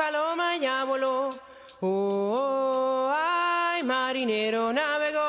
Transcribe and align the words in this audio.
Oh, 0.00 0.02
paloma 0.02 0.56
ya 0.58 0.86
voló. 0.86 1.30
Oh, 1.82 3.12
ay, 3.14 3.82
marinero 3.82 4.72
navegó. 4.72 5.28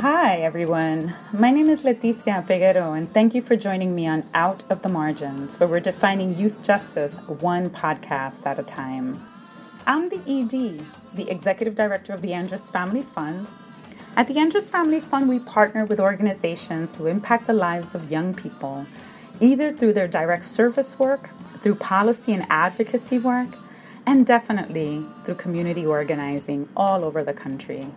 Hi, 0.00 0.38
everyone. 0.38 1.14
My 1.32 1.50
name 1.50 1.70
is 1.70 1.84
Leticia 1.84 2.44
Peguero, 2.44 2.96
and 2.96 3.12
thank 3.14 3.34
you 3.34 3.40
for 3.40 3.54
joining 3.54 3.94
me 3.94 4.08
on 4.08 4.24
Out 4.34 4.64
of 4.68 4.82
the 4.82 4.88
Margins, 4.88 5.60
where 5.60 5.68
we're 5.68 5.78
defining 5.78 6.36
youth 6.36 6.60
justice 6.62 7.18
one 7.28 7.70
podcast 7.70 8.44
at 8.44 8.58
a 8.58 8.64
time. 8.64 9.24
I'm 9.86 10.08
the 10.08 10.20
ED, 10.26 10.84
the 11.14 11.30
Executive 11.30 11.76
Director 11.76 12.12
of 12.12 12.22
the 12.22 12.32
Andrus 12.32 12.70
Family 12.70 13.02
Fund. 13.02 13.48
At 14.16 14.28
the 14.28 14.38
Andrus 14.38 14.70
Family 14.70 15.00
Fund, 15.00 15.28
we 15.28 15.40
partner 15.40 15.84
with 15.84 15.98
organizations 15.98 16.94
who 16.94 17.06
impact 17.06 17.48
the 17.48 17.52
lives 17.52 17.96
of 17.96 18.12
young 18.12 18.32
people, 18.32 18.86
either 19.40 19.72
through 19.72 19.94
their 19.94 20.06
direct 20.06 20.44
service 20.44 20.96
work, 21.00 21.30
through 21.62 21.74
policy 21.74 22.32
and 22.32 22.46
advocacy 22.48 23.18
work, 23.18 23.48
and 24.06 24.24
definitely 24.24 25.04
through 25.24 25.34
community 25.34 25.84
organizing 25.84 26.68
all 26.76 27.04
over 27.04 27.24
the 27.24 27.32
country. 27.32 27.88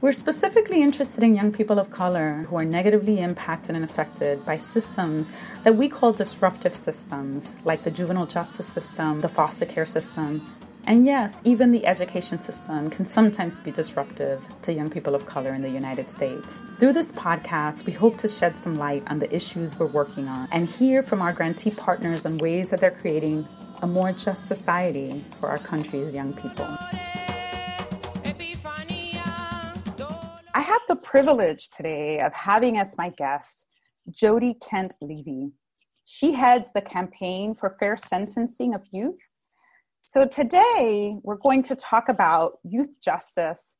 We're 0.00 0.12
specifically 0.12 0.82
interested 0.82 1.22
in 1.22 1.36
young 1.36 1.52
people 1.52 1.78
of 1.78 1.92
color 1.92 2.46
who 2.48 2.56
are 2.56 2.64
negatively 2.64 3.20
impacted 3.20 3.76
and 3.76 3.84
affected 3.84 4.44
by 4.44 4.56
systems 4.56 5.30
that 5.62 5.76
we 5.76 5.88
call 5.88 6.12
disruptive 6.12 6.74
systems, 6.74 7.54
like 7.64 7.84
the 7.84 7.92
juvenile 7.92 8.26
justice 8.26 8.66
system, 8.66 9.20
the 9.20 9.28
foster 9.28 9.66
care 9.66 9.86
system, 9.86 10.52
and 10.84 11.04
yes, 11.04 11.40
even 11.44 11.70
the 11.70 11.86
education 11.86 12.38
system 12.38 12.90
can 12.90 13.04
sometimes 13.04 13.60
be 13.60 13.70
disruptive 13.70 14.42
to 14.62 14.72
young 14.72 14.88
people 14.88 15.14
of 15.14 15.26
color 15.26 15.52
in 15.52 15.62
the 15.62 15.68
United 15.68 16.10
States. 16.10 16.62
Through 16.78 16.94
this 16.94 17.12
podcast, 17.12 17.84
we 17.84 17.92
hope 17.92 18.16
to 18.18 18.28
shed 18.28 18.56
some 18.58 18.76
light 18.76 19.02
on 19.08 19.18
the 19.18 19.34
issues 19.34 19.78
we're 19.78 19.86
working 19.86 20.28
on 20.28 20.48
and 20.50 20.68
hear 20.68 21.02
from 21.02 21.20
our 21.20 21.32
grantee 21.32 21.70
partners 21.70 22.24
on 22.24 22.38
ways 22.38 22.70
that 22.70 22.80
they're 22.80 22.90
creating 22.90 23.46
a 23.82 23.86
more 23.86 24.12
just 24.12 24.46
society 24.46 25.24
for 25.38 25.48
our 25.48 25.58
country's 25.58 26.14
young 26.14 26.32
people. 26.32 26.66
I 30.54 30.60
have 30.60 30.82
the 30.88 30.96
privilege 30.96 31.68
today 31.68 32.20
of 32.20 32.32
having 32.34 32.78
as 32.78 32.96
my 32.96 33.10
guest 33.10 33.66
Jody 34.10 34.54
Kent 34.54 34.94
Levy. 35.00 35.52
She 36.04 36.32
heads 36.32 36.72
the 36.72 36.80
campaign 36.80 37.54
for 37.54 37.76
fair 37.78 37.96
sentencing 37.96 38.74
of 38.74 38.82
youth. 38.90 39.20
So 40.10 40.24
today 40.24 41.18
we're 41.22 41.36
going 41.36 41.62
to 41.64 41.76
talk 41.76 42.08
about 42.08 42.60
youth 42.64 42.98
justice, 42.98 43.76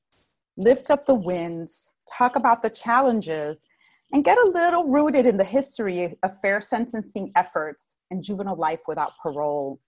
lift 0.59 0.91
up 0.91 1.07
the 1.07 1.15
winds, 1.15 1.91
talk 2.07 2.37
about 2.37 2.61
the 2.61 2.69
challenges, 2.69 3.65
and 4.13 4.23
get 4.23 4.37
a 4.37 4.51
little 4.51 4.85
rooted 4.91 5.25
in 5.25 5.39
the 5.39 5.45
history 5.45 6.15
of 6.23 6.41
fair 6.43 6.61
sentencing 6.61 7.33
efforts 7.35 7.97
and 8.11 8.23
juvenile 8.23 8.59
life 8.59 8.81
without 8.87 9.13
parole. 9.23 9.81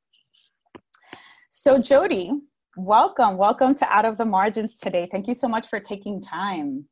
So, 1.51 1.79
Jody, 1.79 2.33
welcome. 2.75 3.37
Welcome 3.37 3.75
to 3.75 3.95
Out 3.95 4.07
of 4.07 4.17
the 4.17 4.25
Margins 4.25 4.77
today. 4.77 5.07
Thank 5.13 5.29
you 5.29 5.35
so 5.35 5.47
much 5.47 5.69
for 5.69 5.79
taking 5.79 6.23
time. 6.23 6.87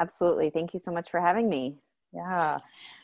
Absolutely. 0.00 0.48
Thank 0.48 0.72
you 0.72 0.80
so 0.82 0.92
much 0.92 1.10
for 1.10 1.20
having 1.20 1.50
me. 1.50 1.76
Yeah. 2.14 2.56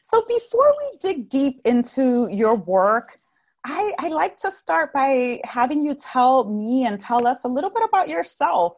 So, 0.02 0.24
before 0.26 0.74
we 0.78 0.96
dig 0.98 1.28
deep 1.28 1.60
into 1.66 2.26
your 2.32 2.54
work, 2.54 3.20
I, 3.64 3.92
I 3.98 4.08
like 4.08 4.36
to 4.38 4.50
start 4.50 4.92
by 4.92 5.40
having 5.44 5.82
you 5.84 5.94
tell 5.94 6.44
me 6.44 6.84
and 6.84 7.00
tell 7.00 7.26
us 7.26 7.44
a 7.44 7.48
little 7.48 7.70
bit 7.70 7.82
about 7.82 8.08
yourself. 8.08 8.76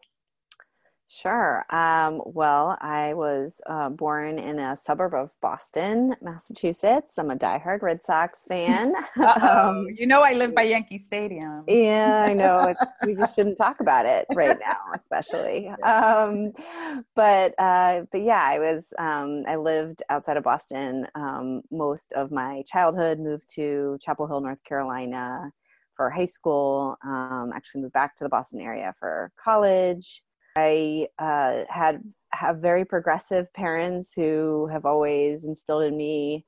Sure. 1.08 1.64
Um, 1.72 2.20
well, 2.24 2.76
I 2.80 3.14
was 3.14 3.60
uh, 3.66 3.90
born 3.90 4.40
in 4.40 4.58
a 4.58 4.76
suburb 4.76 5.14
of 5.14 5.30
Boston, 5.40 6.16
Massachusetts. 6.20 7.16
I'm 7.16 7.30
a 7.30 7.36
diehard 7.36 7.82
Red 7.82 8.04
Sox 8.04 8.44
fan. 8.44 8.92
um, 9.40 9.86
you 9.96 10.06
know, 10.08 10.22
I 10.22 10.32
live 10.32 10.52
by 10.52 10.62
Yankee 10.62 10.98
Stadium. 10.98 11.62
yeah, 11.68 12.24
I 12.28 12.32
know. 12.32 12.74
we 13.06 13.14
just 13.14 13.36
shouldn't 13.36 13.56
talk 13.56 13.78
about 13.78 14.04
it 14.04 14.26
right 14.34 14.58
now, 14.58 14.78
especially. 14.96 15.68
Um, 15.84 16.52
but 17.14 17.54
uh, 17.56 18.02
but 18.10 18.22
yeah, 18.22 18.42
I 18.42 18.58
was. 18.58 18.92
Um, 18.98 19.44
I 19.46 19.54
lived 19.54 20.02
outside 20.10 20.36
of 20.36 20.42
Boston 20.42 21.06
um, 21.14 21.62
most 21.70 22.12
of 22.14 22.32
my 22.32 22.64
childhood. 22.66 23.20
Moved 23.20 23.48
to 23.54 23.96
Chapel 24.00 24.26
Hill, 24.26 24.40
North 24.40 24.62
Carolina, 24.64 25.52
for 25.94 26.10
high 26.10 26.24
school. 26.24 26.96
Um, 27.04 27.52
actually, 27.54 27.82
moved 27.82 27.94
back 27.94 28.16
to 28.16 28.24
the 28.24 28.28
Boston 28.28 28.60
area 28.60 28.92
for 28.98 29.30
college 29.42 30.24
I 30.56 31.08
uh, 31.18 31.64
had 31.68 32.02
have 32.32 32.58
very 32.58 32.84
progressive 32.84 33.52
parents 33.54 34.12
who 34.14 34.68
have 34.72 34.84
always 34.84 35.44
instilled 35.44 35.84
in 35.84 35.96
me 35.96 36.44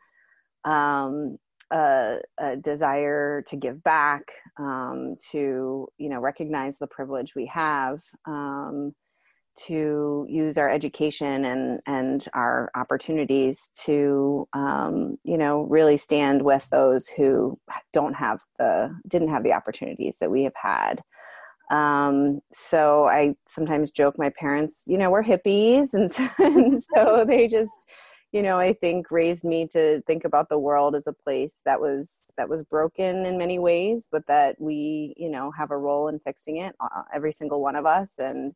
um, 0.65 1.39
a, 1.71 2.19
a, 2.39 2.57
desire 2.57 3.43
to 3.49 3.57
give 3.57 3.83
back, 3.83 4.23
um, 4.59 5.17
to 5.31 5.89
you 5.99 6.09
know 6.09 6.21
recognize 6.21 6.79
the 6.79 6.87
privilege 6.87 7.35
we 7.35 7.47
have, 7.47 8.01
um, 8.27 8.95
to 9.67 10.27
use 10.29 10.57
our 10.57 10.71
education 10.71 11.45
and 11.45 11.81
and 11.87 12.27
our 12.35 12.71
opportunities 12.75 13.71
to 13.85 14.47
um, 14.55 15.17
you 15.25 15.37
know 15.37 15.63
really 15.63 15.97
stand 15.97 16.43
with 16.43 16.69
those 16.71 17.09
who 17.09 17.59
don't 17.93 18.15
have 18.15 18.41
the 18.59 18.95
didn't 19.07 19.29
have 19.29 19.45
the 19.45 19.53
opportunities 19.53 20.19
that 20.21 20.31
we 20.31 20.45
have 20.45 20.57
had. 20.57 21.03
Um, 21.71 22.41
so 22.53 23.07
I 23.07 23.35
sometimes 23.47 23.91
joke 23.91 24.19
my 24.19 24.31
parents, 24.31 24.85
you 24.87 24.97
know, 24.99 25.11
we're 25.11 25.23
hippies. 25.25 25.91
And 25.95 26.11
so, 26.11 26.29
and 26.39 26.83
so 26.83 27.25
they 27.27 27.47
just, 27.49 27.73
you 28.33 28.43
know, 28.43 28.59
I 28.59 28.73
think 28.73 29.11
raised 29.11 29.45
me 29.45 29.67
to 29.73 30.03
think 30.07 30.25
about 30.25 30.49
the 30.49 30.59
world 30.59 30.95
as 30.95 31.07
a 31.07 31.13
place 31.13 31.61
that 31.65 31.81
was, 31.81 32.11
that 32.37 32.49
was 32.49 32.63
broken 32.63 33.27
in 33.27 33.39
many 33.39 33.59
ways, 33.59 34.09
but 34.11 34.27
that 34.29 34.57
we, 34.61 35.15
you 35.17 35.31
know, 35.31 35.51
have 35.53 35.71
a 35.71 35.77
role 35.77 36.09
in 36.09 36.19
fixing 36.21 36.59
it, 36.59 36.75
uh, 36.81 37.03
every 37.15 37.33
single 37.33 37.61
one 37.61 37.77
of 37.77 37.87
us. 37.87 38.13
And, 38.19 38.55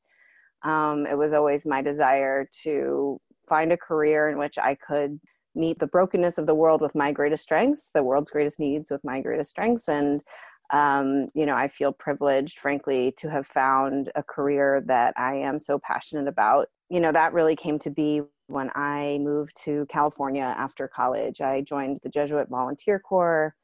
um, 0.63 1.07
it 1.07 1.19
was 1.19 1.33
always 1.33 1.67
my 1.67 1.83
desire 1.83 2.49
to 2.63 3.21
find 3.49 3.73
a 3.73 3.77
career 3.77 4.29
in 4.31 4.39
which 4.39 4.59
I 4.59 4.75
could 4.77 5.21
meet 5.55 5.79
the 5.79 5.87
brokenness 5.87 6.39
of 6.39 6.47
the 6.47 6.55
world 6.55 6.81
with 6.81 6.95
my 6.95 7.13
greatest 7.13 7.43
strengths, 7.43 7.91
the 7.95 8.03
world's 8.03 8.31
greatest 8.31 8.59
needs 8.59 8.91
with 8.91 9.03
my 9.05 9.21
greatest 9.21 9.51
strengths. 9.51 9.89
And, 9.89 10.23
um, 10.71 11.29
you 11.35 11.45
know, 11.45 11.55
I 11.55 11.69
feel 11.69 11.93
privileged, 11.93 12.59
frankly, 12.59 13.13
to 13.19 13.31
have 13.31 13.47
found 13.47 14.11
a 14.15 14.23
career 14.23 14.83
that 14.87 15.15
I 15.17 15.35
am 15.35 15.59
so 15.59 15.79
passionate 15.79 16.29
about. 16.29 16.69
You 16.89 17.01
know, 17.01 17.13
that 17.13 17.33
really 17.33 17.57
came 17.57 17.79
to 17.81 17.91
be 17.91 18.23
when 18.47 18.71
I 18.75 19.19
moved 19.21 19.57
to 19.65 19.87
California 19.89 20.43
after 20.43 20.89
college. 20.89 21.41
I 21.41 21.61
joined 21.63 21.99
the 22.03 22.09
Jesuit 22.09 22.49
Volunteer 22.49 22.99
Corps, 22.99 23.55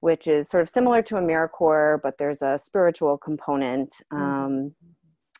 which 0.00 0.26
is 0.26 0.48
sort 0.48 0.62
of 0.62 0.68
similar 0.68 1.02
to 1.02 1.14
AmeriCorps, 1.16 2.02
but 2.02 2.18
there's 2.18 2.42
a 2.42 2.58
spiritual 2.58 3.18
component. 3.18 3.92
Mm-hmm. 4.12 4.22
Um, 4.22 4.74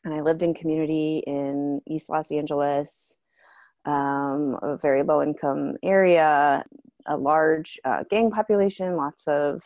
and 0.04 0.14
I 0.14 0.20
lived 0.20 0.42
in 0.42 0.54
community 0.54 1.22
in 1.26 1.80
East 1.86 2.08
Los 2.08 2.30
Angeles, 2.30 3.16
um, 3.84 4.58
a 4.62 4.76
very 4.80 5.02
low 5.02 5.22
income 5.22 5.76
area, 5.82 6.64
a 7.06 7.16
large 7.16 7.78
uh, 7.84 8.04
gang 8.08 8.30
population, 8.30 8.96
lots 8.96 9.26
of 9.26 9.62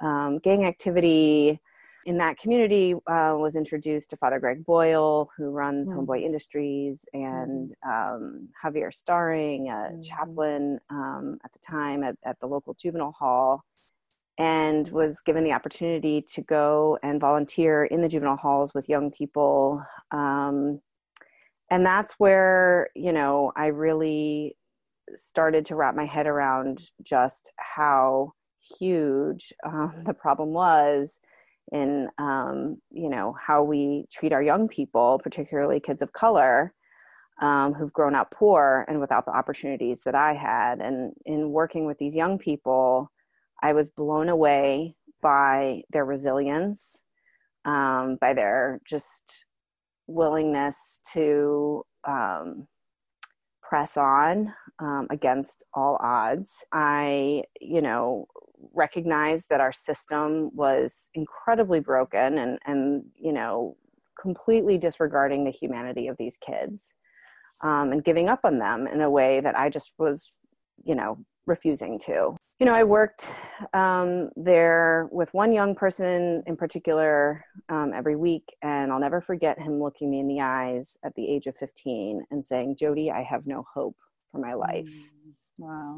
um, 0.00 0.38
gang 0.38 0.64
activity 0.64 1.60
in 2.06 2.16
that 2.16 2.38
community 2.38 2.94
uh, 3.06 3.34
was 3.36 3.54
introduced 3.54 4.08
to 4.10 4.16
Father 4.16 4.40
Greg 4.40 4.64
Boyle, 4.64 5.28
who 5.36 5.50
runs 5.50 5.90
mm. 5.90 5.96
Homeboy 5.96 6.22
Industries, 6.22 7.04
and 7.12 7.74
um, 7.86 8.48
Javier 8.64 8.90
Stauring, 8.90 9.68
a 9.68 9.92
mm. 9.92 10.08
chaplain 10.08 10.78
um, 10.88 11.38
at 11.44 11.52
the 11.52 11.58
time 11.58 12.02
at, 12.02 12.16
at 12.24 12.40
the 12.40 12.46
local 12.46 12.72
juvenile 12.74 13.12
hall, 13.12 13.62
and 14.38 14.88
was 14.88 15.20
given 15.20 15.44
the 15.44 15.52
opportunity 15.52 16.24
to 16.34 16.40
go 16.42 16.98
and 17.02 17.20
volunteer 17.20 17.84
in 17.84 18.00
the 18.00 18.08
juvenile 18.08 18.36
halls 18.36 18.72
with 18.74 18.88
young 18.88 19.10
people. 19.10 19.82
Um, 20.10 20.80
and 21.70 21.84
that's 21.84 22.14
where, 22.16 22.88
you 22.94 23.12
know, 23.12 23.52
I 23.54 23.66
really 23.66 24.56
started 25.14 25.66
to 25.66 25.76
wrap 25.76 25.94
my 25.94 26.06
head 26.06 26.26
around 26.26 26.90
just 27.02 27.52
how 27.56 28.32
huge 28.78 29.52
um, 29.64 29.94
the 30.06 30.14
problem 30.14 30.52
was 30.52 31.18
in 31.72 32.08
um, 32.18 32.78
you 32.90 33.08
know 33.08 33.34
how 33.40 33.62
we 33.62 34.06
treat 34.12 34.32
our 34.32 34.42
young 34.42 34.68
people 34.68 35.20
particularly 35.22 35.80
kids 35.80 36.02
of 36.02 36.12
color 36.12 36.72
um, 37.40 37.72
who've 37.74 37.92
grown 37.92 38.14
up 38.14 38.30
poor 38.30 38.84
and 38.88 39.00
without 39.00 39.24
the 39.24 39.36
opportunities 39.36 40.00
that 40.04 40.14
i 40.14 40.32
had 40.34 40.80
and 40.80 41.12
in 41.26 41.50
working 41.50 41.86
with 41.86 41.98
these 41.98 42.16
young 42.16 42.38
people 42.38 43.10
i 43.62 43.72
was 43.72 43.90
blown 43.90 44.28
away 44.28 44.94
by 45.20 45.82
their 45.90 46.04
resilience 46.04 47.02
um, 47.64 48.16
by 48.20 48.32
their 48.32 48.80
just 48.88 49.44
willingness 50.06 51.00
to 51.12 51.84
um, 52.06 52.66
press 53.62 53.96
on 53.96 54.52
um, 54.78 55.06
against 55.10 55.62
all 55.74 55.98
odds. 56.00 56.64
I, 56.72 57.42
you 57.60 57.82
know, 57.82 58.26
recognized 58.74 59.46
that 59.50 59.60
our 59.60 59.72
system 59.72 60.50
was 60.54 61.10
incredibly 61.14 61.80
broken 61.80 62.38
and, 62.38 62.58
and 62.66 63.04
you 63.14 63.32
know, 63.32 63.76
completely 64.20 64.78
disregarding 64.78 65.44
the 65.44 65.50
humanity 65.50 66.08
of 66.08 66.16
these 66.16 66.36
kids. 66.38 66.92
um, 67.62 67.92
and 67.92 68.04
giving 68.04 68.28
up 68.28 68.40
on 68.44 68.58
them 68.58 68.86
in 68.86 69.00
a 69.00 69.10
way 69.10 69.40
that 69.40 69.58
I 69.58 69.68
just 69.68 69.94
was, 69.98 70.30
you 70.84 70.94
know, 70.94 71.18
refusing 71.46 71.98
to. 72.00 72.36
You 72.60 72.66
know, 72.66 72.72
I 72.72 72.84
worked 72.84 73.26
um, 73.72 74.30
there 74.36 75.08
with 75.12 75.32
one 75.32 75.52
young 75.52 75.74
person 75.74 76.42
in 76.46 76.56
particular 76.56 77.44
um, 77.68 77.92
every 77.94 78.16
week, 78.16 78.44
and 78.62 78.92
I'll 78.92 78.98
never 78.98 79.20
forget 79.20 79.60
him 79.60 79.80
looking 79.80 80.10
me 80.10 80.20
in 80.20 80.28
the 80.28 80.40
eyes 80.40 80.96
at 81.04 81.14
the 81.14 81.28
age 81.28 81.46
of 81.46 81.56
15 81.56 82.24
and 82.30 82.44
saying, 82.44 82.76
Jody, 82.76 83.10
I 83.10 83.22
have 83.22 83.46
no 83.46 83.64
hope 83.72 83.96
for 84.32 84.38
my 84.38 84.54
life. 84.54 84.88
Mm, 84.88 85.32
wow. 85.58 85.96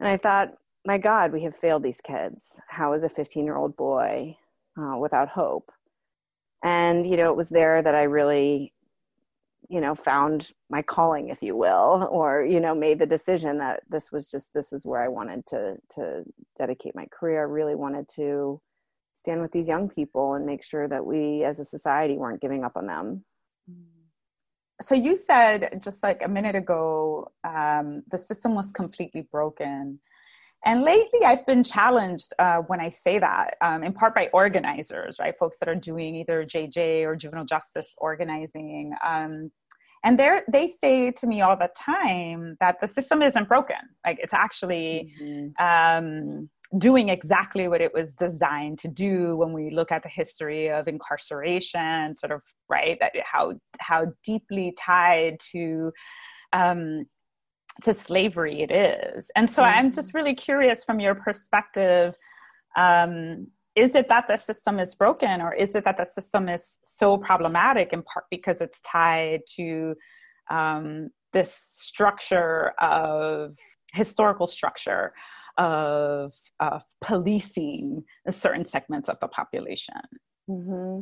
And 0.00 0.08
I 0.08 0.16
thought, 0.16 0.48
my 0.86 0.98
God, 0.98 1.32
we 1.32 1.42
have 1.42 1.56
failed 1.56 1.82
these 1.82 2.00
kids. 2.00 2.60
How 2.68 2.92
is 2.92 3.02
a 3.02 3.08
15 3.08 3.44
year 3.44 3.56
old 3.56 3.76
boy 3.76 4.36
uh, 4.78 4.96
without 4.96 5.28
hope? 5.28 5.70
And, 6.62 7.06
you 7.06 7.16
know, 7.16 7.30
it 7.30 7.36
was 7.36 7.48
there 7.48 7.82
that 7.82 7.94
I 7.94 8.04
really 8.04 8.72
you 9.68 9.80
know 9.80 9.94
found 9.94 10.52
my 10.70 10.82
calling 10.82 11.28
if 11.28 11.42
you 11.42 11.56
will 11.56 12.08
or 12.10 12.44
you 12.44 12.60
know 12.60 12.74
made 12.74 12.98
the 12.98 13.06
decision 13.06 13.58
that 13.58 13.82
this 13.88 14.12
was 14.12 14.30
just 14.30 14.52
this 14.54 14.72
is 14.72 14.86
where 14.86 15.02
i 15.02 15.08
wanted 15.08 15.44
to 15.46 15.76
to 15.90 16.22
dedicate 16.56 16.94
my 16.94 17.06
career 17.06 17.40
i 17.40 17.42
really 17.42 17.74
wanted 17.74 18.06
to 18.08 18.60
stand 19.14 19.40
with 19.40 19.52
these 19.52 19.68
young 19.68 19.88
people 19.88 20.34
and 20.34 20.46
make 20.46 20.62
sure 20.62 20.86
that 20.88 21.04
we 21.04 21.42
as 21.42 21.58
a 21.58 21.64
society 21.64 22.16
weren't 22.16 22.40
giving 22.40 22.64
up 22.64 22.76
on 22.76 22.86
them 22.86 23.24
so 24.80 24.94
you 24.94 25.16
said 25.16 25.80
just 25.82 26.02
like 26.02 26.22
a 26.22 26.28
minute 26.28 26.54
ago 26.54 27.30
um, 27.44 28.02
the 28.10 28.18
system 28.18 28.54
was 28.54 28.70
completely 28.72 29.26
broken 29.32 29.98
and 30.64 30.82
lately, 30.82 31.20
I've 31.24 31.46
been 31.46 31.62
challenged 31.62 32.32
uh, 32.38 32.58
when 32.66 32.80
I 32.80 32.88
say 32.88 33.18
that, 33.18 33.56
um, 33.60 33.84
in 33.84 33.92
part 33.92 34.14
by 34.14 34.28
organizers, 34.32 35.16
right? 35.20 35.36
Folks 35.36 35.58
that 35.60 35.68
are 35.68 35.76
doing 35.76 36.16
either 36.16 36.44
JJ 36.44 37.04
or 37.04 37.14
juvenile 37.14 37.44
justice 37.44 37.94
organizing. 37.98 38.92
Um, 39.04 39.52
and 40.04 40.18
they 40.18 40.40
they 40.50 40.68
say 40.68 41.10
to 41.10 41.26
me 41.26 41.40
all 41.40 41.56
the 41.56 41.70
time 41.76 42.56
that 42.60 42.80
the 42.80 42.88
system 42.88 43.22
isn't 43.22 43.48
broken. 43.48 43.76
Like 44.04 44.18
it's 44.20 44.34
actually 44.34 45.12
mm-hmm. 45.20 45.64
um, 45.64 46.48
doing 46.78 47.08
exactly 47.08 47.68
what 47.68 47.80
it 47.80 47.92
was 47.94 48.12
designed 48.12 48.78
to 48.80 48.88
do 48.88 49.36
when 49.36 49.52
we 49.52 49.70
look 49.70 49.92
at 49.92 50.02
the 50.02 50.08
history 50.08 50.68
of 50.70 50.88
incarceration, 50.88 52.16
sort 52.16 52.32
of, 52.32 52.42
right? 52.68 52.98
That 53.00 53.12
how, 53.24 53.54
how 53.78 54.06
deeply 54.24 54.76
tied 54.78 55.38
to 55.52 55.92
um, 56.52 57.06
to 57.82 57.94
slavery 57.94 58.62
it 58.62 58.70
is. 58.70 59.30
And 59.36 59.50
so 59.50 59.62
mm-hmm. 59.62 59.78
I'm 59.78 59.90
just 59.90 60.14
really 60.14 60.34
curious 60.34 60.84
from 60.84 61.00
your 61.00 61.14
perspective 61.14 62.14
um, 62.76 63.48
is 63.74 63.94
it 63.94 64.08
that 64.08 64.26
the 64.26 64.38
system 64.38 64.78
is 64.78 64.94
broken 64.94 65.42
or 65.42 65.54
is 65.54 65.74
it 65.74 65.84
that 65.84 65.98
the 65.98 66.06
system 66.06 66.48
is 66.48 66.78
so 66.82 67.18
problematic 67.18 67.92
in 67.92 68.02
part 68.02 68.24
because 68.30 68.60
it's 68.62 68.80
tied 68.80 69.40
to 69.56 69.94
um, 70.50 71.10
this 71.32 71.54
structure 71.72 72.72
of 72.80 73.56
historical 73.92 74.46
structure 74.46 75.12
of, 75.58 76.32
of 76.60 76.82
policing 77.02 78.02
certain 78.30 78.64
segments 78.64 79.10
of 79.10 79.20
the 79.20 79.28
population? 79.28 80.00
Mm-hmm. 80.48 81.00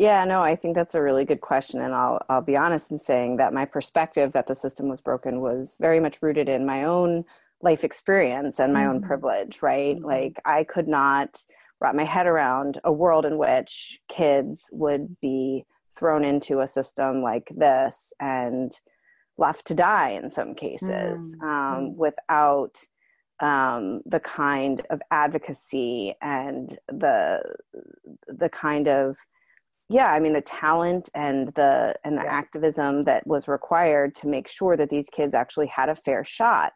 Yeah, 0.00 0.24
no, 0.24 0.40
I 0.40 0.56
think 0.56 0.74
that's 0.74 0.94
a 0.94 1.02
really 1.02 1.26
good 1.26 1.42
question, 1.42 1.82
and 1.82 1.94
I'll 1.94 2.24
I'll 2.30 2.40
be 2.40 2.56
honest 2.56 2.90
in 2.90 2.98
saying 2.98 3.36
that 3.36 3.52
my 3.52 3.66
perspective 3.66 4.32
that 4.32 4.46
the 4.46 4.54
system 4.54 4.88
was 4.88 5.02
broken 5.02 5.42
was 5.42 5.76
very 5.78 6.00
much 6.00 6.22
rooted 6.22 6.48
in 6.48 6.64
my 6.64 6.84
own 6.84 7.26
life 7.60 7.84
experience 7.84 8.58
and 8.58 8.72
my 8.72 8.84
mm-hmm. 8.84 8.92
own 8.92 9.02
privilege. 9.02 9.60
Right, 9.60 9.96
mm-hmm. 9.96 10.06
like 10.06 10.40
I 10.46 10.64
could 10.64 10.88
not 10.88 11.44
wrap 11.82 11.94
my 11.94 12.04
head 12.04 12.26
around 12.26 12.78
a 12.82 12.90
world 12.90 13.26
in 13.26 13.36
which 13.36 14.00
kids 14.08 14.70
would 14.72 15.20
be 15.20 15.66
thrown 15.94 16.24
into 16.24 16.60
a 16.60 16.66
system 16.66 17.20
like 17.20 17.52
this 17.54 18.14
and 18.18 18.72
left 19.36 19.66
to 19.66 19.74
die 19.74 20.18
in 20.22 20.30
some 20.30 20.54
cases 20.54 21.36
mm-hmm. 21.36 21.44
um, 21.46 21.94
without 21.94 22.78
um, 23.40 24.00
the 24.06 24.20
kind 24.20 24.80
of 24.88 25.02
advocacy 25.10 26.14
and 26.22 26.78
the 26.88 27.42
the 28.28 28.48
kind 28.48 28.88
of 28.88 29.18
yeah 29.90 30.12
i 30.12 30.20
mean 30.20 30.32
the 30.32 30.40
talent 30.40 31.10
and 31.14 31.48
the 31.54 31.94
and 32.04 32.16
the 32.16 32.22
yeah. 32.22 32.32
activism 32.32 33.04
that 33.04 33.26
was 33.26 33.48
required 33.48 34.14
to 34.14 34.26
make 34.26 34.48
sure 34.48 34.76
that 34.76 34.88
these 34.88 35.10
kids 35.10 35.34
actually 35.34 35.66
had 35.66 35.88
a 35.88 35.94
fair 35.94 36.24
shot 36.24 36.72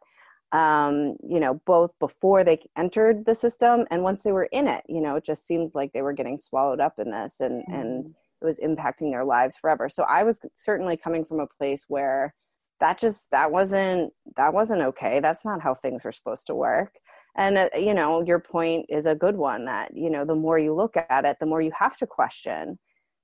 um, 0.53 1.17
you 1.29 1.41
know 1.41 1.61
both 1.67 1.99
before 1.99 2.45
they 2.45 2.61
entered 2.77 3.25
the 3.25 3.35
system 3.35 3.87
and 3.91 4.03
once 4.03 4.23
they 4.23 4.33
were 4.33 4.49
in 4.53 4.69
it 4.69 4.85
you 4.89 5.01
know 5.01 5.17
it 5.17 5.25
just 5.25 5.47
seemed 5.47 5.71
like 5.75 5.93
they 5.93 6.03
were 6.03 6.13
getting 6.13 6.39
swallowed 6.39 6.81
up 6.81 6.95
in 6.99 7.11
this 7.11 7.41
and 7.41 7.65
mm. 7.69 7.81
and 7.81 8.15
it 8.41 8.45
was 8.45 8.59
impacting 8.59 9.11
their 9.11 9.25
lives 9.25 9.57
forever 9.57 9.89
so 9.89 10.05
i 10.05 10.23
was 10.23 10.41
certainly 10.55 10.97
coming 10.97 11.25
from 11.25 11.41
a 11.41 11.47
place 11.47 11.87
where 11.89 12.35
that 12.81 12.99
just 12.99 13.31
that 13.31 13.51
wasn't 13.51 14.13
that 14.37 14.53
wasn't 14.53 14.81
okay 14.81 15.19
that's 15.19 15.45
not 15.45 15.61
how 15.61 15.75
things 15.75 16.05
were 16.05 16.13
supposed 16.13 16.47
to 16.47 16.55
work 16.55 16.95
and 17.37 17.59
uh, 17.59 17.69
you 17.75 17.95
know 17.95 18.23
your 18.23 18.39
point 18.39 18.87
is 18.89 19.07
a 19.07 19.15
good 19.15 19.37
one 19.37 19.65
that 19.65 19.91
you 19.97 20.11
know 20.11 20.25
the 20.25 20.35
more 20.35 20.59
you 20.59 20.75
look 20.75 20.95
at 21.09 21.25
it 21.25 21.37
the 21.41 21.47
more 21.47 21.63
you 21.63 21.73
have 21.77 21.97
to 21.97 22.07
question 22.07 22.79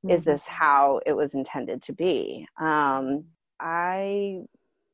mm-hmm. 0.05 0.11
is 0.11 0.25
this 0.25 0.47
how 0.47 1.01
it 1.07 1.13
was 1.13 1.35
intended 1.35 1.83
to 1.83 1.93
be 1.93 2.47
um, 2.59 3.25
i 3.61 4.41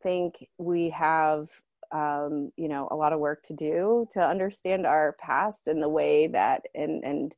think 0.03 0.47
we 0.59 0.91
have 0.91 1.49
um, 1.93 2.51
you 2.57 2.69
know 2.69 2.89
a 2.91 2.97
lot 2.97 3.13
of 3.13 3.21
work 3.21 3.43
to 3.45 3.55
do 3.55 4.07
to 4.13 4.21
understand 4.21 4.87
our 4.87 5.17
past 5.21 5.69
and 5.69 5.83
the 5.83 5.89
way 5.89 6.27
that 6.27 6.63
and 6.75 7.05
and 7.05 7.37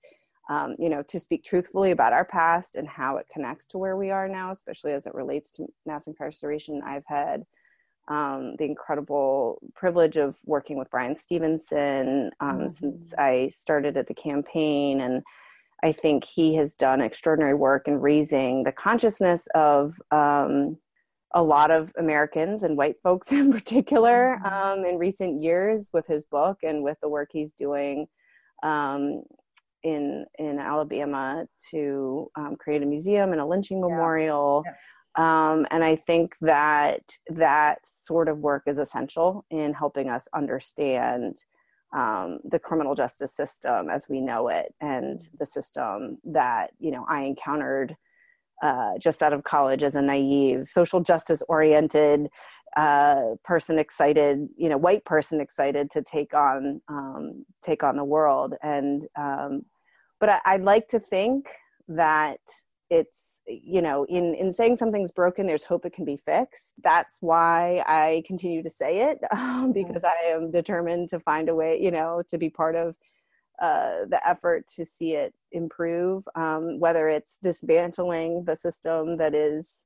um, 0.49 0.75
you 0.79 0.89
know 0.89 1.03
to 1.03 1.21
speak 1.21 1.45
truthfully 1.45 1.91
about 1.91 2.13
our 2.13 2.25
past 2.25 2.77
and 2.77 2.89
how 2.89 3.19
it 3.19 3.27
connects 3.33 3.67
to 3.69 3.79
where 3.79 3.97
we 3.97 4.11
are 4.11 4.29
now 4.29 4.51
especially 4.51 4.93
as 4.93 5.07
it 5.07 5.15
relates 5.15 5.51
to 5.51 5.67
mass 5.87 6.07
incarceration 6.07 6.81
i've 6.85 7.07
had 7.07 7.45
um, 8.09 8.57
the 8.57 8.65
incredible 8.65 9.61
privilege 9.75 10.17
of 10.17 10.37
working 10.47 10.79
with 10.79 10.91
bryan 10.91 11.17
stevenson 11.17 12.31
um, 12.41 12.59
mm-hmm. 12.59 12.69
since 12.69 13.13
i 13.19 13.49
started 13.53 13.97
at 13.97 14.07
the 14.07 14.15
campaign 14.15 15.03
and 15.03 15.23
I 15.83 15.93
think 15.93 16.25
he 16.25 16.55
has 16.57 16.75
done 16.75 17.01
extraordinary 17.01 17.55
work 17.55 17.87
in 17.87 18.01
raising 18.01 18.65
the 18.65 18.73
consciousness 18.73 19.47
of 19.55 20.01
um, 20.11 20.77
a 21.35 21.43
lot 21.43 21.71
of 21.71 21.93
Americans 21.99 22.63
and 22.63 22.77
white 22.77 22.97
folks 23.03 23.33
in 23.33 23.53
particular 23.53 24.39
mm-hmm. 24.43 24.81
um, 24.81 24.85
in 24.85 24.99
recent 24.99 25.43
years 25.43 25.91
with 25.93 26.07
his 26.07 26.25
book 26.25 26.59
and 26.63 26.83
with 26.83 26.99
the 27.03 27.09
work 27.09 27.29
he's 27.33 27.53
doing 27.53 28.07
um, 28.63 29.23
in 29.85 30.27
in 30.39 30.59
Alabama 30.59 31.47
to 31.71 32.29
um, 32.35 32.57
create 32.57 32.83
a 32.83 32.87
museum 32.87 33.33
and 33.33 33.41
a 33.41 33.47
lynching 33.47 33.81
memorial. 33.81 34.63
Yeah. 34.65 34.73
Yeah. 34.73 34.77
Um, 35.19 35.67
and 35.71 35.83
I 35.83 35.97
think 35.97 36.35
that 36.43 37.03
that 37.29 37.79
sort 37.85 38.29
of 38.29 38.39
work 38.39 38.65
is 38.67 38.79
essential 38.79 39.45
in 39.51 39.73
helping 39.75 40.09
us 40.09 40.29
understand 40.33 41.45
um, 41.93 42.39
the 42.45 42.59
criminal 42.59 42.95
justice 42.95 43.35
system 43.35 43.89
as 43.89 44.09
we 44.09 44.21
know 44.21 44.49
it 44.49 44.75
and 44.81 45.29
the 45.39 45.47
system 45.47 46.19
that 46.25 46.71
you 46.79 46.91
know 46.91 47.07
i 47.09 47.23
encountered 47.23 47.97
uh, 48.61 48.99
just 48.99 49.23
out 49.23 49.33
of 49.33 49.45
college 49.45 49.83
as 49.85 49.95
a 49.95 50.03
naive 50.03 50.69
social 50.69 51.01
justice 51.01 51.43
oriented 51.49 52.29
uh, 52.77 53.35
person 53.45 53.79
excited 53.79 54.49
you 54.57 54.69
know 54.69 54.77
white 54.77 55.05
person 55.05 55.41
excited 55.41 55.91
to 55.91 56.03
take 56.03 56.35
on 56.35 56.81
um, 56.89 57.45
take 57.63 57.83
on 57.83 57.97
the 57.97 58.05
world. 58.05 58.55
And 58.63 59.07
um, 59.17 59.65
but 60.21 60.29
I, 60.29 60.41
i'd 60.47 60.63
like 60.63 60.89
to 60.89 61.01
think 61.01 61.49
that 61.89 62.41
it's 62.91 63.41
you 63.47 63.83
know 63.83 64.05
in 64.05 64.35
in 64.35 64.53
saying 64.53 64.77
something's 64.77 65.13
broken 65.13 65.47
there's 65.47 65.65
hope 65.65 65.85
it 65.85 65.93
can 65.93 66.05
be 66.05 66.17
fixed. 66.17 66.75
That's 66.83 67.19
why 67.21 67.83
i 67.87 68.23
continue 68.27 68.63
to 68.63 68.71
say 68.71 69.11
it 69.11 69.19
um, 69.33 69.73
because 69.73 70.05
i 70.05 70.17
am 70.27 70.51
determined 70.51 71.09
to 71.11 71.21
find 71.21 71.49
a 71.49 71.55
way 71.55 71.79
you 71.81 71.91
know 71.91 72.23
to 72.29 72.39
be 72.39 72.49
part 72.49 72.77
of 72.77 72.97
uh, 73.61 74.07
the 74.09 74.21
effort 74.25 74.65
to 74.77 74.87
see 74.87 75.15
it 75.15 75.35
improve 75.51 76.23
um, 76.37 76.79
whether 76.79 77.09
it's 77.09 77.39
dismantling 77.43 78.45
the 78.45 78.55
system 78.55 79.17
that 79.17 79.35
is 79.35 79.85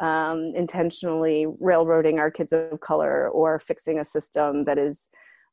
um, 0.00 0.52
intentionally 0.56 1.46
railroading 1.60 2.18
our 2.18 2.30
kids 2.30 2.52
of 2.52 2.80
color 2.80 3.28
or 3.28 3.60
fixing 3.60 4.00
a 4.00 4.04
system 4.04 4.64
that 4.64 4.76
is 4.76 5.10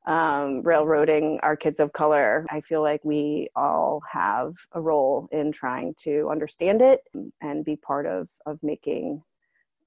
um, 0.07 0.61
railroading 0.63 1.39
our 1.43 1.55
kids 1.55 1.79
of 1.79 1.93
color. 1.93 2.45
I 2.49 2.61
feel 2.61 2.81
like 2.81 3.03
we 3.03 3.49
all 3.55 4.01
have 4.11 4.55
a 4.71 4.81
role 4.81 5.27
in 5.31 5.51
trying 5.51 5.93
to 5.99 6.29
understand 6.31 6.81
it 6.81 7.01
and 7.41 7.65
be 7.65 7.75
part 7.75 8.05
of 8.05 8.29
of 8.45 8.59
making 8.63 9.21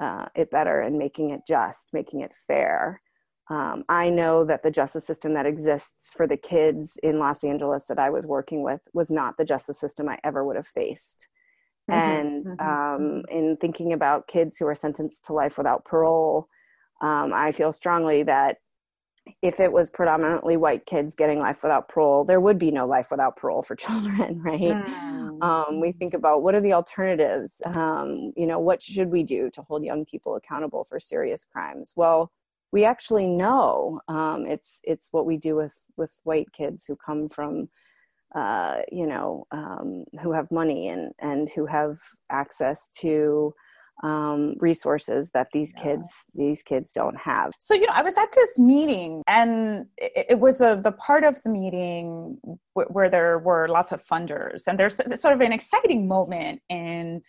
uh, 0.00 0.26
it 0.34 0.50
better 0.50 0.80
and 0.80 0.98
making 0.98 1.30
it 1.30 1.42
just, 1.46 1.88
making 1.92 2.20
it 2.20 2.32
fair. 2.34 3.00
Um, 3.48 3.84
I 3.88 4.08
know 4.08 4.44
that 4.44 4.62
the 4.62 4.70
justice 4.70 5.06
system 5.06 5.34
that 5.34 5.46
exists 5.46 6.12
for 6.16 6.26
the 6.26 6.36
kids 6.36 6.98
in 7.02 7.18
Los 7.18 7.44
Angeles 7.44 7.86
that 7.86 7.98
I 7.98 8.10
was 8.10 8.26
working 8.26 8.62
with 8.62 8.80
was 8.94 9.10
not 9.10 9.36
the 9.36 9.44
justice 9.44 9.78
system 9.78 10.08
I 10.08 10.18
ever 10.24 10.44
would 10.44 10.56
have 10.56 10.66
faced. 10.66 11.28
Mm-hmm, 11.90 12.00
and 12.00 12.46
mm-hmm. 12.46 12.68
Um, 12.68 13.24
in 13.30 13.56
thinking 13.56 13.92
about 13.92 14.28
kids 14.28 14.56
who 14.56 14.66
are 14.66 14.74
sentenced 14.74 15.24
to 15.26 15.32
life 15.32 15.58
without 15.58 15.84
parole, 15.84 16.48
um, 17.00 17.32
I 17.34 17.52
feel 17.52 17.72
strongly 17.72 18.22
that 18.22 18.58
if 19.40 19.60
it 19.60 19.72
was 19.72 19.90
predominantly 19.90 20.56
white 20.56 20.86
kids 20.86 21.14
getting 21.14 21.38
life 21.38 21.62
without 21.62 21.88
parole, 21.88 22.24
there 22.24 22.40
would 22.40 22.58
be 22.58 22.70
no 22.70 22.86
life 22.86 23.10
without 23.10 23.36
parole 23.36 23.62
for 23.62 23.76
children, 23.76 24.42
right? 24.42 24.60
Mm. 24.60 25.42
Um, 25.42 25.80
we 25.80 25.92
think 25.92 26.14
about 26.14 26.42
what 26.42 26.54
are 26.54 26.60
the 26.60 26.72
alternatives? 26.72 27.60
Um, 27.66 28.32
you 28.36 28.46
know, 28.46 28.58
what 28.58 28.82
should 28.82 29.10
we 29.10 29.22
do 29.22 29.50
to 29.50 29.62
hold 29.62 29.84
young 29.84 30.04
people 30.04 30.36
accountable 30.36 30.86
for 30.88 31.00
serious 31.00 31.44
crimes? 31.44 31.92
Well, 31.96 32.30
we 32.72 32.84
actually 32.84 33.26
know 33.26 34.00
um, 34.08 34.46
it's 34.46 34.80
it's 34.82 35.08
what 35.10 35.26
we 35.26 35.36
do 35.36 35.56
with 35.56 35.76
with 35.96 36.18
white 36.24 36.50
kids 36.52 36.86
who 36.86 36.96
come 36.96 37.28
from 37.28 37.68
uh, 38.34 38.78
you 38.90 39.06
know 39.06 39.46
um, 39.50 40.04
who 40.22 40.32
have 40.32 40.50
money 40.50 40.88
and 40.88 41.12
and 41.18 41.50
who 41.50 41.66
have 41.66 41.98
access 42.30 42.88
to 43.00 43.54
um, 44.02 44.54
resources 44.58 45.30
that 45.32 45.48
these 45.52 45.72
yeah. 45.76 45.82
kids 45.82 46.26
these 46.34 46.62
kids 46.62 46.90
don't 46.94 47.16
have. 47.16 47.52
So 47.58 47.74
you 47.74 47.86
know, 47.86 47.92
I 47.92 48.02
was 48.02 48.16
at 48.16 48.32
this 48.32 48.58
meeting, 48.58 49.22
and 49.28 49.86
it, 49.96 50.26
it 50.30 50.40
was 50.40 50.60
a 50.60 50.80
the 50.82 50.92
part 50.92 51.24
of 51.24 51.40
the 51.42 51.50
meeting 51.50 52.38
w- 52.74 52.92
where 52.92 53.08
there 53.08 53.38
were 53.38 53.68
lots 53.68 53.92
of 53.92 54.04
funders, 54.06 54.62
and 54.66 54.78
there's 54.78 54.96
sort 55.20 55.34
of 55.34 55.40
an 55.40 55.52
exciting 55.52 56.08
moment 56.08 56.60
in. 56.68 57.22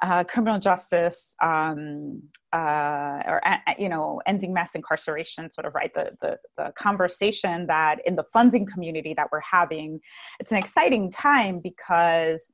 Uh, 0.00 0.24
criminal 0.24 0.58
justice 0.58 1.36
um, 1.44 2.20
uh, 2.52 3.22
or 3.24 3.40
you 3.78 3.88
know 3.88 4.20
ending 4.26 4.52
mass 4.52 4.74
incarceration 4.74 5.48
sort 5.48 5.64
of 5.64 5.72
right 5.76 5.94
the, 5.94 6.10
the, 6.20 6.36
the 6.56 6.72
conversation 6.76 7.68
that 7.68 8.00
in 8.04 8.16
the 8.16 8.24
funding 8.24 8.66
community 8.66 9.14
that 9.14 9.28
we're 9.30 9.38
having 9.48 10.00
it's 10.40 10.50
an 10.50 10.58
exciting 10.58 11.08
time 11.08 11.60
because 11.62 12.50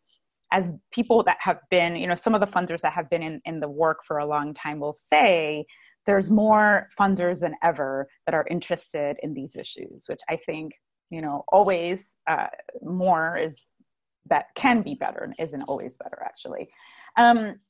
as 0.53 0.73
people 0.93 1.23
that 1.25 1.37
have 1.41 1.59
been, 1.71 1.97
you 1.97 2.07
know, 2.07 2.15
some 2.15 2.35
of 2.35 2.41
the 2.41 2.47
funders 2.47 2.81
that 2.81 2.93
have 2.93 3.11
been 3.11 3.23
in, 3.23 3.41
in 3.45 3.61
the 3.61 3.69
work 3.69 3.99
for 4.07 4.19
a 4.19 4.27
long 4.27 4.55
time 4.55 4.81
will 4.81 4.95
say, 4.95 5.67
there's 6.07 6.31
more 6.31 6.89
funders 6.99 7.41
than 7.41 7.55
ever 7.63 8.09
that 8.25 8.35
are 8.35 8.47
interested 8.51 9.17
in 9.23 9.35
these 9.35 9.57
issues, 9.57 10.05
which 10.07 10.21
I 10.29 10.37
think, 10.37 10.73
you 11.11 11.21
know, 11.21 11.45
always 11.49 12.17
uh, 12.27 12.47
more 12.83 13.37
is 13.37 13.75
that 14.31 14.47
can 14.55 14.83
be 14.83 14.95
better 14.95 15.21
and 15.25 15.35
isn't 15.39 15.63
always 15.63 15.99
better 15.99 16.23
actually. 16.25 16.71
Um, 17.17 17.61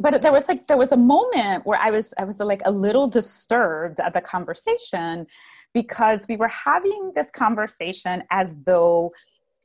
but 0.00 0.22
there 0.22 0.32
was 0.32 0.48
like 0.48 0.66
there 0.68 0.76
was 0.76 0.92
a 0.92 0.96
moment 0.96 1.66
where 1.66 1.78
I 1.78 1.90
was 1.90 2.14
I 2.18 2.24
was 2.24 2.40
like 2.40 2.62
a 2.64 2.70
little 2.70 3.08
disturbed 3.08 4.00
at 4.00 4.14
the 4.14 4.20
conversation 4.20 5.26
because 5.74 6.26
we 6.28 6.36
were 6.36 6.48
having 6.48 7.12
this 7.14 7.30
conversation 7.30 8.24
as 8.30 8.56
though 8.64 9.12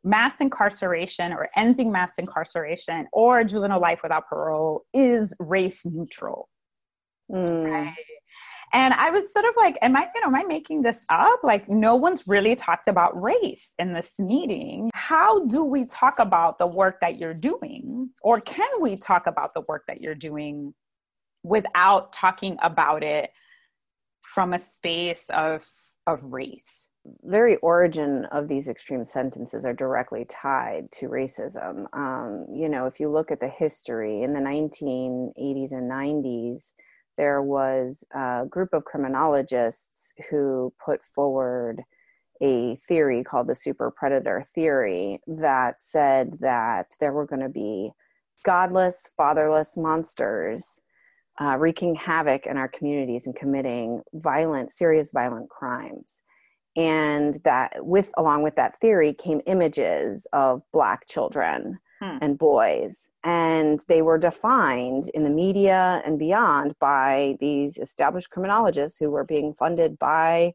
mass 0.07 0.39
incarceration 0.39 1.33
or 1.33 1.49
ending 1.55 1.91
mass 1.91 2.13
incarceration 2.17 3.07
or 3.11 3.43
juvenile 3.43 3.81
life 3.81 4.01
without 4.03 4.27
parole 4.27 4.85
is 4.93 5.35
race 5.39 5.85
neutral. 5.85 6.49
Mm. 7.31 7.71
Right? 7.71 7.95
And 8.73 8.93
I 8.93 9.11
was 9.11 9.31
sort 9.31 9.45
of 9.45 9.53
like, 9.55 9.77
am 9.81 9.95
I, 9.95 10.07
you 10.13 10.21
know, 10.21 10.27
am 10.27 10.35
I 10.35 10.43
making 10.43 10.81
this 10.81 11.05
up? 11.09 11.39
Like, 11.41 11.69
no 11.69 11.95
one's 11.95 12.27
really 12.27 12.53
talked 12.53 12.87
about 12.87 13.19
race 13.21 13.73
in 13.79 13.93
this 13.93 14.19
meeting. 14.19 14.89
How 14.93 15.45
do 15.45 15.63
we 15.63 15.85
talk 15.85 16.19
about 16.19 16.59
the 16.59 16.67
work 16.67 16.99
that 16.99 17.17
you're 17.17 17.33
doing? 17.33 18.09
Or 18.21 18.41
can 18.41 18.69
we 18.81 18.97
talk 18.97 19.25
about 19.25 19.53
the 19.53 19.61
work 19.61 19.83
that 19.87 20.01
you're 20.01 20.15
doing 20.15 20.73
without 21.43 22.11
talking 22.11 22.57
about 22.61 23.03
it 23.03 23.29
from 24.21 24.53
a 24.53 24.59
space 24.59 25.23
of, 25.29 25.65
of 26.05 26.33
race? 26.33 26.87
Very 27.23 27.57
origin 27.57 28.25
of 28.25 28.47
these 28.47 28.67
extreme 28.67 29.05
sentences 29.05 29.65
are 29.65 29.73
directly 29.73 30.25
tied 30.25 30.91
to 30.93 31.07
racism. 31.07 31.85
Um, 31.93 32.45
you 32.53 32.69
know, 32.69 32.85
if 32.85 32.99
you 32.99 33.09
look 33.09 33.31
at 33.31 33.39
the 33.39 33.47
history 33.47 34.23
in 34.23 34.33
the 34.33 34.39
1980s 34.39 35.71
and 35.71 35.91
90s, 35.91 36.71
there 37.17 37.41
was 37.41 38.03
a 38.13 38.45
group 38.49 38.73
of 38.73 38.85
criminologists 38.85 40.13
who 40.29 40.73
put 40.83 41.03
forward 41.03 41.83
a 42.41 42.75
theory 42.75 43.23
called 43.23 43.47
the 43.47 43.55
super 43.55 43.89
predator 43.89 44.43
theory 44.53 45.19
that 45.25 45.81
said 45.81 46.37
that 46.39 46.95
there 46.99 47.13
were 47.13 47.25
going 47.25 47.41
to 47.41 47.49
be 47.49 47.91
godless, 48.43 49.09
fatherless 49.17 49.75
monsters 49.75 50.79
uh, 51.41 51.57
wreaking 51.57 51.95
havoc 51.95 52.45
in 52.45 52.57
our 52.57 52.67
communities 52.67 53.25
and 53.25 53.35
committing 53.35 54.01
violent, 54.13 54.71
serious 54.71 55.11
violent 55.11 55.49
crimes 55.49 56.21
and 56.77 57.41
that 57.43 57.74
with 57.79 58.12
along 58.17 58.43
with 58.43 58.55
that 58.55 58.79
theory 58.79 59.12
came 59.12 59.41
images 59.48 60.27
of 60.31 60.62
black 60.72 61.07
children 61.07 61.79
hmm. 62.00 62.17
and 62.22 62.38
boys. 62.38 63.10
And 63.24 63.84
they 63.88 64.03
were 64.03 64.19
defined 64.19 65.10
in 65.10 65.24
the 65.24 65.31
media 65.31 66.03
and 66.05 66.19
beyond 66.19 66.77
by 66.79 67.36
these 67.39 67.79
established 67.79 68.29
criminologists 68.29 69.00
who 69.00 69.10
were 69.10 69.25
being 69.25 69.53
funded 69.53 69.98
by 69.98 70.53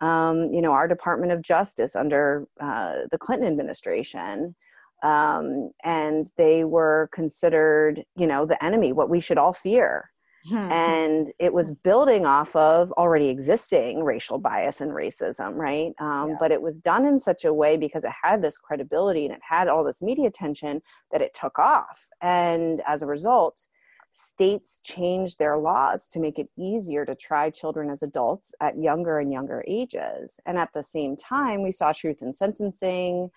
um, 0.00 0.52
you 0.52 0.62
know 0.62 0.72
our 0.72 0.88
department 0.88 1.32
of 1.32 1.42
justice 1.42 1.94
under 1.96 2.46
uh, 2.60 2.94
the 3.10 3.18
clinton 3.18 3.48
administration. 3.48 4.54
Um, 5.02 5.72
and 5.82 6.26
they 6.38 6.64
were 6.64 7.10
considered 7.12 8.04
you 8.16 8.28
know 8.28 8.46
the 8.46 8.62
enemy 8.64 8.92
what 8.92 9.10
we 9.10 9.20
should 9.20 9.38
all 9.38 9.52
fear 9.52 10.10
Hmm. 10.48 10.56
And 10.56 11.32
it 11.38 11.54
was 11.54 11.72
building 11.72 12.26
off 12.26 12.54
of 12.54 12.92
already 12.92 13.28
existing 13.28 14.04
racial 14.04 14.38
bias 14.38 14.80
and 14.80 14.90
racism, 14.90 15.54
right? 15.54 15.92
Um, 15.98 16.30
yeah. 16.30 16.36
But 16.38 16.52
it 16.52 16.60
was 16.60 16.80
done 16.80 17.06
in 17.06 17.18
such 17.18 17.46
a 17.46 17.52
way 17.52 17.78
because 17.78 18.04
it 18.04 18.12
had 18.22 18.42
this 18.42 18.58
credibility 18.58 19.24
and 19.24 19.34
it 19.34 19.40
had 19.48 19.68
all 19.68 19.84
this 19.84 20.02
media 20.02 20.26
attention 20.26 20.82
that 21.12 21.22
it 21.22 21.32
took 21.34 21.58
off. 21.58 22.08
And 22.20 22.82
as 22.86 23.00
a 23.00 23.06
result, 23.06 23.66
states 24.10 24.80
changed 24.84 25.38
their 25.38 25.56
laws 25.56 26.06
to 26.08 26.20
make 26.20 26.38
it 26.38 26.48
easier 26.58 27.06
to 27.06 27.14
try 27.14 27.48
children 27.48 27.88
as 27.88 28.02
adults 28.02 28.54
at 28.60 28.78
younger 28.78 29.18
and 29.18 29.32
younger 29.32 29.64
ages. 29.66 30.38
And 30.44 30.58
at 30.58 30.72
the 30.74 30.82
same 30.82 31.16
time, 31.16 31.62
we 31.62 31.72
saw 31.72 31.92
truth 31.92 32.18
in 32.20 32.34
sentencing 32.34 33.30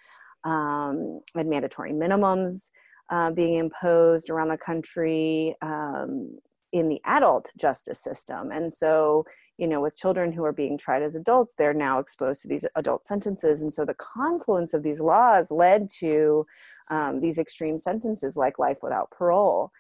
um, 0.44 1.22
and 1.36 1.50
mandatory 1.50 1.94
minimums. 1.94 2.70
Uh, 3.10 3.32
being 3.32 3.54
imposed 3.54 4.30
around 4.30 4.50
the 4.50 4.58
country, 4.58 5.56
um, 5.62 6.38
in 6.72 6.90
the 6.90 7.02
adult 7.06 7.50
justice 7.58 8.02
system. 8.02 8.52
And 8.52 8.72
so, 8.72 9.26
you 9.58 9.68
know, 9.68 9.82
with 9.82 9.96
children 9.96 10.32
who 10.32 10.44
are 10.44 10.54
being 10.54 10.78
tried 10.78 11.02
as 11.02 11.16
adults, 11.16 11.54
they're 11.58 11.74
now 11.74 12.00
exposed 12.00 12.42
to 12.42 12.48
these 12.48 12.66
adult 12.76 13.08
sentences. 13.08 13.62
And 13.62 13.74
so 13.74 13.86
the 13.86 13.96
confluence 13.96 14.74
of 14.74 14.84
these 14.84 15.00
laws 15.00 15.48
led 15.50 15.90
to 16.00 16.46
um, 16.90 17.20
these 17.22 17.38
extreme 17.38 17.78
sentences 17.78 18.36
like 18.36 18.60
life 18.60 18.80
without 18.82 19.12
parole. 19.12 19.72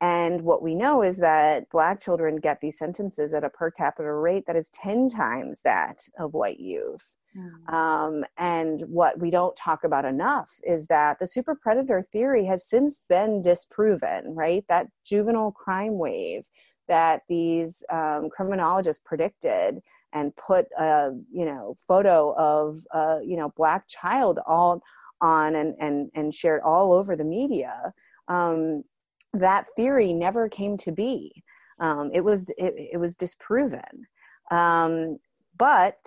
And 0.00 0.42
what 0.42 0.62
we 0.62 0.74
know 0.74 1.02
is 1.02 1.18
that 1.18 1.70
Black 1.70 2.00
children 2.00 2.36
get 2.36 2.60
these 2.60 2.78
sentences 2.78 3.32
at 3.32 3.44
a 3.44 3.50
per 3.50 3.70
capita 3.70 4.12
rate 4.12 4.44
that 4.46 4.56
is 4.56 4.68
10 4.70 5.08
times 5.08 5.62
that 5.64 6.00
of 6.18 6.34
white 6.34 6.60
youth. 6.60 7.14
Mm. 7.36 7.72
Um, 7.72 8.24
and 8.38 8.80
what 8.88 9.18
we 9.20 9.30
don't 9.30 9.56
talk 9.56 9.84
about 9.84 10.04
enough 10.04 10.58
is 10.62 10.86
that 10.86 11.18
the 11.18 11.26
super 11.26 11.54
predator 11.54 12.02
theory 12.02 12.46
has 12.46 12.66
since 12.66 13.02
been 13.08 13.42
disproven, 13.42 14.34
right? 14.34 14.64
That 14.68 14.88
juvenile 15.04 15.52
crime 15.52 15.98
wave 15.98 16.44
that 16.88 17.22
these 17.28 17.82
um, 17.92 18.30
criminologists 18.30 19.02
predicted 19.04 19.80
and 20.12 20.34
put 20.36 20.66
a 20.78 21.10
you 21.32 21.44
know 21.44 21.74
photo 21.86 22.34
of 22.38 22.78
a 22.92 23.18
you 23.24 23.36
know 23.36 23.52
black 23.56 23.86
child 23.88 24.38
all 24.46 24.80
on 25.20 25.54
and 25.56 25.74
and 25.80 26.10
and 26.14 26.32
shared 26.32 26.62
all 26.62 26.92
over 26.92 27.16
the 27.16 27.24
media 27.24 27.92
um, 28.28 28.84
that 29.32 29.66
theory 29.76 30.12
never 30.12 30.48
came 30.48 30.76
to 30.78 30.92
be. 30.92 31.42
Um, 31.78 32.10
it 32.12 32.22
was 32.22 32.48
it, 32.56 32.74
it 32.92 32.98
was 32.98 33.16
disproven, 33.16 34.06
um, 34.50 35.18
but 35.58 35.98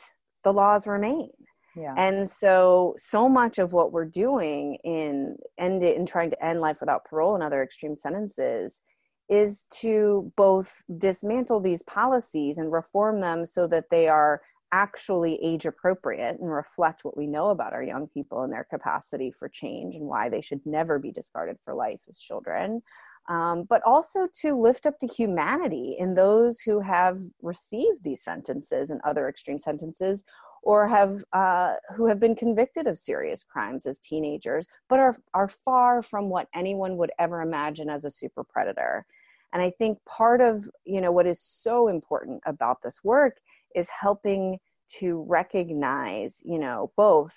the 0.43 0.53
laws 0.53 0.87
remain. 0.87 1.29
Yeah. 1.75 1.93
And 1.97 2.29
so, 2.29 2.95
so 2.97 3.29
much 3.29 3.59
of 3.59 3.73
what 3.73 3.91
we're 3.91 4.05
doing 4.05 4.77
in 4.83 5.37
end 5.57 5.83
in 5.83 6.05
trying 6.05 6.31
to 6.31 6.45
end 6.45 6.61
life 6.61 6.79
without 6.81 7.05
parole 7.05 7.35
and 7.35 7.43
other 7.43 7.63
extreme 7.63 7.95
sentences 7.95 8.81
is 9.29 9.65
to 9.81 10.31
both 10.35 10.83
dismantle 10.97 11.59
these 11.59 11.83
policies 11.83 12.57
and 12.57 12.71
reform 12.71 13.21
them 13.21 13.45
so 13.45 13.67
that 13.67 13.85
they 13.91 14.07
are 14.07 14.41
actually 14.71 15.39
age 15.43 15.65
appropriate 15.65 16.37
and 16.39 16.51
reflect 16.51 17.03
what 17.03 17.17
we 17.17 17.27
know 17.27 17.49
about 17.49 17.73
our 17.73 17.83
young 17.83 18.07
people 18.07 18.43
and 18.43 18.51
their 18.51 18.67
capacity 18.69 19.31
for 19.31 19.49
change 19.49 19.95
and 19.95 20.05
why 20.05 20.29
they 20.29 20.41
should 20.41 20.63
never 20.65 20.99
be 20.99 21.11
discarded 21.11 21.57
for 21.63 21.73
life 21.73 21.99
as 22.07 22.19
children 22.19 22.81
um, 23.29 23.63
but 23.69 23.81
also 23.83 24.27
to 24.41 24.59
lift 24.59 24.87
up 24.87 24.99
the 24.99 25.07
humanity 25.07 25.95
in 25.99 26.15
those 26.15 26.59
who 26.59 26.81
have 26.81 27.19
received 27.41 28.03
these 28.03 28.23
sentences 28.23 28.89
and 28.89 28.99
other 29.03 29.29
extreme 29.29 29.59
sentences 29.59 30.25
or 30.63 30.87
have 30.87 31.23
uh, 31.31 31.75
who 31.95 32.07
have 32.07 32.19
been 32.19 32.35
convicted 32.35 32.87
of 32.87 32.97
serious 32.97 33.43
crimes 33.43 33.85
as 33.85 33.99
teenagers 33.99 34.67
but 34.89 34.99
are 34.99 35.15
are 35.33 35.47
far 35.47 36.01
from 36.01 36.27
what 36.29 36.49
anyone 36.53 36.97
would 36.97 37.11
ever 37.19 37.41
imagine 37.41 37.89
as 37.89 38.03
a 38.03 38.09
super 38.09 38.43
predator. 38.43 39.05
And 39.53 39.61
i 39.61 39.69
think 39.69 39.99
part 40.05 40.41
of 40.41 40.69
you 40.83 40.99
know 40.99 41.11
what 41.11 41.27
is 41.27 41.39
so 41.39 41.87
important 41.87 42.41
about 42.45 42.81
this 42.81 43.03
work 43.03 43.37
is 43.75 43.89
helping 43.89 44.59
to 44.99 45.23
recognize 45.27 46.41
you 46.43 46.59
know 46.59 46.91
both 46.97 47.35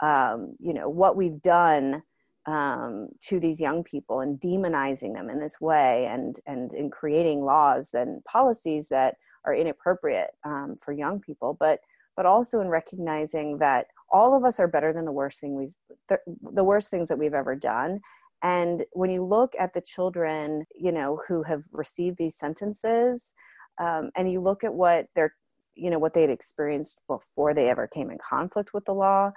um, 0.00 0.54
you 0.58 0.74
know 0.74 0.88
what 0.88 1.16
we've 1.16 1.42
done 1.42 2.02
um, 2.46 3.08
to 3.28 3.38
these 3.38 3.60
young 3.60 3.84
people 3.84 4.20
and 4.20 4.40
demonizing 4.40 5.14
them 5.14 5.28
in 5.28 5.40
this 5.40 5.60
way 5.60 6.06
and 6.10 6.40
and 6.46 6.72
in 6.72 6.90
creating 6.90 7.44
laws 7.44 7.90
and 7.92 8.24
policies 8.24 8.88
that 8.88 9.16
are 9.44 9.54
inappropriate 9.54 10.30
um, 10.44 10.76
for 10.80 10.92
young 10.92 11.20
people 11.20 11.56
but 11.58 11.80
but 12.16 12.26
also 12.26 12.60
in 12.60 12.68
recognizing 12.68 13.58
that 13.58 13.86
all 14.10 14.36
of 14.36 14.44
us 14.44 14.58
are 14.58 14.68
better 14.68 14.92
than 14.92 15.04
the 15.04 15.12
worst 15.12 15.40
thing 15.40 15.54
we've 15.54 15.76
th- 16.08 16.20
the 16.52 16.64
worst 16.64 16.90
things 16.90 17.08
that 17.08 17.18
we've 17.18 17.34
ever 17.34 17.54
done. 17.54 18.00
And 18.42 18.84
when 18.92 19.10
you 19.10 19.24
look 19.24 19.52
at 19.58 19.74
the 19.74 19.80
children 19.80 20.64
you 20.74 20.92
know 20.92 21.20
who 21.28 21.42
have 21.42 21.62
received 21.72 22.18
these 22.18 22.36
sentences 22.36 23.32
um, 23.78 24.10
and 24.16 24.30
you 24.30 24.40
look 24.40 24.64
at 24.64 24.72
what 24.72 25.06
they're 25.14 25.34
you 25.74 25.90
know 25.90 25.98
what 25.98 26.14
they 26.14 26.22
had 26.22 26.30
experienced 26.30 27.00
before 27.06 27.54
they 27.54 27.68
ever 27.68 27.86
came 27.86 28.10
in 28.10 28.18
conflict 28.18 28.74
with 28.74 28.84
the 28.86 28.94
law 28.94 29.30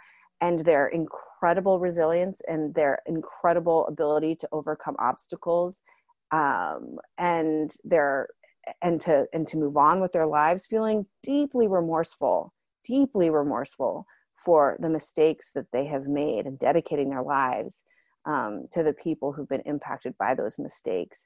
and 0.44 0.60
their 0.60 0.88
incredible 0.90 1.80
resilience 1.80 2.42
and 2.50 2.76
their 2.76 3.00
incredible 3.06 3.88
ability 3.88 4.36
to 4.36 4.50
overcome 4.52 4.96
obstacles 5.00 5.82
um, 6.32 6.98
and 7.18 7.72
their 7.86 8.28
and 8.82 9.00
to 9.00 9.26
and 9.32 9.48
to 9.48 9.58
move 9.58 9.78
on 9.78 10.02
with 10.02 10.12
their 10.12 10.28
lives 10.28 10.66
feeling 10.66 11.06
deeply 11.22 11.68
remorseful 11.68 12.54
deeply 12.84 13.30
remorseful 13.30 14.06
for 14.36 14.76
the 14.82 14.90
mistakes 14.90 15.52
that 15.56 15.68
they 15.72 15.86
have 15.86 16.08
made 16.08 16.46
and 16.46 16.60
dedicating 16.60 17.10
their 17.10 17.24
lives 17.24 17.86
um, 18.26 18.66
to 18.70 18.84
the 18.84 18.94
people 18.94 19.32
who've 19.32 19.48
been 19.48 19.62
impacted 19.62 20.18
by 20.18 20.34
those 20.36 20.60
mistakes. 20.60 21.26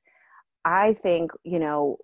I 0.63 0.93
think 0.93 1.31
you 1.43 1.57
know 1.57 1.97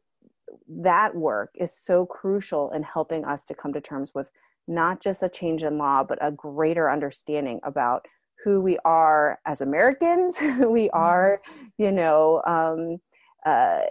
that 0.67 1.15
work 1.15 1.51
is 1.55 1.77
so 1.77 2.07
crucial 2.07 2.71
in 2.71 2.81
helping 2.81 3.23
us 3.23 3.45
to 3.45 3.53
come 3.53 3.73
to 3.73 3.81
terms 3.81 4.13
with 4.15 4.31
not 4.67 5.01
just 5.01 5.23
a 5.23 5.29
change 5.29 5.63
in 5.63 5.77
law, 5.77 6.03
but 6.03 6.17
a 6.21 6.31
greater 6.31 6.89
understanding 6.89 7.59
about 7.63 8.05
who 8.43 8.59
we 8.59 8.77
are 8.85 9.39
as 9.45 9.61
Americans, 9.61 10.37
who 10.39 10.69
we 10.69 10.85
mm-hmm. 10.85 10.97
are, 10.97 11.41
you 11.77 11.91
know, 11.91 12.41
um, 12.45 12.97
uh, 13.45 13.81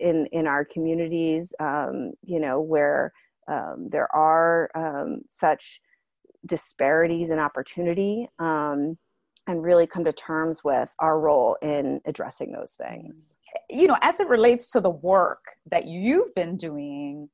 in 0.00 0.26
in 0.32 0.46
our 0.46 0.64
communities, 0.64 1.54
um, 1.60 2.12
you 2.24 2.40
know, 2.40 2.60
where 2.60 3.12
um, 3.48 3.86
there 3.88 4.12
are 4.14 4.70
um, 4.74 5.22
such 5.28 5.80
disparities 6.46 7.30
in 7.30 7.38
opportunity, 7.38 8.28
um, 8.38 8.98
and 9.46 9.62
really 9.62 9.86
come 9.86 10.04
to 10.04 10.12
terms 10.12 10.62
with 10.64 10.92
our 10.98 11.18
role 11.20 11.56
in 11.62 12.00
addressing 12.06 12.52
those 12.52 12.72
things. 12.72 13.36
You 13.70 13.86
know, 13.86 13.96
as 14.02 14.20
it 14.20 14.28
relates 14.28 14.70
to 14.72 14.80
the 14.80 14.90
work 14.90 15.44
that 15.70 15.86
you've 15.86 16.34
been 16.34 16.56
doing 16.56 17.28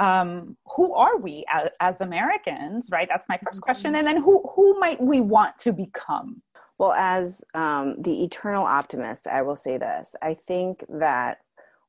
um, 0.00 0.56
who 0.64 0.94
are 0.94 1.18
we 1.18 1.44
as, 1.52 1.68
as, 1.80 2.00
Americans, 2.00 2.88
right? 2.90 3.06
That's 3.08 3.28
my 3.28 3.38
first 3.44 3.60
question. 3.60 3.94
And 3.94 4.06
then 4.06 4.16
who, 4.16 4.42
who 4.54 4.78
might 4.80 5.00
we 5.00 5.20
want 5.20 5.58
to 5.58 5.72
become? 5.72 6.36
Well, 6.78 6.94
as 6.94 7.42
um, 7.54 7.96
the 8.00 8.24
eternal 8.24 8.64
optimist, 8.64 9.26
I 9.26 9.42
will 9.42 9.56
say 9.56 9.76
this. 9.76 10.14
I 10.22 10.32
think 10.32 10.82
that 10.88 11.38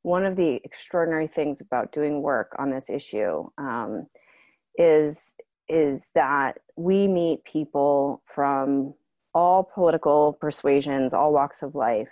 one 0.01 0.25
of 0.25 0.35
the 0.35 0.59
extraordinary 0.65 1.27
things 1.27 1.61
about 1.61 1.93
doing 1.93 2.21
work 2.21 2.53
on 2.59 2.69
this 2.69 2.89
issue 2.89 3.47
um, 3.57 4.07
is 4.77 5.33
is 5.69 6.07
that 6.13 6.57
we 6.75 7.07
meet 7.07 7.45
people 7.45 8.21
from 8.25 8.93
all 9.33 9.63
political 9.63 10.35
persuasions, 10.41 11.13
all 11.13 11.31
walks 11.31 11.63
of 11.63 11.75
life, 11.75 12.11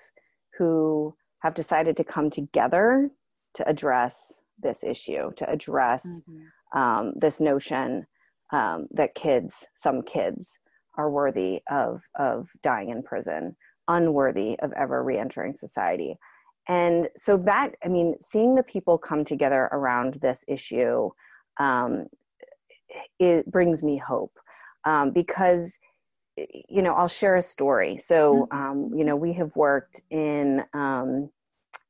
who 0.58 1.14
have 1.40 1.54
decided 1.54 1.98
to 1.98 2.06
come 2.06 2.30
together 2.30 3.12
to 3.56 3.68
address 3.68 4.40
this 4.62 4.84
issue 4.84 5.32
to 5.38 5.50
address 5.50 6.06
mm-hmm. 6.06 6.80
um, 6.80 7.14
this 7.16 7.40
notion 7.40 8.06
um, 8.52 8.88
that 8.92 9.16
kids, 9.16 9.68
some 9.76 10.02
kids, 10.02 10.58
are 10.98 11.10
worthy 11.10 11.62
of 11.70 12.02
of 12.18 12.50
dying 12.64 12.90
in 12.90 13.04
prison, 13.04 13.56
unworthy 13.88 14.60
of 14.60 14.74
ever 14.74 15.04
reentering 15.04 15.56
society. 15.56 16.18
And 16.68 17.08
so 17.18 17.38
that, 17.38 17.74
I 17.84 17.88
mean, 17.88 18.16
seeing 18.22 18.54
the 18.54 18.64
people 18.64 18.98
come 18.98 19.26
together 19.26 19.70
around 19.72 20.20
this 20.22 20.44
issue, 20.48 21.10
um, 21.60 22.06
it 23.20 23.50
brings 23.52 23.84
me 23.84 23.98
hope 23.98 24.34
um, 24.86 25.12
because 25.12 25.80
you 26.70 26.82
know 26.82 26.94
i'll 26.94 27.08
share 27.08 27.36
a 27.36 27.42
story 27.42 27.98
so 27.98 28.48
mm-hmm. 28.52 28.58
um, 28.58 28.92
you 28.96 29.04
know 29.04 29.16
we 29.16 29.34
have 29.34 29.54
worked 29.56 30.02
in 30.10 30.64
um, 30.74 31.30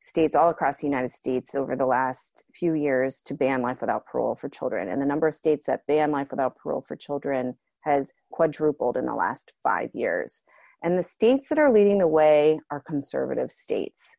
states 0.10 0.36
all 0.36 0.50
across 0.50 0.80
the 0.80 0.88
United 0.88 1.14
States 1.14 1.56
over 1.56 1.76
the 1.76 1.86
last 1.86 2.44
few 2.54 2.74
years 2.74 3.22
to 3.22 3.34
ban 3.34 3.62
life 3.62 3.80
without 3.80 4.06
parole 4.06 4.36
for 4.36 4.50
children. 4.50 4.90
And 4.90 5.02
the 5.02 5.06
number 5.06 5.28
of 5.28 5.36
states 5.36 5.68
that 5.68 5.86
ban 5.88 6.12
life 6.12 6.32
without 6.32 6.58
parole 6.58 6.84
for 6.88 6.96
children 6.96 7.56
has 7.82 8.12
quadrupled 8.32 8.98
in 8.98 9.06
the 9.06 9.14
last 9.14 9.54
five 9.64 9.90
years. 9.94 10.42
And 10.84 10.98
the 10.98 11.04
states 11.04 11.48
that 11.50 11.60
are 11.60 11.72
leading 11.72 12.00
the 12.00 12.08
way 12.08 12.60
are 12.72 12.82
conservative 12.82 13.52
states. 13.52 14.16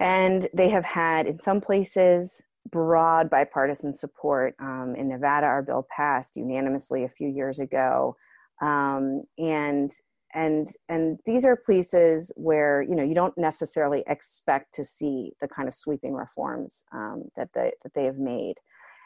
And 0.00 0.48
they 0.52 0.68
have 0.70 0.84
had, 0.84 1.26
in 1.26 1.38
some 1.38 1.60
places, 1.60 2.42
broad 2.70 3.30
bipartisan 3.30 3.94
support. 3.94 4.54
Um, 4.60 4.94
in 4.96 5.08
Nevada, 5.08 5.46
our 5.46 5.62
bill 5.62 5.86
passed 5.94 6.36
unanimously 6.36 7.04
a 7.04 7.08
few 7.08 7.28
years 7.28 7.58
ago. 7.58 8.16
Um, 8.60 9.22
and 9.38 9.90
and 10.34 10.68
and 10.88 11.18
these 11.24 11.44
are 11.44 11.56
places 11.56 12.32
where 12.36 12.82
you 12.82 12.94
know 12.94 13.02
you 13.02 13.14
don't 13.14 13.36
necessarily 13.38 14.04
expect 14.06 14.74
to 14.74 14.84
see 14.84 15.32
the 15.40 15.48
kind 15.48 15.68
of 15.68 15.74
sweeping 15.74 16.12
reforms 16.12 16.82
um, 16.92 17.24
that 17.36 17.48
they 17.54 17.72
that 17.82 17.94
they 17.94 18.04
have 18.04 18.18
made. 18.18 18.54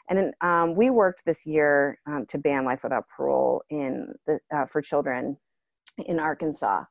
And 0.09 0.17
then, 0.17 0.33
um, 0.41 0.75
we 0.75 0.89
worked 0.89 1.23
this 1.23 1.45
year 1.45 1.97
um, 2.05 2.25
to 2.25 2.37
ban 2.37 2.65
life 2.65 2.83
without 2.83 3.07
parole 3.07 3.63
in 3.69 4.13
the 4.27 4.39
uh, 4.53 4.65
for 4.65 4.81
children 4.81 5.37
in 6.05 6.19
arkansas. 6.19 6.83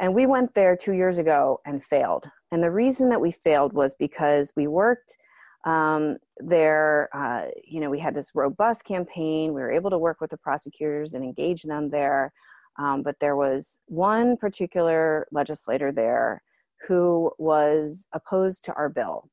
And 0.00 0.14
we 0.14 0.26
went 0.26 0.54
there 0.54 0.76
two 0.76 0.92
years 0.92 1.18
ago 1.18 1.60
and 1.64 1.82
failed. 1.82 2.30
And 2.52 2.62
the 2.62 2.70
reason 2.70 3.08
that 3.08 3.20
we 3.20 3.32
failed 3.32 3.72
was 3.72 3.94
because 3.98 4.52
we 4.54 4.66
worked 4.66 5.16
um, 5.64 6.18
there 6.36 7.08
uh, 7.14 7.46
you 7.64 7.80
know 7.80 7.88
we 7.88 7.98
had 7.98 8.14
this 8.14 8.32
robust 8.34 8.84
campaign. 8.84 9.54
We 9.54 9.62
were 9.62 9.72
able 9.72 9.90
to 9.90 9.98
work 9.98 10.20
with 10.20 10.30
the 10.30 10.36
prosecutors 10.36 11.14
and 11.14 11.24
engage 11.24 11.62
them 11.62 11.88
there 11.88 12.34
um, 12.78 13.02
but 13.02 13.16
there 13.20 13.36
was 13.36 13.78
one 13.86 14.36
particular 14.36 15.26
legislator 15.32 15.92
there 15.92 16.42
who 16.86 17.32
was 17.38 18.06
opposed 18.12 18.64
to 18.64 18.74
our 18.74 18.88
bill. 18.88 19.28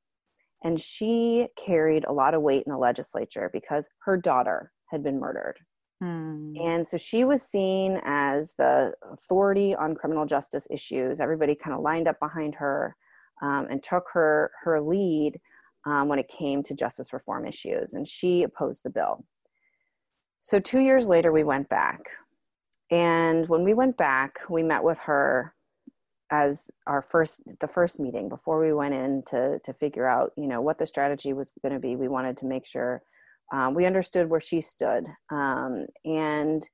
And 0.63 0.81
she 0.81 1.47
carried 1.57 2.05
a 2.05 2.11
lot 2.11 2.33
of 2.33 2.41
weight 2.41 2.63
in 2.65 2.71
the 2.71 2.77
legislature 2.77 3.51
because 3.53 3.87
her 4.03 4.17
daughter 4.17 4.71
had 4.89 5.03
been 5.03 5.19
murdered. 5.19 5.59
Hmm. 6.01 6.53
And 6.59 6.87
so 6.87 6.97
she 6.97 7.23
was 7.23 7.43
seen 7.43 8.01
as 8.03 8.53
the 8.57 8.93
authority 9.11 9.75
on 9.75 9.95
criminal 9.95 10.25
justice 10.25 10.67
issues. 10.71 11.19
Everybody 11.19 11.55
kind 11.55 11.75
of 11.75 11.81
lined 11.81 12.07
up 12.07 12.19
behind 12.19 12.55
her 12.55 12.95
um, 13.41 13.67
and 13.69 13.81
took 13.81 14.05
her 14.13 14.51
her 14.63 14.81
lead 14.81 15.39
um, 15.85 16.07
when 16.07 16.19
it 16.19 16.27
came 16.27 16.63
to 16.63 16.73
justice 16.73 17.13
reform 17.13 17.45
issues. 17.45 17.93
And 17.93 18.07
she 18.07 18.43
opposed 18.43 18.83
the 18.83 18.89
bill. 18.89 19.23
So 20.41 20.59
two 20.59 20.79
years 20.79 21.07
later, 21.07 21.31
we 21.31 21.43
went 21.43 21.69
back. 21.69 22.01
And 22.91 23.47
when 23.49 23.63
we 23.63 23.73
went 23.73 23.97
back, 23.97 24.39
we 24.49 24.63
met 24.63 24.83
with 24.83 24.99
her 24.99 25.53
as 26.31 26.71
our 26.87 27.01
first 27.01 27.41
the 27.59 27.67
first 27.67 27.99
meeting 27.99 28.29
before 28.29 28.59
we 28.59 28.73
went 28.73 28.93
in 28.93 29.23
to 29.27 29.59
to 29.63 29.73
figure 29.73 30.07
out 30.07 30.31
you 30.35 30.47
know 30.47 30.61
what 30.61 30.79
the 30.79 30.85
strategy 30.85 31.33
was 31.33 31.53
going 31.61 31.73
to 31.73 31.79
be. 31.79 31.95
We 31.95 32.07
wanted 32.07 32.37
to 32.37 32.45
make 32.45 32.65
sure 32.65 33.01
um, 33.53 33.75
we 33.75 33.85
understood 33.85 34.29
where 34.29 34.39
she 34.39 34.61
stood. 34.61 35.05
Um, 35.29 35.85
and 36.03 36.67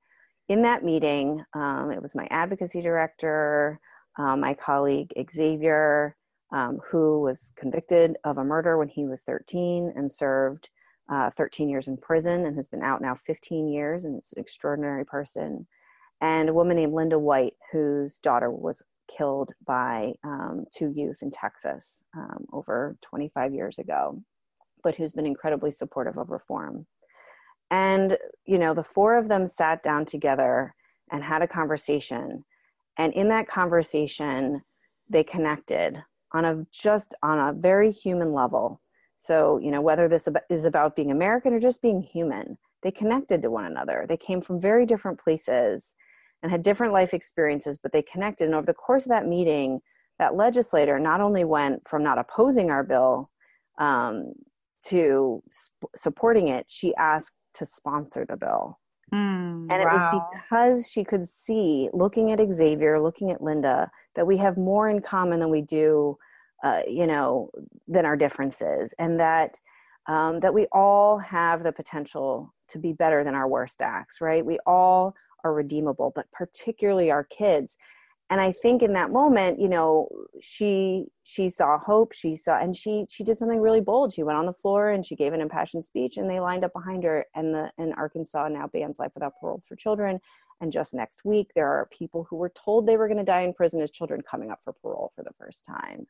in 0.52 0.62
that 0.64 0.84
meeting 0.84 1.44
um, 1.54 1.92
it 1.92 2.02
was 2.02 2.14
my 2.14 2.28
advocacy 2.30 2.82
director 2.82 3.80
uh, 4.18 4.36
my 4.36 4.54
colleague 4.54 5.14
xavier 5.32 6.16
um, 6.52 6.80
who 6.90 7.22
was 7.22 7.54
convicted 7.56 8.18
of 8.26 8.38
a 8.38 8.44
murder 8.44 8.78
when 8.78 8.90
he 8.90 9.06
was 9.06 9.22
13 9.22 9.94
and 9.96 10.12
served 10.12 10.70
uh, 11.10 11.30
13 11.30 11.70
years 11.70 11.88
in 11.88 11.96
prison 11.96 12.46
and 12.46 12.58
has 12.58 12.68
been 12.68 12.84
out 12.84 13.02
now 13.02 13.16
15 13.16 13.70
years 13.70 14.04
and 14.04 14.20
is 14.20 14.34
an 14.36 14.42
extraordinary 14.42 15.06
person 15.06 15.66
and 16.22 16.50
a 16.50 16.54
woman 16.54 16.78
named 16.78 16.94
Linda 16.94 17.18
White, 17.18 17.56
whose 17.72 18.20
daughter 18.20 18.52
was 18.52 18.84
killed 19.08 19.52
by 19.66 20.14
um, 20.24 20.66
two 20.74 20.90
youth 20.90 21.20
in 21.22 21.32
Texas 21.32 22.04
um, 22.16 22.46
over 22.54 22.96
25 23.02 23.54
years 23.54 23.80
ago, 23.80 24.22
but 24.84 24.96
who's 24.96 25.14
been 25.14 25.26
incredibly 25.26 25.72
supportive 25.72 26.18
of 26.18 26.30
reform. 26.30 26.86
And, 27.72 28.18
you 28.46 28.58
know, 28.58 28.74
the 28.74 28.84
four 28.84 29.18
of 29.18 29.28
them 29.28 29.46
sat 29.46 29.82
down 29.82 30.06
together 30.06 30.76
and 31.12 31.24
had 31.24 31.42
a 31.42 31.48
conversation. 31.48 32.46
And 32.98 33.14
in 33.14 33.30
that 33.30 33.48
conversation, 33.48 34.62
they 35.10 35.24
connected 35.24 36.04
on 36.34 36.46
a 36.46 36.66
just 36.72 37.16
on 37.24 37.40
a 37.40 37.54
very 37.54 37.92
human 37.92 38.34
level. 38.34 38.82
So, 39.18 39.58
you 39.58 39.72
know, 39.72 39.82
whether 39.82 40.08
this 40.08 40.28
is 40.50 40.66
about 40.66 40.96
being 40.96 41.12
American 41.12 41.54
or 41.54 41.60
just 41.60 41.82
being 41.82 42.02
human, 42.02 42.58
they 42.82 42.92
connected 42.92 43.42
to 43.42 43.52
one 43.52 43.66
another. 43.66 44.06
They 44.08 44.18
came 44.18 44.42
from 44.42 44.60
very 44.60 44.86
different 44.86 45.20
places 45.20 45.96
and 46.42 46.52
had 46.52 46.64
different 46.64 46.94
life 46.94 47.14
experiences, 47.14 47.78
but 47.82 47.92
they 47.92 48.02
connected. 48.02 48.46
And 48.46 48.56
over 48.56 48.66
the 48.66 48.74
course 48.74 49.06
of 49.06 49.10
that 49.10 49.28
meeting, 49.28 49.80
that 50.20 50.36
legislator 50.36 51.00
not 51.00 51.22
only 51.22 51.44
went 51.44 51.88
from 51.88 52.04
not 52.04 52.18
opposing 52.18 52.70
our 52.70 52.84
bill 52.84 53.30
um, 53.80 54.34
to 54.88 55.42
sp- 55.50 55.94
supporting 55.96 56.48
it, 56.48 56.66
she 56.68 56.96
asked 56.96 57.36
to 57.56 57.66
sponsor 57.66 58.26
the 58.28 58.38
bill. 58.38 58.80
Mm, 59.14 59.68
and 59.70 59.74
it 59.74 59.86
wow. 59.86 59.94
was 59.94 60.30
because 60.34 60.90
she 60.90 61.04
could 61.04 61.28
see, 61.28 61.90
looking 61.92 62.32
at 62.32 62.40
Xavier, 62.52 63.00
looking 63.00 63.30
at 63.30 63.42
Linda, 63.42 63.92
that 64.16 64.26
we 64.26 64.38
have 64.38 64.58
more 64.58 64.90
in 64.90 65.02
common 65.02 65.40
than 65.42 65.50
we 65.50 65.62
do, 65.62 66.18
uh, 66.64 66.82
you 66.88 67.06
know, 67.06 67.50
than 67.88 68.06
our 68.06 68.16
differences, 68.16 68.94
and 69.00 69.20
that 69.20 69.60
um, 70.08 70.40
that 70.40 70.54
we 70.54 70.68
all 70.72 71.18
have 71.18 71.62
the 71.64 71.72
potential 71.72 72.54
to 72.70 72.80
be 72.80 72.94
better 72.94 73.24
than 73.24 73.36
our 73.36 73.48
worst 73.48 73.82
acts, 73.82 74.22
right? 74.22 74.46
We 74.46 74.60
all 74.66 75.14
are 75.44 75.54
redeemable, 75.54 76.12
but 76.16 76.32
particularly 76.32 77.12
our 77.12 77.24
kids. 77.24 77.78
And 78.30 78.40
I 78.40 78.54
think 78.54 78.82
in 78.82 78.94
that 78.94 79.12
moment, 79.12 79.60
you 79.60 79.68
know, 79.68 80.08
she 80.42 81.08
she 81.24 81.50
saw 81.50 81.78
hope. 81.78 82.14
She 82.14 82.38
saw, 82.38 82.58
and 82.58 82.76
she 82.76 83.06
she 83.10 83.26
did 83.26 83.38
something 83.38 83.60
really 83.60 83.82
bold. 83.82 84.14
She 84.14 84.24
went 84.24 84.38
on 84.38 84.46
the 84.46 84.54
floor 84.54 84.92
and 84.92 85.06
she 85.06 85.18
gave 85.18 85.34
an 85.34 85.42
impassioned 85.42 85.84
speech, 85.84 86.16
and 86.16 86.30
they 86.30 86.40
lined 86.40 86.64
up 86.64 86.72
behind 86.72 87.04
her. 87.04 87.26
And 87.36 87.54
the 87.54 87.72
and 87.78 87.94
Arkansas 87.96 88.48
now 88.48 88.68
bans 88.72 89.00
life 89.00 89.12
without 89.14 89.34
parole 89.42 89.62
for 89.68 89.76
children. 89.76 90.20
And 90.62 90.72
just 90.72 90.94
next 90.94 91.26
week, 91.26 91.52
there 91.56 91.68
are 91.68 91.90
people 91.92 92.26
who 92.30 92.38
were 92.38 92.52
told 92.56 92.86
they 92.86 92.96
were 92.96 93.08
going 93.08 93.18
to 93.18 93.24
die 93.24 93.42
in 93.42 93.54
prison 93.54 93.82
as 93.82 93.92
children 93.92 94.22
coming 94.22 94.52
up 94.52 94.60
for 94.64 94.74
parole 94.74 95.12
for 95.16 95.24
the 95.24 95.34
first 95.38 95.66
time 95.66 96.08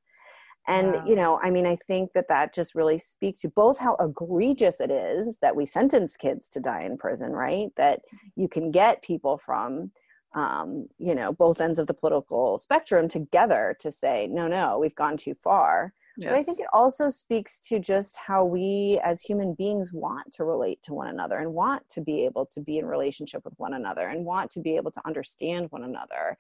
and 0.68 0.94
wow. 0.94 1.06
you 1.06 1.16
know 1.16 1.40
i 1.42 1.50
mean 1.50 1.66
i 1.66 1.76
think 1.76 2.12
that 2.14 2.28
that 2.28 2.54
just 2.54 2.76
really 2.76 2.98
speaks 2.98 3.42
to 3.42 3.50
both 3.50 3.78
how 3.78 3.96
egregious 4.00 4.80
it 4.80 4.92
is 4.92 5.38
that 5.42 5.56
we 5.56 5.66
sentence 5.66 6.16
kids 6.16 6.50
to 6.50 6.60
die 6.60 6.84
in 6.84 6.98
prison 6.98 7.32
right 7.32 7.70
that 7.76 8.02
you 8.36 8.48
can 8.48 8.72
get 8.72 9.02
people 9.02 9.38
from 9.38 9.92
um, 10.34 10.88
you 10.98 11.14
know 11.14 11.34
both 11.34 11.60
ends 11.60 11.78
of 11.78 11.88
the 11.88 11.94
political 11.94 12.58
spectrum 12.58 13.08
together 13.08 13.76
to 13.80 13.92
say 13.92 14.28
no 14.32 14.48
no 14.48 14.80
we've 14.80 14.96
gone 14.96 15.18
too 15.18 15.34
far 15.34 15.94
yes. 16.16 16.30
but 16.30 16.38
i 16.38 16.44
think 16.44 16.60
it 16.60 16.68
also 16.72 17.10
speaks 17.10 17.60
to 17.60 17.80
just 17.80 18.18
how 18.18 18.46
we 18.46 18.98
as 19.04 19.22
human 19.22 19.54
beings 19.54 19.92
want 19.92 20.32
to 20.32 20.46
relate 20.46 20.82
to 20.84 20.94
one 20.94 21.08
another 21.08 21.40
and 21.40 21.54
want 21.54 21.88
to 21.90 22.00
be 22.00 22.24
able 22.24 22.46
to 22.46 22.62
be 22.62 22.78
in 22.78 22.86
relationship 22.86 23.44
with 23.44 23.54
one 23.58 23.74
another 23.74 24.08
and 24.08 24.24
want 24.24 24.50
to 24.50 24.62
be 24.62 24.78
able 24.78 24.92
to 24.92 25.02
understand 25.06 25.68
one 25.72 25.84
another 25.84 26.38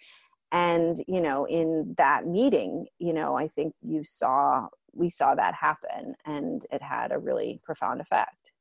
and 0.52 1.04
you 1.08 1.22
know 1.22 1.46
in 1.46 1.96
that 1.98 2.26
meeting 2.26 2.88
you 3.00 3.14
know 3.14 3.38
i 3.38 3.48
think 3.48 3.74
you 3.82 4.04
saw 4.04 4.68
we 4.94 5.10
saw 5.10 5.36
that 5.36 5.54
happen 5.56 6.16
and 6.26 6.66
it 6.72 6.82
had 6.82 7.12
a 7.12 7.20
really 7.20 7.60
profound 7.64 8.02
effect. 8.02 8.52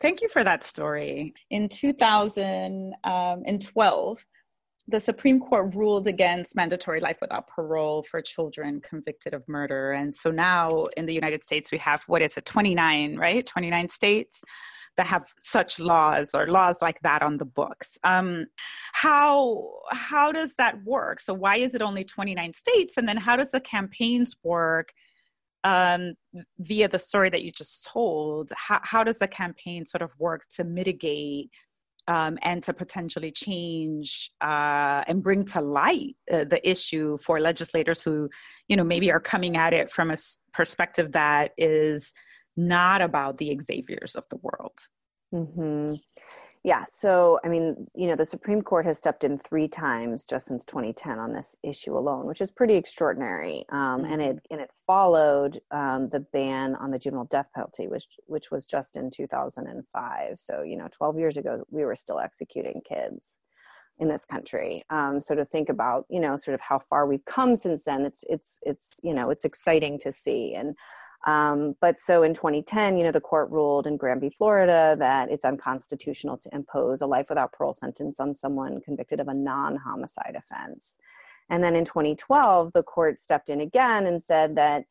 Thank 0.00 0.22
you 0.22 0.28
for 0.28 0.44
that 0.44 0.62
story. 0.62 1.34
In 1.50 1.68
2012 1.68 2.96
um, 3.04 3.42
the 4.88 5.00
Supreme 5.00 5.40
Court 5.40 5.74
ruled 5.74 6.06
against 6.06 6.56
mandatory 6.56 7.00
life 7.00 7.18
without 7.20 7.48
parole 7.48 8.02
for 8.02 8.20
children 8.20 8.80
convicted 8.80 9.34
of 9.34 9.46
murder. 9.48 9.92
And 9.92 10.14
so 10.14 10.30
now 10.30 10.86
in 10.96 11.06
the 11.06 11.14
United 11.14 11.42
States, 11.42 11.70
we 11.70 11.78
have 11.78 12.02
what 12.06 12.22
is 12.22 12.36
it, 12.36 12.44
29, 12.44 13.16
right? 13.16 13.46
29 13.46 13.88
states 13.88 14.42
that 14.96 15.06
have 15.06 15.32
such 15.38 15.78
laws 15.78 16.30
or 16.34 16.48
laws 16.48 16.78
like 16.82 17.00
that 17.02 17.22
on 17.22 17.38
the 17.38 17.44
books. 17.44 17.98
Um, 18.04 18.46
how 18.92 19.70
how 19.90 20.32
does 20.32 20.54
that 20.56 20.82
work? 20.84 21.20
So 21.20 21.32
why 21.32 21.56
is 21.56 21.74
it 21.74 21.82
only 21.82 22.04
29 22.04 22.52
states? 22.54 22.96
And 22.96 23.08
then 23.08 23.16
how 23.16 23.36
does 23.36 23.52
the 23.52 23.60
campaigns 23.60 24.36
work? 24.42 24.92
Um, 25.62 26.14
via 26.58 26.88
the 26.88 26.98
story 26.98 27.28
that 27.28 27.42
you 27.42 27.50
just 27.50 27.86
told, 27.86 28.50
how, 28.56 28.80
how 28.82 29.04
does 29.04 29.18
the 29.18 29.28
campaign 29.28 29.84
sort 29.84 30.00
of 30.00 30.18
work 30.18 30.46
to 30.56 30.64
mitigate 30.64 31.50
um, 32.08 32.38
and 32.42 32.62
to 32.62 32.72
potentially 32.72 33.30
change 33.30 34.30
uh, 34.40 35.04
and 35.06 35.22
bring 35.22 35.44
to 35.44 35.60
light 35.60 36.16
uh, 36.32 36.44
the 36.44 36.60
issue 36.68 37.18
for 37.18 37.40
legislators 37.40 38.02
who, 38.02 38.28
you 38.68 38.76
know, 38.76 38.84
maybe 38.84 39.10
are 39.10 39.20
coming 39.20 39.56
at 39.56 39.72
it 39.72 39.90
from 39.90 40.10
a 40.10 40.16
perspective 40.52 41.12
that 41.12 41.52
is 41.56 42.12
not 42.56 43.00
about 43.02 43.38
the 43.38 43.56
Xaviers 43.62 44.16
of 44.16 44.24
the 44.30 44.38
world. 44.42 44.78
Mm-hmm. 45.32 45.94
Yeah. 46.62 46.84
So, 46.84 47.40
I 47.42 47.48
mean, 47.48 47.86
you 47.94 48.06
know, 48.06 48.16
the 48.16 48.26
Supreme 48.26 48.60
Court 48.60 48.84
has 48.84 48.98
stepped 48.98 49.24
in 49.24 49.38
three 49.38 49.66
times 49.66 50.26
just 50.26 50.46
since 50.46 50.66
2010 50.66 51.18
on 51.18 51.32
this 51.32 51.56
issue 51.62 51.96
alone, 51.96 52.26
which 52.26 52.42
is 52.42 52.50
pretty 52.50 52.74
extraordinary. 52.74 53.64
Um, 53.70 54.02
mm-hmm. 54.02 54.12
And 54.12 54.22
it 54.22 54.38
and 54.50 54.60
it 54.60 54.70
followed 54.86 55.58
um, 55.70 56.10
the 56.10 56.20
ban 56.20 56.74
on 56.74 56.90
the 56.90 56.98
juvenile 56.98 57.24
death 57.24 57.48
penalty, 57.54 57.88
which 57.88 58.08
which 58.26 58.50
was 58.50 58.66
just 58.66 58.96
in 58.96 59.08
2005. 59.08 60.38
So, 60.38 60.62
you 60.62 60.76
know, 60.76 60.88
12 60.92 61.18
years 61.18 61.38
ago, 61.38 61.64
we 61.70 61.84
were 61.86 61.96
still 61.96 62.18
executing 62.18 62.82
kids 62.86 63.38
in 63.98 64.08
this 64.08 64.26
country. 64.26 64.84
Um, 64.90 65.18
so 65.20 65.34
to 65.34 65.46
think 65.46 65.70
about, 65.70 66.04
you 66.10 66.20
know, 66.20 66.36
sort 66.36 66.54
of 66.54 66.60
how 66.60 66.78
far 66.78 67.06
we've 67.06 67.24
come 67.24 67.56
since 67.56 67.84
then, 67.84 68.04
it's 68.04 68.22
it's 68.28 68.58
it's 68.62 69.00
you 69.02 69.14
know, 69.14 69.30
it's 69.30 69.46
exciting 69.46 69.98
to 70.00 70.12
see 70.12 70.54
and. 70.54 70.76
Um, 71.26 71.76
but 71.80 72.00
so 72.00 72.22
in 72.22 72.32
2010, 72.32 72.96
you 72.96 73.04
know, 73.04 73.12
the 73.12 73.20
court 73.20 73.50
ruled 73.50 73.86
in 73.86 73.96
Graham 73.96 74.20
v., 74.20 74.30
Florida, 74.30 74.96
that 74.98 75.30
it's 75.30 75.44
unconstitutional 75.44 76.38
to 76.38 76.54
impose 76.54 77.02
a 77.02 77.06
life 77.06 77.28
without 77.28 77.52
parole 77.52 77.74
sentence 77.74 78.20
on 78.20 78.34
someone 78.34 78.80
convicted 78.80 79.20
of 79.20 79.28
a 79.28 79.34
non 79.34 79.76
homicide 79.76 80.36
offense. 80.36 80.98
And 81.50 81.62
then 81.62 81.74
in 81.74 81.84
2012, 81.84 82.72
the 82.72 82.82
court 82.82 83.20
stepped 83.20 83.50
in 83.50 83.60
again 83.60 84.06
and 84.06 84.22
said 84.22 84.54
that, 84.56 84.84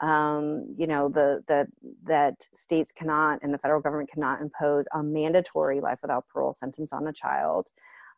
um, 0.00 0.74
you 0.76 0.86
know, 0.86 1.08
the, 1.08 1.44
the, 1.46 1.68
that 2.04 2.34
states 2.52 2.90
cannot 2.90 3.38
and 3.42 3.54
the 3.54 3.58
federal 3.58 3.80
government 3.80 4.10
cannot 4.10 4.40
impose 4.40 4.86
a 4.92 5.02
mandatory 5.02 5.80
life 5.80 6.00
without 6.02 6.26
parole 6.28 6.52
sentence 6.52 6.92
on 6.92 7.06
a 7.06 7.12
child 7.12 7.70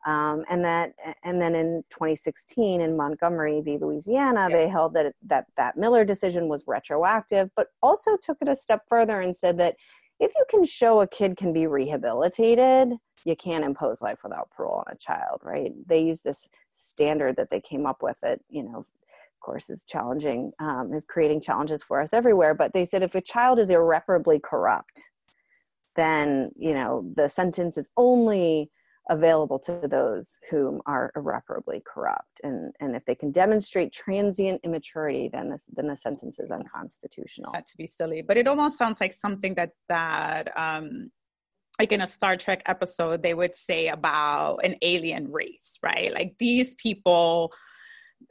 um, 0.08 0.42
and 0.48 0.64
that, 0.64 0.94
and 1.22 1.38
then 1.38 1.54
in 1.54 1.84
2016 1.90 2.80
in 2.80 2.96
Montgomery 2.96 3.60
v. 3.60 3.76
Louisiana, 3.76 4.48
they 4.50 4.66
held 4.66 4.94
that 4.94 5.14
that 5.26 5.44
that 5.58 5.76
Miller 5.76 6.02
decision 6.02 6.48
was 6.48 6.64
retroactive, 6.66 7.50
but 7.54 7.66
also 7.82 8.16
took 8.16 8.38
it 8.40 8.48
a 8.48 8.56
step 8.56 8.84
further 8.88 9.20
and 9.20 9.36
said 9.36 9.58
that 9.58 9.76
if 10.18 10.32
you 10.34 10.46
can 10.48 10.64
show 10.64 11.02
a 11.02 11.06
kid 11.06 11.36
can 11.36 11.52
be 11.52 11.66
rehabilitated, 11.66 12.94
you 13.26 13.36
can't 13.36 13.66
impose 13.66 14.00
life 14.00 14.20
without 14.22 14.50
parole 14.50 14.82
on 14.86 14.94
a 14.94 14.96
child, 14.96 15.42
right? 15.44 15.72
They 15.86 16.00
use 16.00 16.22
this 16.22 16.48
standard 16.72 17.36
that 17.36 17.50
they 17.50 17.60
came 17.60 17.84
up 17.84 18.02
with 18.02 18.18
that, 18.22 18.40
you 18.48 18.62
know, 18.62 18.78
of 18.78 18.86
course, 19.40 19.68
is 19.68 19.84
challenging, 19.84 20.52
um, 20.58 20.90
is 20.94 21.04
creating 21.04 21.42
challenges 21.42 21.82
for 21.82 22.00
us 22.00 22.14
everywhere. 22.14 22.54
But 22.54 22.72
they 22.72 22.86
said 22.86 23.02
if 23.02 23.14
a 23.14 23.20
child 23.20 23.58
is 23.58 23.68
irreparably 23.68 24.40
corrupt, 24.40 25.02
then, 25.96 26.50
you 26.56 26.72
know, 26.72 27.04
the 27.14 27.28
sentence 27.28 27.76
is 27.76 27.90
only 27.98 28.70
available 29.08 29.58
to 29.58 29.80
those 29.88 30.38
whom 30.50 30.80
are 30.86 31.10
irreparably 31.16 31.82
corrupt. 31.86 32.40
And, 32.42 32.72
and 32.80 32.94
if 32.94 33.04
they 33.04 33.14
can 33.14 33.30
demonstrate 33.30 33.92
transient 33.92 34.60
immaturity, 34.64 35.30
then 35.32 35.50
this, 35.50 35.64
then 35.74 35.88
the 35.88 35.96
sentence 35.96 36.38
is 36.38 36.50
unconstitutional. 36.50 37.52
That 37.52 37.66
to 37.66 37.76
be 37.76 37.86
silly, 37.86 38.22
but 38.22 38.36
it 38.36 38.46
almost 38.46 38.76
sounds 38.76 39.00
like 39.00 39.12
something 39.12 39.54
that 39.54 39.70
that 39.88 40.56
um, 40.58 41.10
like 41.78 41.92
in 41.92 42.00
a 42.00 42.06
Star 42.06 42.36
Trek 42.36 42.62
episode, 42.66 43.22
they 43.22 43.34
would 43.34 43.54
say 43.54 43.88
about 43.88 44.58
an 44.64 44.76
alien 44.82 45.30
race, 45.30 45.78
right? 45.82 46.12
Like 46.12 46.34
these 46.38 46.74
people. 46.74 47.52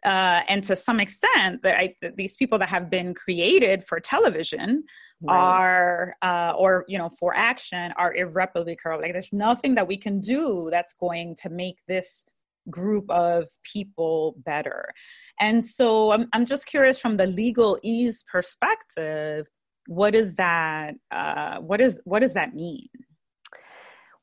Uh, 0.05 0.41
and 0.49 0.65
to 0.65 0.75
some 0.75 0.99
extent, 0.99 1.63
that 1.63 1.77
I, 1.77 1.95
these 2.17 2.35
people 2.35 2.59
that 2.59 2.67
have 2.67 2.89
been 2.89 3.13
created 3.13 3.85
for 3.85 4.01
television 4.01 4.83
right. 5.21 5.35
are 5.35 6.15
uh, 6.21 6.53
or 6.57 6.85
you 6.87 6.97
know 6.97 7.09
for 7.09 7.35
action 7.35 7.93
are 7.97 8.13
irreparably 8.15 8.75
corrupt 8.75 9.01
like 9.01 9.13
there's 9.13 9.33
nothing 9.33 9.75
that 9.75 9.87
we 9.87 9.97
can 9.97 10.19
do 10.19 10.69
that's 10.71 10.93
going 10.93 11.35
to 11.35 11.49
make 11.49 11.77
this 11.87 12.25
group 12.69 13.09
of 13.09 13.47
people 13.63 14.35
better. 14.45 14.93
And 15.39 15.63
so 15.63 16.11
i'm, 16.11 16.27
I'm 16.33 16.45
just 16.45 16.65
curious 16.65 16.99
from 16.99 17.17
the 17.17 17.25
legalese 17.25 18.25
perspective 18.25 19.47
what 19.87 20.13
is 20.13 20.35
that 20.35 20.95
uh, 21.11 21.59
what 21.59 21.81
is 21.81 21.99
what 22.03 22.19
does 22.19 22.33
that 22.33 22.53
mean 22.53 22.89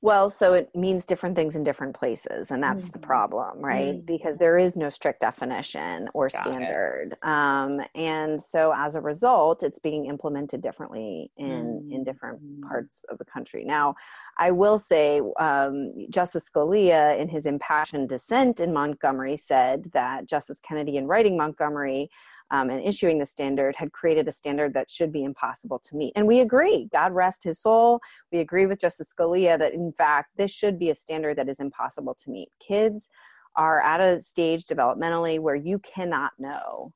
well, 0.05 0.29
so 0.29 0.53
it 0.53 0.69
means 0.77 1.07
different 1.07 1.35
things 1.35 1.57
in 1.57 1.65
different 1.65 1.97
places, 1.97 2.51
and 2.51 2.63
that's 2.63 2.85
mm-hmm. 2.85 3.01
the 3.01 3.07
problem, 3.07 3.59
right? 3.65 3.95
Mm-hmm. 3.95 4.05
Because 4.05 4.37
there 4.37 4.59
is 4.59 4.77
no 4.77 4.91
strict 4.91 5.21
definition 5.21 6.11
or 6.13 6.29
Got 6.29 6.43
standard, 6.43 7.17
um, 7.23 7.81
and 7.95 8.39
so 8.39 8.75
as 8.77 8.97
a 8.97 9.01
result, 9.01 9.63
it's 9.63 9.79
being 9.79 10.05
implemented 10.05 10.61
differently 10.61 11.31
in 11.39 11.47
mm-hmm. 11.47 11.93
in 11.93 12.05
different 12.05 12.43
mm-hmm. 12.43 12.69
parts 12.69 13.07
of 13.09 13.17
the 13.17 13.25
country. 13.25 13.65
Now, 13.65 13.95
I 14.37 14.51
will 14.51 14.79
say, 14.79 15.23
um, 15.41 15.91
Justice 16.11 16.51
Scalia, 16.55 17.19
in 17.19 17.29
his 17.29 17.47
impassioned 17.47 18.11
dissent 18.11 18.61
in 18.61 18.75
Montgomery, 18.75 19.39
said 19.39 19.91
that 19.95 20.27
Justice 20.29 20.61
Kennedy, 20.61 20.99
in 20.99 21.07
writing 21.07 21.39
Montgomery, 21.39 22.11
um, 22.55 22.71
and 22.71 22.87
issuing 22.87 23.19
the 23.19 23.27
standard 23.27 23.75
had 23.77 23.91
created 23.91 24.29
a 24.29 24.33
standard 24.33 24.75
that 24.75 24.89
should 24.89 25.13
be 25.13 25.25
impossible 25.25 25.81
to 25.81 25.97
meet. 25.97 26.13
And 26.15 26.25
we 26.25 26.39
agree, 26.39 26.89
God 26.93 27.13
rest 27.13 27.43
his 27.43 27.61
soul. 27.61 27.99
We 28.31 28.39
agree 28.39 28.67
with 28.67 28.81
Justice 28.81 29.13
Scalia 29.13 29.59
that, 29.59 29.75
in 29.75 29.93
fact, 29.93 30.31
this 30.37 30.53
should 30.53 30.79
be 30.79 30.91
a 30.91 30.95
standard 30.95 31.37
that 31.39 31.49
is 31.49 31.59
impossible 31.59 32.15
to 32.23 32.31
meet. 32.31 32.51
Kids 32.61 33.09
are 33.57 33.81
at 33.81 34.01
a 34.01 34.23
stage 34.23 34.67
developmentally 34.67 35.41
where 35.41 35.57
you 35.57 35.81
cannot 35.81 36.31
know 36.39 36.93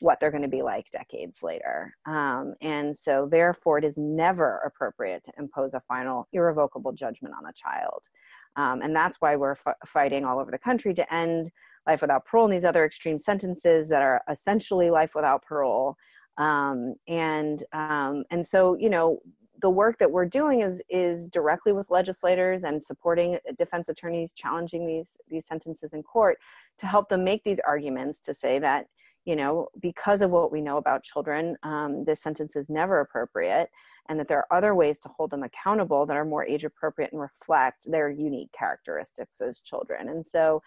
what 0.00 0.18
they're 0.18 0.32
going 0.32 0.42
to 0.42 0.48
be 0.48 0.62
like 0.62 0.90
decades 0.90 1.38
later. 1.40 1.94
Um, 2.04 2.54
and 2.60 2.98
so, 2.98 3.28
therefore, 3.30 3.78
it 3.78 3.84
is 3.84 3.96
never 3.96 4.58
appropriate 4.66 5.22
to 5.24 5.32
impose 5.38 5.74
a 5.74 5.82
final 5.86 6.26
irrevocable 6.32 6.92
judgment 6.92 7.32
on 7.38 7.48
a 7.48 7.52
child. 7.52 8.02
Um, 8.56 8.82
and 8.82 8.94
that's 8.94 9.18
why 9.20 9.36
we're 9.36 9.58
f- 9.66 9.76
fighting 9.86 10.24
all 10.24 10.40
over 10.40 10.50
the 10.50 10.58
country 10.58 10.94
to 10.94 11.14
end 11.14 11.52
life 11.86 12.00
without 12.00 12.24
parole 12.24 12.46
and 12.46 12.54
these 12.54 12.64
other 12.64 12.84
extreme 12.84 13.18
sentences 13.18 13.88
that 13.88 14.02
are 14.02 14.22
essentially 14.30 14.90
life 14.90 15.14
without 15.14 15.42
parole. 15.42 15.96
Um, 16.38 16.94
and 17.08 17.62
um, 17.72 18.24
and 18.30 18.46
so 18.46 18.76
you 18.78 18.90
know 18.90 19.20
the 19.62 19.70
work 19.70 19.98
that 19.98 20.10
we're 20.10 20.26
doing 20.26 20.60
is 20.60 20.82
is 20.90 21.28
directly 21.28 21.72
with 21.72 21.90
legislators 21.90 22.64
and 22.64 22.82
supporting 22.82 23.38
defense 23.56 23.88
attorneys 23.88 24.32
challenging 24.32 24.86
these 24.86 25.16
these 25.28 25.46
sentences 25.46 25.92
in 25.94 26.02
court 26.02 26.38
to 26.78 26.86
help 26.86 27.08
them 27.08 27.24
make 27.24 27.42
these 27.44 27.60
arguments 27.66 28.20
to 28.20 28.34
say 28.34 28.58
that 28.58 28.86
you 29.26 29.34
know, 29.34 29.66
because 29.80 30.22
of 30.22 30.30
what 30.30 30.52
we 30.52 30.60
know 30.60 30.76
about 30.76 31.02
children, 31.02 31.56
um, 31.64 32.04
this 32.04 32.22
sentence 32.22 32.54
is 32.54 32.70
never 32.70 33.00
appropriate, 33.00 33.70
and 34.08 34.20
that 34.20 34.28
there 34.28 34.38
are 34.38 34.56
other 34.56 34.72
ways 34.74 35.00
to 35.00 35.08
hold 35.08 35.30
them 35.30 35.42
accountable 35.42 36.06
that 36.06 36.16
are 36.16 36.24
more 36.24 36.46
age 36.46 36.64
appropriate 36.64 37.12
and 37.12 37.20
reflect 37.20 37.90
their 37.90 38.08
unique 38.08 38.52
characteristics 38.56 39.40
as 39.40 39.60
children. 39.60 40.08
And 40.08 40.24
so, 40.24 40.62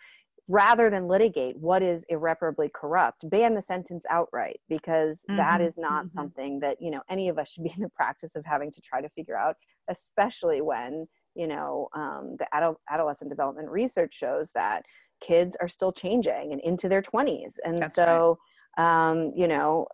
rather 0.50 0.90
than 0.90 1.08
litigate 1.08 1.56
what 1.58 1.84
is 1.84 2.04
irreparably 2.10 2.70
corrupt 2.74 3.30
ban 3.30 3.54
the 3.54 3.62
sentence 3.62 4.04
outright 4.10 4.60
because 4.68 5.22
mm-hmm. 5.30 5.38
that 5.38 5.62
is 5.62 5.78
not 5.78 6.06
mm-hmm. 6.06 6.14
something 6.14 6.60
that 6.60 6.78
you 6.82 6.90
know 6.90 7.02
any 7.10 7.30
of 7.30 7.38
us 7.38 7.52
should 7.52 7.64
be 7.64 7.72
in 7.76 7.82
the 7.82 7.90
practice 7.90 8.36
of 8.36 8.44
having 8.46 8.72
to 8.72 8.82
try 8.82 9.00
to 9.00 9.10
figure 9.10 9.38
out 9.38 9.56
especially 9.90 10.62
when 10.62 11.08
you 11.36 11.48
know 11.48 11.88
um, 11.96 12.36
the 12.40 12.48
adult, 12.54 12.80
adolescent 12.90 13.30
development 13.30 13.70
research 13.70 14.14
shows 14.14 14.52
that 14.54 14.84
kids 15.22 15.56
are 15.62 15.68
still 15.68 15.92
changing 15.92 16.52
and 16.52 16.62
into 16.62 16.90
their 16.90 17.02
20s 17.02 17.56
and 17.64 17.78
That's 17.78 17.96
so 17.96 18.40
right. 18.78 19.12
um, 19.12 19.32
you 19.36 19.48
know 19.48 19.88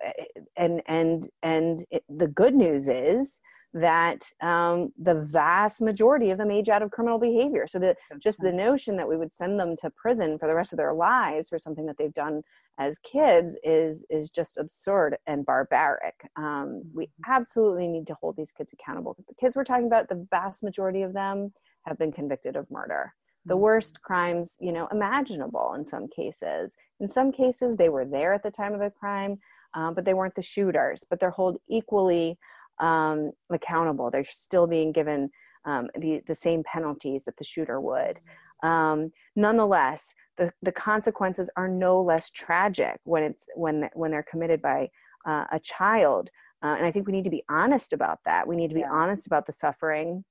and 0.55 0.81
and 0.87 1.27
and 1.43 1.85
it, 1.91 2.03
the 2.09 2.27
good 2.27 2.55
news 2.55 2.87
is 2.87 3.41
that 3.75 4.23
um, 4.41 4.93
the 4.97 5.13
vast 5.13 5.81
majority 5.81 6.31
of 6.31 6.37
them 6.37 6.49
age 6.49 6.69
out 6.69 6.81
of 6.81 6.91
criminal 6.91 7.19
behavior. 7.19 7.67
So 7.67 7.77
that 7.79 7.97
just 8.19 8.39
the 8.41 8.51
notion 8.51 8.95
that 8.95 9.07
we 9.07 9.17
would 9.17 9.33
send 9.33 9.59
them 9.59 9.75
to 9.81 9.89
prison 9.89 10.39
for 10.39 10.47
the 10.47 10.55
rest 10.55 10.71
of 10.71 10.77
their 10.77 10.93
lives 10.93 11.49
for 11.49 11.59
something 11.59 11.85
that 11.87 11.97
they've 11.97 12.13
done 12.13 12.41
as 12.79 12.99
kids 12.99 13.57
is 13.63 14.05
is 14.09 14.29
just 14.29 14.57
absurd 14.57 15.17
and 15.27 15.45
barbaric. 15.45 16.15
Um, 16.37 16.83
we 16.93 17.05
mm-hmm. 17.07 17.31
absolutely 17.31 17.87
need 17.87 18.07
to 18.07 18.15
hold 18.15 18.37
these 18.37 18.53
kids 18.53 18.71
accountable. 18.71 19.13
The 19.27 19.35
kids 19.35 19.57
we're 19.57 19.65
talking 19.65 19.87
about, 19.87 20.07
the 20.07 20.25
vast 20.31 20.63
majority 20.63 21.01
of 21.01 21.11
them 21.11 21.51
have 21.85 21.97
been 21.97 22.13
convicted 22.13 22.55
of 22.55 22.71
murder. 22.71 23.13
The 23.43 23.55
mm-hmm. 23.55 23.61
worst 23.61 24.01
crimes, 24.03 24.55
you 24.61 24.71
know, 24.71 24.87
imaginable 24.89 25.73
in 25.77 25.85
some 25.85 26.07
cases. 26.07 26.77
In 27.01 27.09
some 27.09 27.33
cases, 27.33 27.75
they 27.75 27.89
were 27.89 28.05
there 28.05 28.33
at 28.33 28.41
the 28.41 28.51
time 28.51 28.73
of 28.73 28.79
the 28.79 28.89
crime, 28.89 29.37
um, 29.73 29.93
but 29.93 30.05
they 30.05 30.13
weren't 30.13 30.35
the 30.35 30.41
shooters. 30.41 31.03
But 31.09 31.19
they're 31.19 31.31
held 31.31 31.57
equally 31.69 32.37
um, 32.79 33.31
accountable. 33.49 34.09
They're 34.11 34.25
still 34.29 34.67
being 34.67 34.91
given 34.91 35.29
um, 35.65 35.89
the, 35.99 36.21
the 36.27 36.35
same 36.35 36.63
penalties 36.63 37.25
that 37.25 37.37
the 37.37 37.43
shooter 37.43 37.79
would. 37.81 38.19
Um, 38.63 39.11
nonetheless, 39.35 40.13
the, 40.37 40.51
the 40.61 40.71
consequences 40.71 41.49
are 41.55 41.67
no 41.67 42.01
less 42.01 42.29
tragic 42.29 42.99
when 43.03 43.23
it's 43.23 43.45
when 43.55 43.89
when 43.93 44.11
they're 44.11 44.25
committed 44.29 44.61
by 44.61 44.89
uh, 45.25 45.45
a 45.51 45.59
child. 45.59 46.29
Uh, 46.63 46.75
and 46.77 46.85
I 46.85 46.91
think 46.91 47.05
we 47.05 47.13
need 47.13 47.23
to 47.25 47.29
be 47.29 47.43
honest 47.49 47.93
about 47.93 48.19
that. 48.25 48.47
We 48.47 48.55
need 48.55 48.69
to 48.69 48.75
be 48.75 48.81
yeah. 48.81 48.91
honest 48.91 49.27
about 49.27 49.45
the 49.45 49.53
suffering 49.53 50.23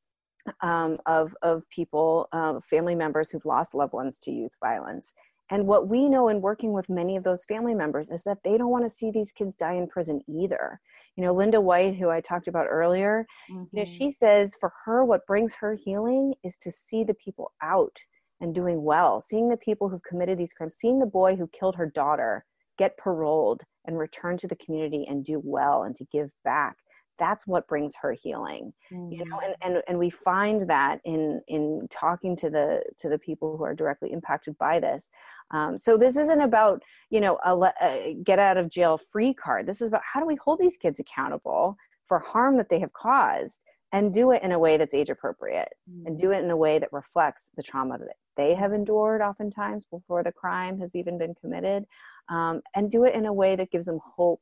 um, 0.60 0.98
of 1.06 1.34
of 1.42 1.68
people, 1.70 2.28
uh, 2.32 2.60
family 2.60 2.94
members 2.94 3.30
who've 3.30 3.44
lost 3.44 3.74
loved 3.74 3.92
ones 3.92 4.18
to 4.20 4.30
youth 4.30 4.52
violence, 4.60 5.12
and 5.50 5.66
what 5.66 5.88
we 5.88 6.08
know 6.08 6.28
in 6.28 6.40
working 6.40 6.72
with 6.72 6.88
many 6.88 7.16
of 7.16 7.24
those 7.24 7.44
family 7.44 7.74
members 7.74 8.08
is 8.08 8.22
that 8.24 8.38
they 8.44 8.56
don't 8.56 8.70
want 8.70 8.84
to 8.84 8.90
see 8.90 9.10
these 9.10 9.32
kids 9.32 9.54
die 9.54 9.74
in 9.74 9.86
prison 9.86 10.20
either. 10.26 10.80
You 11.16 11.24
know, 11.24 11.34
Linda 11.34 11.60
White, 11.60 11.96
who 11.96 12.08
I 12.08 12.20
talked 12.20 12.48
about 12.48 12.66
earlier, 12.68 13.26
mm-hmm. 13.50 13.64
you 13.72 13.84
know, 13.84 13.84
she 13.84 14.06
mm-hmm. 14.06 14.24
says 14.24 14.54
for 14.58 14.72
her, 14.84 15.04
what 15.04 15.26
brings 15.26 15.54
her 15.54 15.74
healing 15.74 16.34
is 16.42 16.56
to 16.58 16.70
see 16.70 17.04
the 17.04 17.14
people 17.14 17.52
out 17.62 17.96
and 18.40 18.54
doing 18.54 18.82
well, 18.82 19.20
seeing 19.20 19.48
the 19.48 19.56
people 19.56 19.88
who've 19.88 20.02
committed 20.02 20.38
these 20.38 20.52
crimes, 20.52 20.76
seeing 20.76 20.98
the 20.98 21.06
boy 21.06 21.36
who 21.36 21.46
killed 21.48 21.76
her 21.76 21.86
daughter 21.86 22.44
get 22.78 22.96
paroled 22.96 23.62
and 23.84 23.98
return 23.98 24.36
to 24.38 24.48
the 24.48 24.56
community 24.56 25.06
and 25.08 25.24
do 25.24 25.40
well 25.44 25.84
and 25.84 25.94
to 25.94 26.04
give 26.10 26.32
back 26.42 26.76
that's 27.18 27.46
what 27.46 27.68
brings 27.68 27.94
her 27.96 28.12
healing 28.12 28.72
mm-hmm. 28.92 29.12
you 29.12 29.24
know 29.24 29.40
and, 29.40 29.54
and 29.62 29.82
and 29.88 29.98
we 29.98 30.10
find 30.10 30.68
that 30.68 31.00
in 31.04 31.40
in 31.48 31.86
talking 31.90 32.36
to 32.36 32.50
the 32.50 32.82
to 33.00 33.08
the 33.08 33.18
people 33.18 33.56
who 33.56 33.64
are 33.64 33.74
directly 33.74 34.12
impacted 34.12 34.56
by 34.58 34.80
this 34.80 35.10
um, 35.50 35.78
so 35.78 35.96
this 35.96 36.16
isn't 36.16 36.40
about 36.40 36.82
you 37.10 37.20
know 37.20 37.38
a, 37.44 37.72
a 37.82 38.16
get 38.24 38.38
out 38.38 38.56
of 38.56 38.70
jail 38.70 38.98
free 39.10 39.34
card 39.34 39.66
this 39.66 39.80
is 39.80 39.88
about 39.88 40.02
how 40.10 40.20
do 40.20 40.26
we 40.26 40.36
hold 40.36 40.58
these 40.58 40.76
kids 40.76 41.00
accountable 41.00 41.76
for 42.06 42.18
harm 42.18 42.56
that 42.56 42.68
they 42.68 42.80
have 42.80 42.92
caused 42.92 43.60
and 43.92 44.12
do 44.12 44.32
it 44.32 44.42
in 44.42 44.50
a 44.52 44.58
way 44.58 44.76
that's 44.76 44.94
age 44.94 45.08
appropriate 45.08 45.68
mm-hmm. 45.90 46.06
and 46.06 46.20
do 46.20 46.32
it 46.32 46.42
in 46.42 46.50
a 46.50 46.56
way 46.56 46.78
that 46.78 46.92
reflects 46.92 47.48
the 47.56 47.62
trauma 47.62 47.98
that 47.98 48.16
they 48.36 48.54
have 48.54 48.72
endured 48.72 49.22
oftentimes 49.22 49.84
before 49.90 50.22
the 50.22 50.32
crime 50.32 50.78
has 50.78 50.94
even 50.94 51.18
been 51.18 51.34
committed 51.40 51.84
um, 52.28 52.60
and 52.74 52.90
do 52.90 53.04
it 53.04 53.14
in 53.14 53.26
a 53.26 53.32
way 53.32 53.54
that 53.54 53.70
gives 53.70 53.86
them 53.86 54.00
hope 54.16 54.40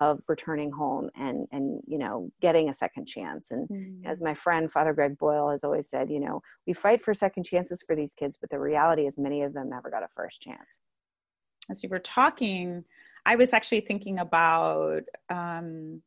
of 0.00 0.20
returning 0.28 0.72
home 0.72 1.10
and 1.14 1.46
and 1.52 1.82
you 1.86 1.98
know 1.98 2.30
getting 2.40 2.68
a 2.68 2.74
second 2.74 3.06
chance. 3.06 3.50
And 3.50 3.68
mm-hmm. 3.68 4.06
as 4.06 4.20
my 4.20 4.34
friend 4.34 4.70
father 4.70 4.92
greg 4.92 5.18
boyle 5.18 5.50
has 5.50 5.62
always 5.62 5.88
said 5.88 6.10
you 6.10 6.20
know 6.20 6.42
we 6.66 6.72
fight 6.72 7.02
for 7.02 7.14
second 7.14 7.44
chances 7.44 7.82
for 7.86 7.94
these 7.94 8.14
kids 8.14 8.38
but 8.40 8.50
the 8.50 8.58
reality 8.58 9.06
is 9.06 9.18
many 9.18 9.42
of 9.42 9.52
them 9.52 9.70
never 9.70 9.90
got 9.90 10.02
a 10.02 10.08
first 10.08 10.40
chance. 10.40 10.80
As 11.70 11.82
you 11.82 11.88
were 11.88 11.98
talking 11.98 12.84
i 13.26 13.36
was 13.36 13.52
actually 13.52 13.80
thinking 13.80 14.18
about 14.18 15.02
um, 15.28 16.02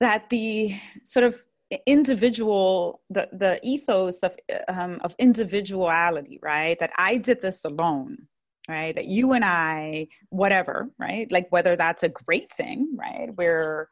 that 0.00 0.30
the 0.30 0.74
sort 1.02 1.24
of 1.24 1.44
individual 1.86 3.02
the 3.10 3.28
the 3.32 3.60
ethos 3.62 4.20
of 4.22 4.36
um, 4.68 4.98
of 5.02 5.14
individuality 5.18 6.38
right? 6.42 6.78
That 6.80 6.92
i 6.96 7.18
did 7.18 7.42
this 7.42 7.64
alone 7.64 8.28
right? 8.68 8.94
That 8.94 9.06
you 9.06 9.32
and 9.32 9.44
I, 9.44 10.08
whatever, 10.30 10.90
right? 10.98 11.30
Like 11.30 11.46
whether 11.50 11.76
that's 11.76 12.02
a 12.02 12.08
great 12.08 12.52
thing, 12.52 12.96
right? 12.98 13.28
We're 13.36 13.88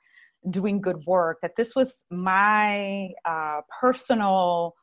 doing 0.50 0.80
good 0.80 1.04
work, 1.06 1.38
that 1.42 1.56
this 1.56 1.74
was 1.74 2.04
my 2.11 3.11
uh, 3.24 3.61
personal 3.80 4.74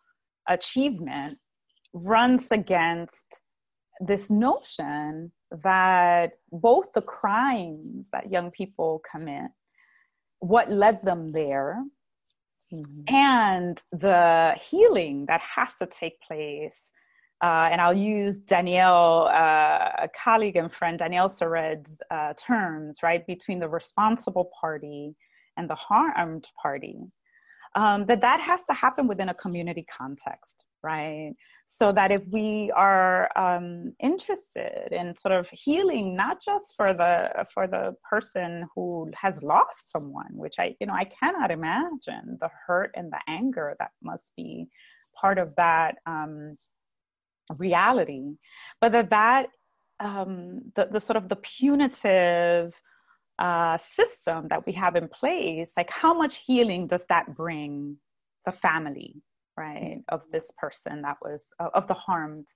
achievement 0.47 1.37
runs 1.93 2.51
against 2.51 3.41
this 3.99 4.31
notion 4.31 5.31
that 5.51 6.33
both 6.51 6.93
the 6.93 7.01
crimes 7.01 8.09
that 8.11 8.31
young 8.31 8.51
people 8.51 9.01
commit, 9.11 9.51
what 10.39 10.71
led 10.71 11.03
them 11.03 11.31
there, 11.31 11.83
mm-hmm. 12.71 13.13
and 13.13 13.81
the 13.91 14.55
healing 14.61 15.25
that 15.25 15.41
has 15.41 15.75
to 15.79 15.87
take 15.87 16.21
place 16.21 16.91
uh, 17.41 17.69
and 17.71 17.79
I'll 17.79 17.93
use 17.93 18.37
Danielle, 18.37 19.29
uh, 19.31 20.03
a 20.03 20.09
colleague 20.23 20.57
and 20.57 20.71
friend, 20.71 20.99
Danielle 20.99 21.29
Sered's 21.29 22.01
uh, 22.11 22.33
terms, 22.33 22.99
right, 23.01 23.25
between 23.25 23.59
the 23.59 23.69
responsible 23.69 24.51
party 24.59 25.15
and 25.55 25.69
the 25.69 25.75
harmed 25.75 26.47
party, 26.61 26.99
um, 27.75 28.05
that 28.07 28.21
that 28.21 28.41
has 28.41 28.61
to 28.65 28.73
happen 28.73 29.07
within 29.07 29.29
a 29.29 29.33
community 29.33 29.85
context, 29.89 30.65
right? 30.83 31.33
So 31.65 31.93
that 31.93 32.11
if 32.11 32.25
we 32.27 32.71
are 32.75 33.29
um, 33.37 33.93
interested 34.01 34.91
in 34.91 35.15
sort 35.15 35.33
of 35.33 35.49
healing, 35.51 36.15
not 36.15 36.41
just 36.43 36.73
for 36.75 36.93
the 36.93 37.45
for 37.53 37.67
the 37.67 37.95
person 38.09 38.67
who 38.75 39.11
has 39.15 39.43
lost 39.43 39.91
someone, 39.91 40.31
which 40.31 40.55
I, 40.59 40.75
you 40.81 40.87
know, 40.87 40.93
I 40.93 41.05
cannot 41.05 41.51
imagine 41.51 42.37
the 42.41 42.49
hurt 42.65 42.91
and 42.95 43.11
the 43.11 43.19
anger 43.27 43.75
that 43.79 43.91
must 44.01 44.33
be 44.35 44.67
part 45.15 45.37
of 45.37 45.55
that. 45.55 45.97
Um, 46.05 46.57
reality, 47.57 48.35
but 48.81 48.91
that 48.91 49.09
that 49.09 49.47
um, 49.99 50.71
the, 50.75 50.87
the 50.91 50.99
sort 50.99 51.17
of 51.17 51.29
the 51.29 51.35
punitive 51.35 52.73
uh, 53.37 53.77
system 53.77 54.47
that 54.49 54.65
we 54.65 54.73
have 54.73 54.95
in 54.95 55.07
place, 55.07 55.73
like 55.77 55.89
how 55.89 56.13
much 56.13 56.43
healing 56.45 56.87
does 56.87 57.03
that 57.09 57.35
bring 57.35 57.97
the 58.45 58.51
family, 58.51 59.15
right, 59.57 60.01
of 60.09 60.21
this 60.31 60.51
person 60.57 61.01
that 61.01 61.17
was 61.21 61.45
of 61.59 61.87
the 61.87 61.93
harmed 61.93 62.47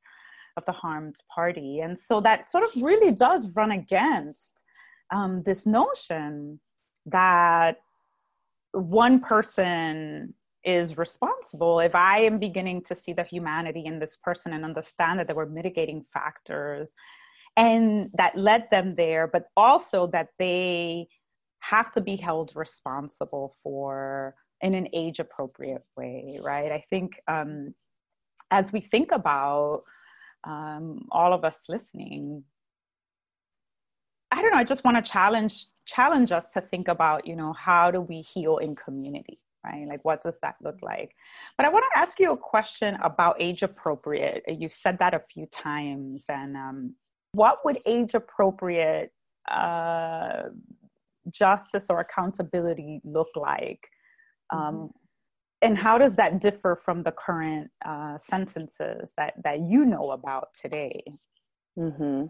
of 0.56 0.66
the 0.66 0.72
harmed 0.72 1.16
party, 1.34 1.80
and 1.80 1.98
so 1.98 2.22
that 2.22 2.50
sort 2.50 2.64
of 2.64 2.82
really 2.82 3.12
does 3.12 3.56
run 3.56 3.72
against 3.72 4.64
um, 5.12 5.42
this 5.44 5.66
notion 5.66 6.60
that 7.06 7.78
one 8.72 9.20
person 9.20 10.34
is 10.66 10.98
responsible 10.98 11.80
if 11.80 11.94
i 11.96 12.20
am 12.20 12.40
beginning 12.40 12.82
to 12.82 12.96
see 12.96 13.14
the 13.14 13.24
humanity 13.24 13.84
in 13.86 14.00
this 14.00 14.18
person 14.24 14.54
and 14.54 14.64
understand 14.64 15.20
that 15.20 15.28
there 15.28 15.36
were 15.36 15.46
mitigating 15.46 16.06
factors 16.14 16.94
and 17.58 18.10
that 18.14 18.38
led 18.38 18.68
them 18.72 18.96
there 18.96 19.28
but 19.28 19.46
also 19.58 20.08
that 20.08 20.30
they 20.40 21.08
have 21.60 21.92
to 21.92 22.02
be 22.02 22.16
held 22.16 22.52
responsible 22.56 23.56
for 23.64 24.36
in 24.62 24.74
an 24.74 24.88
age 24.94 25.20
appropriate 25.20 25.84
way 25.98 26.40
right? 26.42 26.72
I 26.72 26.84
think 26.90 27.20
um, 27.28 27.74
as 28.52 28.72
we 28.72 28.82
think 28.82 29.12
about 29.12 29.84
um, 30.44 31.08
all 31.12 31.34
of 31.34 31.44
us 31.44 31.58
listening 31.70 32.44
i 34.32 34.42
don't 34.42 34.52
know 34.52 34.58
i 34.58 34.64
just 34.64 34.84
want 34.84 35.04
to 35.04 35.12
challenge 35.12 35.68
challenge 35.86 36.32
us 36.32 36.46
to 36.54 36.62
think 36.62 36.88
about 36.88 37.26
you 37.28 37.36
know 37.36 37.54
how 37.54 37.92
do 37.92 38.02
we 38.02 38.22
heal 38.22 38.58
in 38.58 38.76
community 38.76 39.40
right? 39.64 39.88
Like, 39.88 40.04
what 40.04 40.22
does 40.22 40.38
that 40.42 40.56
look 40.62 40.80
like? 40.82 41.16
But 41.58 41.66
I 41.66 41.70
want 41.70 41.86
to 41.94 42.00
ask 42.00 42.20
you 42.20 42.32
a 42.32 42.38
question 42.38 42.96
about 43.02 43.38
age 43.40 43.64
appropriate. 43.64 44.44
You've 44.48 44.74
said 44.74 45.00
that 45.00 45.14
a 45.14 45.20
few 45.20 45.46
times. 45.48 46.26
And 46.30 46.56
um, 46.56 46.96
what 47.32 47.60
would 47.66 47.80
age 47.86 48.14
appropriate 48.14 49.12
uh, 49.50 50.44
justice 51.30 51.88
or 51.90 52.00
accountability 52.00 53.02
look 53.04 53.30
like? 53.36 53.90
Um, 54.52 54.60
mm-hmm. 54.60 54.86
And 55.62 55.78
how 55.78 55.98
does 55.98 56.18
that 56.18 56.42
differ 56.42 56.76
from 56.76 57.04
the 57.04 57.12
current 57.12 57.72
uh, 57.86 58.18
sentences 58.18 59.14
that, 59.16 59.34
that 59.46 59.62
you 59.62 59.86
know 59.86 60.12
about 60.12 60.50
today? 60.62 61.04
Mm-hmm. 61.80 62.26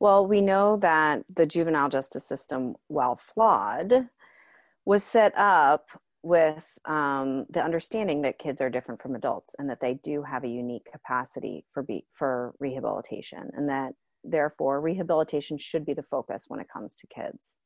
Well, 0.00 0.26
we 0.26 0.40
know 0.42 0.76
that 0.82 1.24
the 1.34 1.46
juvenile 1.46 1.88
justice 1.88 2.26
system, 2.26 2.76
while 2.88 3.16
flawed, 3.16 4.08
was 4.84 5.02
set 5.02 5.32
up 5.36 5.88
with 6.22 6.64
um, 6.84 7.46
the 7.50 7.62
understanding 7.62 8.22
that 8.22 8.38
kids 8.38 8.60
are 8.60 8.70
different 8.70 9.00
from 9.00 9.14
adults 9.14 9.54
and 9.58 9.70
that 9.70 9.80
they 9.80 9.94
do 10.02 10.22
have 10.22 10.44
a 10.44 10.48
unique 10.48 10.86
capacity 10.90 11.64
for 11.72 11.82
be, 11.82 12.04
for 12.12 12.54
rehabilitation 12.58 13.50
and 13.56 13.68
that 13.68 13.92
therefore 14.24 14.80
rehabilitation 14.80 15.56
should 15.58 15.86
be 15.86 15.94
the 15.94 16.02
focus 16.02 16.44
when 16.48 16.60
it 16.60 16.68
comes 16.72 16.96
to 16.96 17.06
kids. 17.06 17.56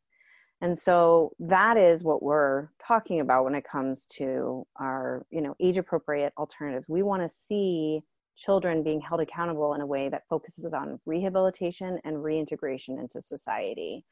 And 0.61 0.79
so 0.79 1.33
that 1.41 1.77
is 1.77 2.05
what 2.05 2.23
we're 2.23 2.69
talking 2.87 3.19
about 3.19 3.45
when 3.45 3.57
it 3.57 3.65
comes 3.69 4.07
to 4.19 4.65
our 4.77 5.27
you 5.31 5.41
know 5.41 5.57
age 5.61 5.77
appropriate 5.77 6.33
alternatives. 6.39 6.89
We 6.89 7.03
want 7.03 7.23
to 7.23 7.29
see 7.29 8.03
children 8.37 8.85
being 8.85 9.01
held 9.01 9.21
accountable 9.21 9.75
in 9.75 9.81
a 9.81 9.87
way 9.87 10.09
that 10.09 10.23
focuses 10.29 10.73
on 10.73 11.01
rehabilitation 11.05 11.99
and 12.05 12.23
reintegration 12.23 12.99
into 12.99 13.21
society 13.21 14.05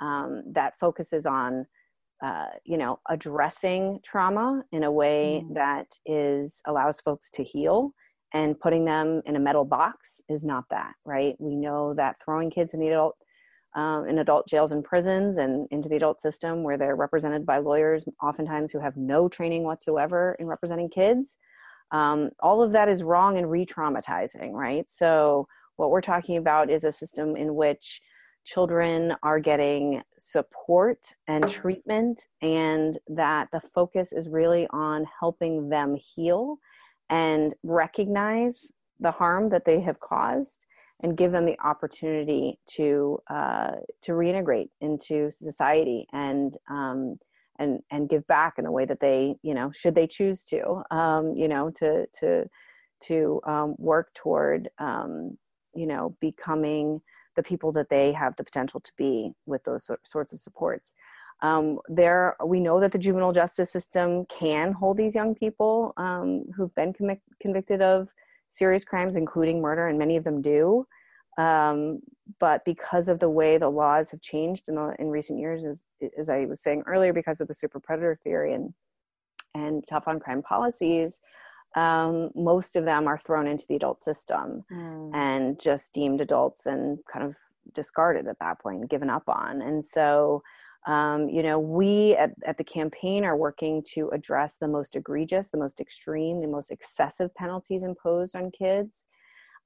um, 0.00 0.42
that 0.52 0.78
focuses 0.78 1.24
on 1.26 1.66
uh, 2.24 2.46
you 2.64 2.78
know 2.78 2.98
addressing 3.10 4.00
trauma 4.02 4.64
in 4.72 4.84
a 4.84 4.90
way 4.90 5.44
mm. 5.44 5.54
that 5.54 5.86
is 6.06 6.62
allows 6.66 6.98
folks 7.00 7.28
to 7.28 7.44
heal 7.44 7.92
and 8.32 8.58
putting 8.58 8.84
them 8.86 9.20
in 9.26 9.36
a 9.36 9.40
metal 9.40 9.64
box 9.64 10.22
is 10.30 10.42
not 10.42 10.64
that 10.70 10.94
right 11.04 11.36
we 11.38 11.54
know 11.54 11.92
that 11.92 12.16
throwing 12.24 12.50
kids 12.50 12.72
in 12.72 12.80
the 12.80 12.88
adult 12.88 13.14
um, 13.76 14.08
in 14.08 14.20
adult 14.20 14.48
jails 14.48 14.72
and 14.72 14.84
prisons 14.84 15.36
and 15.36 15.68
into 15.70 15.88
the 15.88 15.96
adult 15.96 16.18
system 16.18 16.62
where 16.62 16.78
they're 16.78 16.96
represented 16.96 17.44
by 17.44 17.58
lawyers 17.58 18.06
oftentimes 18.22 18.72
who 18.72 18.80
have 18.80 18.96
no 18.96 19.28
training 19.28 19.64
whatsoever 19.64 20.34
in 20.38 20.46
representing 20.46 20.88
kids 20.88 21.36
um, 21.90 22.30
all 22.40 22.62
of 22.62 22.72
that 22.72 22.88
is 22.88 23.02
wrong 23.02 23.36
and 23.36 23.50
re-traumatizing 23.50 24.52
right 24.52 24.86
so 24.88 25.46
what 25.76 25.90
we're 25.90 26.00
talking 26.00 26.38
about 26.38 26.70
is 26.70 26.84
a 26.84 26.92
system 26.92 27.36
in 27.36 27.54
which 27.54 28.00
children 28.44 29.14
are 29.22 29.40
getting 29.40 30.02
support 30.18 30.98
and 31.28 31.48
treatment 31.48 32.20
and 32.42 32.98
that 33.08 33.48
the 33.52 33.60
focus 33.74 34.12
is 34.12 34.28
really 34.28 34.66
on 34.70 35.06
helping 35.18 35.68
them 35.68 35.94
heal 35.94 36.58
and 37.10 37.54
recognize 37.62 38.66
the 39.00 39.10
harm 39.10 39.48
that 39.48 39.64
they 39.64 39.80
have 39.80 39.98
caused 40.00 40.66
and 41.02 41.16
give 41.16 41.32
them 41.32 41.44
the 41.44 41.58
opportunity 41.62 42.58
to 42.66 43.18
uh, 43.28 43.72
to 44.02 44.12
reintegrate 44.12 44.68
into 44.80 45.30
society 45.30 46.06
and 46.12 46.56
um, 46.70 47.16
and 47.58 47.80
and 47.90 48.08
give 48.08 48.26
back 48.26 48.54
in 48.58 48.64
the 48.64 48.70
way 48.70 48.84
that 48.84 49.00
they 49.00 49.34
you 49.42 49.54
know 49.54 49.70
should 49.72 49.94
they 49.94 50.06
choose 50.06 50.44
to 50.44 50.82
um, 50.90 51.34
you 51.34 51.48
know 51.48 51.70
to 51.70 52.06
to 52.18 52.44
to 53.02 53.40
um, 53.46 53.74
work 53.78 54.12
toward 54.14 54.68
um, 54.78 55.36
you 55.74 55.86
know 55.86 56.16
becoming 56.20 57.00
the 57.36 57.42
people 57.42 57.72
that 57.72 57.88
they 57.88 58.12
have 58.12 58.36
the 58.36 58.44
potential 58.44 58.80
to 58.80 58.92
be 58.96 59.32
with 59.46 59.64
those 59.64 59.90
sorts 60.04 60.32
of 60.32 60.40
supports. 60.40 60.94
Um, 61.42 61.78
there, 61.88 62.36
we 62.44 62.60
know 62.60 62.80
that 62.80 62.92
the 62.92 62.98
juvenile 62.98 63.32
justice 63.32 63.70
system 63.70 64.24
can 64.26 64.72
hold 64.72 64.96
these 64.96 65.14
young 65.14 65.34
people 65.34 65.92
um, 65.96 66.44
who've 66.56 66.74
been 66.74 66.94
convicted 67.40 67.82
of 67.82 68.08
serious 68.50 68.84
crimes, 68.84 69.16
including 69.16 69.60
murder, 69.60 69.88
and 69.88 69.98
many 69.98 70.16
of 70.16 70.24
them 70.24 70.40
do. 70.40 70.86
Um, 71.36 72.00
but 72.38 72.64
because 72.64 73.08
of 73.08 73.18
the 73.18 73.28
way 73.28 73.58
the 73.58 73.68
laws 73.68 74.10
have 74.12 74.20
changed 74.20 74.68
in, 74.68 74.76
the, 74.76 74.94
in 74.98 75.08
recent 75.08 75.40
years, 75.40 75.64
as, 75.64 75.84
as 76.16 76.28
I 76.28 76.44
was 76.44 76.62
saying 76.62 76.84
earlier, 76.86 77.12
because 77.12 77.40
of 77.40 77.48
the 77.48 77.54
super 77.54 77.80
predator 77.80 78.18
theory 78.22 78.54
and 78.54 78.72
and 79.56 79.84
tough 79.88 80.08
on 80.08 80.18
crime 80.18 80.42
policies, 80.42 81.20
um, 81.74 82.30
most 82.34 82.76
of 82.76 82.84
them 82.84 83.06
are 83.08 83.18
thrown 83.18 83.46
into 83.46 83.66
the 83.68 83.76
adult 83.76 84.02
system 84.02 84.64
mm. 84.70 85.10
and 85.14 85.60
just 85.60 85.92
deemed 85.92 86.20
adults 86.20 86.66
and 86.66 86.98
kind 87.12 87.24
of 87.24 87.36
discarded 87.74 88.28
at 88.28 88.38
that 88.40 88.60
point, 88.60 88.88
given 88.90 89.10
up 89.10 89.24
on. 89.28 89.60
And 89.60 89.84
so, 89.84 90.42
um, 90.86 91.28
you 91.28 91.42
know, 91.42 91.58
we 91.58 92.14
at, 92.14 92.32
at 92.44 92.58
the 92.58 92.64
campaign 92.64 93.24
are 93.24 93.36
working 93.36 93.82
to 93.94 94.08
address 94.10 94.58
the 94.58 94.68
most 94.68 94.94
egregious, 94.94 95.50
the 95.50 95.58
most 95.58 95.80
extreme, 95.80 96.40
the 96.40 96.46
most 96.46 96.70
excessive 96.70 97.34
penalties 97.34 97.82
imposed 97.82 98.36
on 98.36 98.50
kids. 98.50 99.04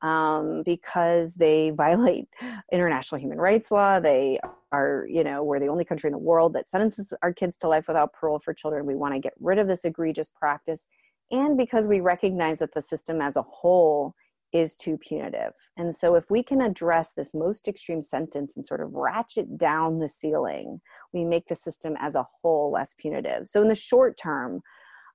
Um, 0.01 0.63
because 0.65 1.35
they 1.35 1.71
violate 1.77 2.29
international 2.71 3.21
human 3.21 3.39
rights 3.39 3.73
law. 3.73 3.99
They 3.99 4.39
are, 4.71 5.09
you 5.11 5.25
know, 5.25 5.43
we're 5.43 5.59
the 5.59 5.67
only 5.67 5.85
country 5.85 6.07
in 6.07 6.13
the 6.13 6.19
world 6.19 6.53
that 6.53 6.71
sentences 6.71 7.13
our 7.21 7.33
kids 7.33 7.57
to 7.59 7.69
life 7.69 7.89
without 7.89 8.13
parole 8.13 8.39
for 8.39 8.55
children. 8.55 8.87
We 8.87 8.95
want 8.95 9.15
to 9.15 9.21
get 9.21 9.33
rid 9.41 9.59
of 9.59 9.67
this 9.67 9.85
egregious 9.85 10.29
practice 10.29 10.87
and 11.31 11.57
because 11.57 11.87
we 11.87 12.01
recognize 12.01 12.59
that 12.61 12.75
the 12.75 12.83
system 12.83 13.21
as 13.21 13.37
a 13.37 13.43
whole 13.43 14.15
is 14.53 14.77
too 14.77 14.97
punitive. 14.97 15.53
And 15.77 15.95
so, 15.95 16.15
if 16.15 16.31
we 16.31 16.43
can 16.43 16.63
address 16.63 17.13
this 17.13 17.35
most 17.35 17.69
extreme 17.69 18.01
sentence 18.01 18.57
and 18.57 18.65
sort 18.65 18.81
of 18.81 18.93
ratchet 18.93 19.59
down 19.59 19.99
the 19.99 20.09
ceiling, 20.09 20.81
we 21.13 21.25
make 21.25 21.49
the 21.49 21.55
system 21.55 21.97
as 22.01 22.15
a 22.15 22.27
whole 22.41 22.73
less 22.73 22.95
punitive. 22.99 23.47
So, 23.47 23.61
in 23.61 23.69
the 23.69 23.75
short 23.75 24.17
term, 24.17 24.63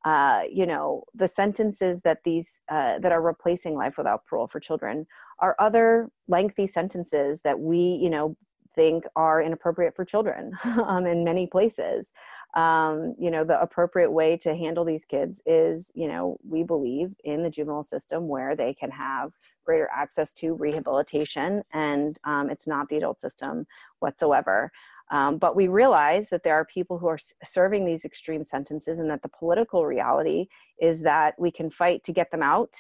uh, 0.06 0.42
you 0.52 0.66
know, 0.66 1.04
the 1.16 1.28
sentences 1.28 2.02
that 2.04 2.20
these 2.26 2.62
uh, 2.70 3.00
that 3.00 3.12
are 3.12 3.22
replacing 3.22 3.76
life 3.76 3.98
without 3.98 4.26
parole 4.26 4.48
for 4.48 4.60
children 4.60 5.08
are 5.40 5.56
other 5.60 6.10
lengthy 6.28 6.68
sentences 6.68 7.42
that 7.44 7.60
we, 7.60 7.78
you 7.80 8.10
know, 8.10 8.38
think 8.76 9.06
are 9.16 9.42
inappropriate 9.42 9.96
for 9.96 10.06
children 10.06 10.54
um, 10.66 11.06
in 11.06 11.24
many 11.24 11.48
places. 11.48 12.12
Um, 12.56 13.16
you 13.18 13.32
know 13.32 13.44
the 13.44 13.60
appropriate 13.60 14.12
way 14.12 14.38
to 14.38 14.56
handle 14.56 14.86
these 14.86 15.06
kids 15.06 15.42
is 15.48 15.92
you 15.96 16.08
know 16.08 16.38
we 16.48 16.62
believe 16.62 17.16
in 17.24 17.42
the 17.42 17.50
juvenile 17.50 17.82
system 17.82 18.28
where 18.28 18.56
they 18.56 18.76
can 18.76 18.92
have 18.92 19.32
greater 19.66 19.90
access 19.92 20.34
to 20.34 20.54
rehabilitation 20.54 21.64
and 21.74 22.20
um, 22.26 22.52
it's 22.52 22.68
not 22.68 22.90
the 22.90 22.98
adult 22.98 23.20
system 23.20 23.66
whatsoever. 24.00 24.72
Um, 25.12 25.38
but 25.38 25.56
we 25.56 25.68
realize 25.68 26.30
that 26.30 26.44
there 26.44 26.56
are 26.56 26.66
people 26.66 26.98
who 26.98 27.08
are 27.08 27.20
serving 27.46 27.86
these 27.86 28.06
extreme 28.06 28.44
sentences 28.44 29.00
and 29.00 29.10
that 29.10 29.22
the 29.22 29.30
political 29.30 29.86
reality 29.86 30.48
is 30.80 31.02
that 31.02 31.36
we 31.38 31.52
can 31.52 31.70
fight 31.70 32.04
to 32.06 32.14
get 32.14 32.32
them 32.32 32.42
out 32.42 32.74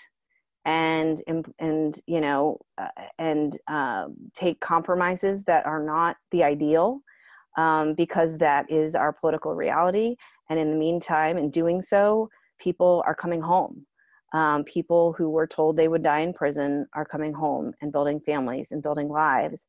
and 0.65 1.21
and 1.59 1.99
you 2.07 2.21
know 2.21 2.59
uh, 2.77 2.87
and 3.19 3.57
uh, 3.67 4.07
take 4.33 4.59
compromises 4.59 5.43
that 5.43 5.65
are 5.65 5.83
not 5.83 6.17
the 6.31 6.43
ideal 6.43 7.01
um, 7.57 7.93
because 7.93 8.37
that 8.37 8.69
is 8.69 8.95
our 8.95 9.13
political 9.13 9.53
reality. 9.53 10.15
And 10.49 10.59
in 10.59 10.71
the 10.71 10.77
meantime, 10.77 11.37
in 11.37 11.49
doing 11.49 11.81
so, 11.81 12.29
people 12.59 13.03
are 13.05 13.15
coming 13.15 13.41
home. 13.41 13.85
Um, 14.33 14.63
people 14.63 15.13
who 15.13 15.29
were 15.29 15.45
told 15.45 15.77
they 15.77 15.87
would 15.87 16.01
die 16.03 16.21
in 16.21 16.33
prison 16.33 16.87
are 16.93 17.05
coming 17.05 17.33
home 17.33 17.73
and 17.81 17.91
building 17.91 18.19
families 18.19 18.69
and 18.71 18.81
building 18.81 19.09
lives. 19.09 19.67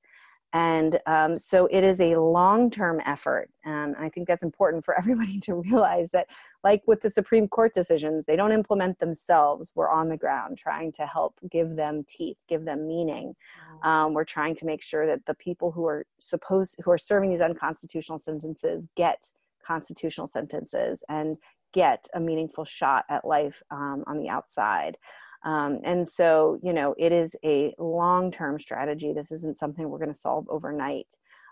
And 0.55 1.01
um, 1.07 1.37
so 1.37 1.67
it 1.67 1.83
is 1.83 1.99
a 1.99 2.15
long 2.15 2.71
term 2.71 3.03
effort. 3.05 3.51
And 3.65 3.97
I 3.97 4.09
think 4.09 4.29
that's 4.29 4.45
important 4.45 4.85
for 4.85 4.97
everybody 4.99 5.41
to 5.41 5.57
realize 5.57 6.13
that, 6.13 6.29
like 6.63 6.83
with 6.87 7.03
the 7.03 7.11
Supreme 7.11 7.49
Court 7.49 7.75
decisions, 7.75 8.25
they 8.25 8.37
don't 8.37 8.53
implement 8.53 9.01
themselves. 9.01 9.73
We're 9.75 9.91
on 9.91 10.09
the 10.09 10.17
ground 10.17 10.57
trying 10.57 10.93
to 10.93 11.07
help 11.07 11.39
give 11.51 11.75
them 11.75 12.05
teeth, 12.09 12.39
give 12.49 12.65
them 12.65 12.87
meaning. 12.87 13.35
Mm. 13.83 13.87
Um, 13.87 14.15
we're 14.15 14.25
trying 14.25 14.55
to 14.57 14.65
make 14.65 14.83
sure 14.83 15.07
that 15.07 15.27
the 15.27 15.35
people 15.35 15.73
who 15.73 15.87
are 15.87 16.07
supposed, 16.21 16.77
who 16.83 16.91
are 16.93 16.99
serving 16.99 17.31
these 17.31 17.41
unconstitutional 17.41 18.21
sentences 18.21 18.87
get 18.95 19.33
constitutional 19.67 20.29
sentences 20.29 21.03
and 21.09 21.37
get 21.73 22.07
a 22.15 22.21
meaningful 22.21 22.65
shot 22.65 23.05
at 23.11 23.25
life 23.25 23.61
um, 23.73 24.05
on 24.07 24.19
the 24.19 24.29
outside. 24.29 24.97
Um, 25.45 25.81
and 25.85 26.09
so, 26.09 26.59
you 26.63 26.73
know, 26.73 26.95
it 26.99 27.13
is 27.13 27.37
a 27.45 27.75
long 27.79 28.31
term 28.31 28.59
strategy. 28.59 29.13
This 29.13 29.31
isn't 29.31 29.59
something 29.59 29.89
we're 29.89 29.99
going 29.99 30.13
to 30.13 30.19
solve 30.19 30.47
overnight. 30.49 31.07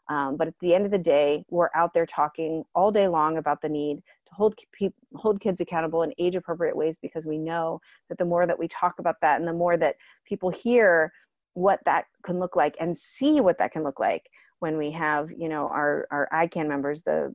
Um, 0.08 0.36
but 0.36 0.48
at 0.48 0.58
the 0.60 0.74
end 0.74 0.84
of 0.84 0.90
the 0.90 0.98
day, 0.98 1.44
we're 1.48 1.70
out 1.74 1.94
there 1.94 2.06
talking 2.06 2.64
all 2.74 2.90
day 2.90 3.06
long 3.06 3.36
about 3.36 3.62
the 3.62 3.68
need 3.68 3.98
to 3.98 4.34
hold 4.34 4.54
pe- 4.72 4.90
hold 5.14 5.40
kids 5.40 5.60
accountable 5.60 6.02
in 6.02 6.12
age 6.18 6.34
appropriate 6.34 6.76
ways 6.76 6.98
because 7.00 7.24
we 7.24 7.38
know 7.38 7.80
that 8.08 8.18
the 8.18 8.24
more 8.24 8.46
that 8.46 8.58
we 8.58 8.66
talk 8.66 8.98
about 8.98 9.16
that 9.20 9.38
and 9.38 9.48
the 9.48 9.52
more 9.52 9.76
that 9.76 9.96
people 10.26 10.50
hear 10.50 11.12
what 11.54 11.80
that 11.84 12.06
can 12.24 12.38
look 12.38 12.56
like 12.56 12.74
and 12.80 12.96
see 12.96 13.40
what 13.40 13.58
that 13.58 13.72
can 13.72 13.82
look 13.84 14.00
like 14.00 14.28
when 14.58 14.76
we 14.76 14.90
have 14.90 15.30
you 15.30 15.48
know 15.48 15.68
our 15.68 16.06
our 16.10 16.28
ICAN 16.32 16.66
members 16.66 17.02
the 17.02 17.32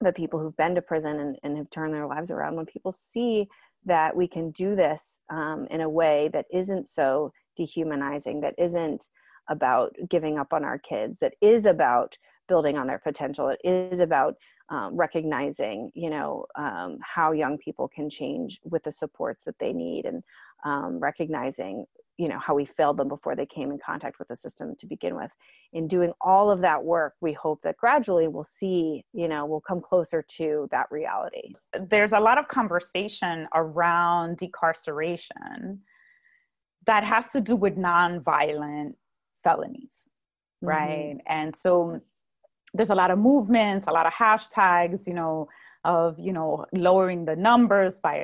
the 0.00 0.12
people 0.12 0.38
who've 0.38 0.56
been 0.56 0.74
to 0.74 0.82
prison 0.82 1.18
and, 1.20 1.38
and 1.42 1.56
have 1.56 1.70
turned 1.70 1.94
their 1.94 2.06
lives 2.06 2.30
around 2.30 2.54
when 2.54 2.66
people 2.66 2.92
see 2.92 3.48
that 3.86 4.14
we 4.14 4.28
can 4.28 4.50
do 4.50 4.74
this 4.74 5.20
um, 5.30 5.66
in 5.70 5.80
a 5.80 5.88
way 5.88 6.28
that 6.32 6.46
isn't 6.52 6.88
so 6.88 7.32
dehumanizing, 7.56 8.40
that 8.40 8.54
isn't 8.58 9.08
about 9.48 9.94
giving 10.10 10.38
up 10.38 10.52
on 10.52 10.64
our 10.64 10.78
kids, 10.78 11.20
that 11.20 11.34
is 11.40 11.64
about 11.64 12.18
building 12.48 12.76
on 12.76 12.86
their 12.86 12.98
potential. 12.98 13.48
It 13.48 13.60
is 13.64 14.00
about 14.00 14.34
um, 14.68 14.96
recognizing, 14.96 15.92
you 15.94 16.10
know, 16.10 16.46
um, 16.56 16.98
how 17.00 17.32
young 17.32 17.56
people 17.58 17.88
can 17.88 18.10
change 18.10 18.58
with 18.64 18.82
the 18.82 18.92
supports 18.92 19.44
that 19.44 19.58
they 19.60 19.72
need, 19.72 20.04
and 20.04 20.22
um, 20.64 20.98
recognizing 20.98 21.86
you 22.18 22.28
know 22.28 22.38
how 22.38 22.54
we 22.54 22.64
failed 22.64 22.96
them 22.96 23.08
before 23.08 23.36
they 23.36 23.46
came 23.46 23.70
in 23.70 23.78
contact 23.78 24.18
with 24.18 24.28
the 24.28 24.36
system 24.36 24.74
to 24.78 24.86
begin 24.86 25.14
with 25.14 25.30
in 25.72 25.86
doing 25.86 26.12
all 26.20 26.50
of 26.50 26.60
that 26.60 26.82
work 26.82 27.14
we 27.20 27.32
hope 27.32 27.60
that 27.62 27.76
gradually 27.76 28.28
we'll 28.28 28.44
see 28.44 29.04
you 29.12 29.28
know 29.28 29.44
we'll 29.44 29.60
come 29.60 29.80
closer 29.80 30.22
to 30.22 30.68
that 30.70 30.86
reality 30.90 31.52
there's 31.90 32.12
a 32.12 32.20
lot 32.20 32.38
of 32.38 32.48
conversation 32.48 33.46
around 33.54 34.38
decarceration 34.38 35.78
that 36.86 37.04
has 37.04 37.32
to 37.32 37.40
do 37.40 37.56
with 37.56 37.76
nonviolent 37.76 38.94
felonies 39.44 40.08
mm-hmm. 40.62 40.68
right? 40.68 41.18
And 41.26 41.54
so 41.54 42.00
there's 42.74 42.90
a 42.90 42.94
lot 42.94 43.10
of 43.10 43.18
movements, 43.18 43.86
a 43.86 43.92
lot 43.92 44.06
of 44.06 44.12
hashtags, 44.12 45.06
you 45.06 45.14
know, 45.14 45.48
of 45.86 46.18
you 46.18 46.32
know 46.32 46.66
lowering 46.72 47.24
the 47.24 47.36
numbers 47.36 48.00
by 48.00 48.16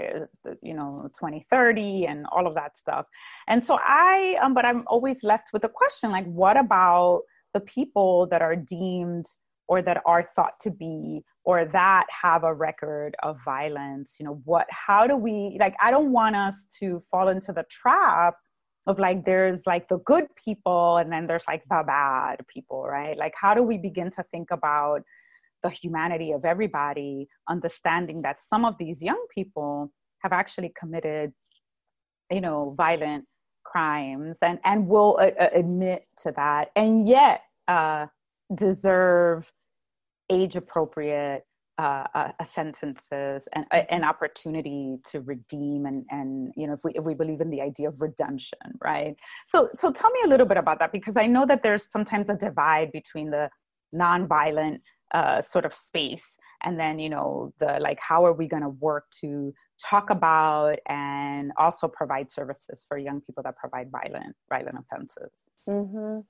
you 0.63 0.75
know 0.75 1.09
2030 1.15 2.07
and 2.07 2.27
all 2.33 2.47
of 2.47 2.55
that 2.55 2.77
stuff. 2.77 3.07
And 3.49 3.65
so 3.65 3.79
i 3.83 4.37
um, 4.43 4.53
but 4.53 4.65
i'm 4.65 4.83
always 4.89 5.23
left 5.23 5.49
with 5.53 5.63
the 5.63 5.69
question 5.69 6.11
like 6.11 6.27
what 6.27 6.57
about 6.59 7.23
the 7.55 7.61
people 7.61 8.27
that 8.31 8.43
are 8.43 8.57
deemed 8.57 9.27
or 9.69 9.81
that 9.81 10.03
are 10.05 10.23
thought 10.23 10.59
to 10.61 10.71
be 10.71 11.23
or 11.45 11.65
that 11.65 12.07
have 12.23 12.45
a 12.45 12.53
record 12.53 13.15
of 13.23 13.37
violence? 13.45 14.17
You 14.19 14.27
know 14.27 14.43
what 14.45 14.67
how 14.71 15.07
do 15.07 15.17
we 15.17 15.57
like 15.61 15.77
i 15.81 15.91
don't 15.91 16.13
want 16.13 16.35
us 16.37 16.67
to 16.81 17.01
fall 17.11 17.29
into 17.29 17.53
the 17.53 17.65
trap 17.71 18.35
of 18.89 18.99
like 18.99 19.25
there's 19.25 19.63
like 19.67 19.87
the 19.87 19.99
good 19.99 20.27
people 20.45 20.97
and 20.97 21.13
then 21.13 21.29
there's 21.29 21.45
like 21.47 21.63
the 21.71 21.85
bad 21.87 22.45
people 22.53 22.83
right? 22.85 23.17
Like 23.17 23.35
how 23.41 23.55
do 23.55 23.63
we 23.63 23.79
begin 23.79 24.11
to 24.13 24.25
think 24.33 24.51
about 24.51 25.03
the 25.63 25.71
humanity 25.71 26.33
of 26.33 26.45
everybody, 26.45 27.29
understanding 27.49 28.23
that 28.23 28.41
some 28.41 28.65
of 28.65 28.75
these 28.79 29.03
young 29.03 29.25
people 29.35 29.93
have 30.23 30.33
actually 30.33 30.73
committed, 30.79 31.33
you 32.31 32.41
know, 32.41 32.75
violent 32.77 33.25
crimes 33.65 34.39
and, 34.43 34.59
and 34.65 34.87
will 34.87 35.19
uh, 35.21 35.31
uh 35.41 35.49
admit 35.55 36.05
to 36.17 36.33
that 36.33 36.71
and 36.77 37.07
yet 37.07 37.43
uh, 37.69 38.07
deserve 38.55 39.51
age 40.31 40.57
appropriate 40.57 41.45
uh, 41.79 42.05
uh, 42.15 42.29
sentences 42.45 43.49
and 43.55 43.65
uh, 43.73 43.83
an 43.89 44.05
opportunity 44.05 44.99
to 45.11 45.21
redeem 45.21 45.87
and 45.87 46.05
and 46.11 46.53
you 46.55 46.67
know 46.67 46.75
if 46.75 46.81
we 46.85 46.93
if 46.95 47.03
we 47.03 47.15
believe 47.15 47.41
in 47.41 47.51
the 47.51 47.63
idea 47.63 47.89
of 47.89 48.01
redemption 48.01 48.59
right? 48.85 49.17
So 49.47 49.69
so 49.75 49.91
tell 49.91 50.11
me 50.11 50.21
a 50.25 50.29
little 50.29 50.47
bit 50.47 50.59
about 50.59 50.79
that 50.81 50.93
because 50.93 51.17
i 51.17 51.27
know 51.27 51.47
that 51.47 51.63
there's 51.63 51.91
sometimes 51.91 52.29
a 52.29 52.37
divide 52.37 52.93
between 52.93 53.31
the 53.31 53.49
nonviolent 53.95 54.81
uh, 55.13 55.43
sort 55.43 55.65
of 55.65 55.75
space 55.75 56.37
and 56.65 56.79
then 56.79 56.99
you 56.99 57.09
know 57.09 57.53
the 57.59 57.79
like 57.81 57.99
how 58.01 58.25
are 58.25 58.33
we 58.33 58.49
going 58.49 58.63
to 58.63 58.69
work 58.69 59.05
to 59.21 59.53
talk 59.81 60.11
about 60.11 60.79
and 60.87 61.53
also 61.59 61.89
provide 61.89 62.31
services 62.31 62.85
for 62.89 62.97
young 62.97 63.21
people 63.21 63.43
that 63.43 63.57
provide 63.57 63.91
violent 63.91 64.35
violent 64.49 64.77
offenses 64.79 65.51
mm-hmm. 65.69 66.21